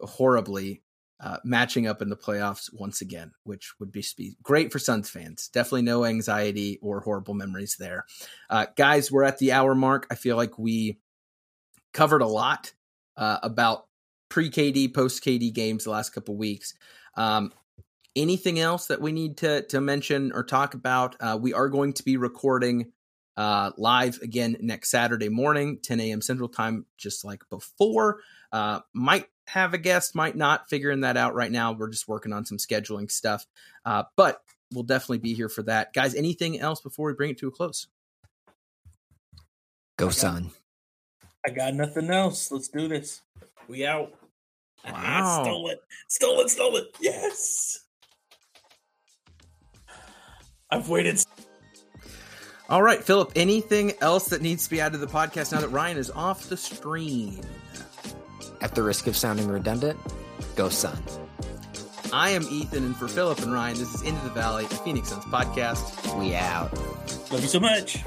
horribly 0.00 0.81
uh, 1.22 1.36
matching 1.44 1.86
up 1.86 2.02
in 2.02 2.08
the 2.08 2.16
playoffs 2.16 2.68
once 2.72 3.00
again, 3.00 3.30
which 3.44 3.72
would 3.78 3.92
be 3.92 4.02
spe- 4.02 4.36
great 4.42 4.72
for 4.72 4.80
Suns 4.80 5.08
fans. 5.08 5.48
Definitely 5.48 5.82
no 5.82 6.04
anxiety 6.04 6.78
or 6.82 7.00
horrible 7.00 7.34
memories 7.34 7.76
there. 7.78 8.04
Uh, 8.50 8.66
guys, 8.76 9.10
we're 9.12 9.22
at 9.22 9.38
the 9.38 9.52
hour 9.52 9.74
mark. 9.74 10.06
I 10.10 10.16
feel 10.16 10.36
like 10.36 10.58
we 10.58 10.98
covered 11.92 12.22
a 12.22 12.26
lot 12.26 12.72
uh, 13.16 13.38
about 13.42 13.86
pre 14.28 14.50
KD, 14.50 14.92
post 14.92 15.22
KD 15.22 15.52
games 15.54 15.84
the 15.84 15.90
last 15.90 16.10
couple 16.10 16.36
weeks. 16.36 16.74
Um, 17.16 17.52
anything 18.16 18.58
else 18.58 18.86
that 18.86 19.00
we 19.00 19.12
need 19.12 19.36
to 19.38 19.62
to 19.66 19.80
mention 19.80 20.32
or 20.32 20.42
talk 20.42 20.74
about? 20.74 21.14
Uh, 21.20 21.38
we 21.40 21.54
are 21.54 21.68
going 21.68 21.92
to 21.92 22.02
be 22.02 22.16
recording 22.16 22.90
uh, 23.36 23.70
live 23.76 24.18
again 24.22 24.56
next 24.60 24.90
Saturday 24.90 25.28
morning, 25.28 25.78
10 25.82 26.00
a.m. 26.00 26.20
Central 26.20 26.48
Time, 26.48 26.84
just 26.98 27.24
like 27.24 27.42
before. 27.48 28.18
Uh, 28.50 28.80
might 28.92 29.26
have 29.52 29.74
a 29.74 29.78
guest, 29.78 30.14
might 30.14 30.36
not. 30.36 30.68
Figuring 30.70 31.00
that 31.00 31.16
out 31.16 31.34
right 31.34 31.52
now. 31.52 31.72
We're 31.72 31.90
just 31.90 32.08
working 32.08 32.32
on 32.32 32.46
some 32.46 32.58
scheduling 32.58 33.10
stuff, 33.10 33.46
uh, 33.84 34.04
but 34.16 34.40
we'll 34.72 34.82
definitely 34.84 35.18
be 35.18 35.34
here 35.34 35.48
for 35.50 35.62
that, 35.64 35.92
guys. 35.92 36.14
Anything 36.14 36.58
else 36.58 36.80
before 36.80 37.06
we 37.08 37.12
bring 37.14 37.30
it 37.30 37.38
to 37.38 37.48
a 37.48 37.50
close? 37.50 37.86
Go, 39.98 40.06
Okay. 40.06 40.14
son. 40.14 40.50
I 41.46 41.50
got 41.50 41.74
nothing 41.74 42.08
else. 42.10 42.50
Let's 42.50 42.68
do 42.68 42.88
this. 42.88 43.20
We 43.68 43.86
out. 43.86 44.14
Wow. 44.84 45.42
stole 45.44 45.68
it. 45.68 45.78
Stole 46.08 46.40
it. 46.40 46.50
Stole 46.50 46.76
it. 46.76 46.86
Yes. 47.00 47.80
I've 50.70 50.88
waited. 50.88 51.22
All 52.68 52.82
right, 52.82 53.00
Philip. 53.04 53.32
Anything 53.36 53.92
else 54.00 54.30
that 54.30 54.42
needs 54.42 54.64
to 54.64 54.70
be 54.70 54.80
added 54.80 54.98
to 54.98 55.06
the 55.06 55.12
podcast 55.12 55.52
now 55.52 55.60
that 55.60 55.68
Ryan 55.68 55.98
is 55.98 56.10
off 56.10 56.48
the 56.48 56.56
stream? 56.56 57.42
At 58.62 58.74
the 58.76 58.82
risk 58.82 59.06
of 59.08 59.16
sounding 59.16 59.48
redundant, 59.48 59.98
go, 60.54 60.68
son. 60.68 60.96
I 62.12 62.30
am 62.30 62.42
Ethan, 62.50 62.84
and 62.84 62.96
for 62.96 63.08
Philip 63.08 63.40
and 63.40 63.52
Ryan, 63.52 63.76
this 63.78 63.92
is 63.94 64.02
Into 64.02 64.22
the 64.22 64.30
Valley, 64.30 64.66
the 64.66 64.76
Phoenix 64.76 65.08
Suns 65.08 65.24
podcast. 65.24 66.18
We 66.18 66.34
out. 66.34 66.72
Love 67.32 67.40
you 67.42 67.48
so 67.48 67.58
much. 67.58 68.04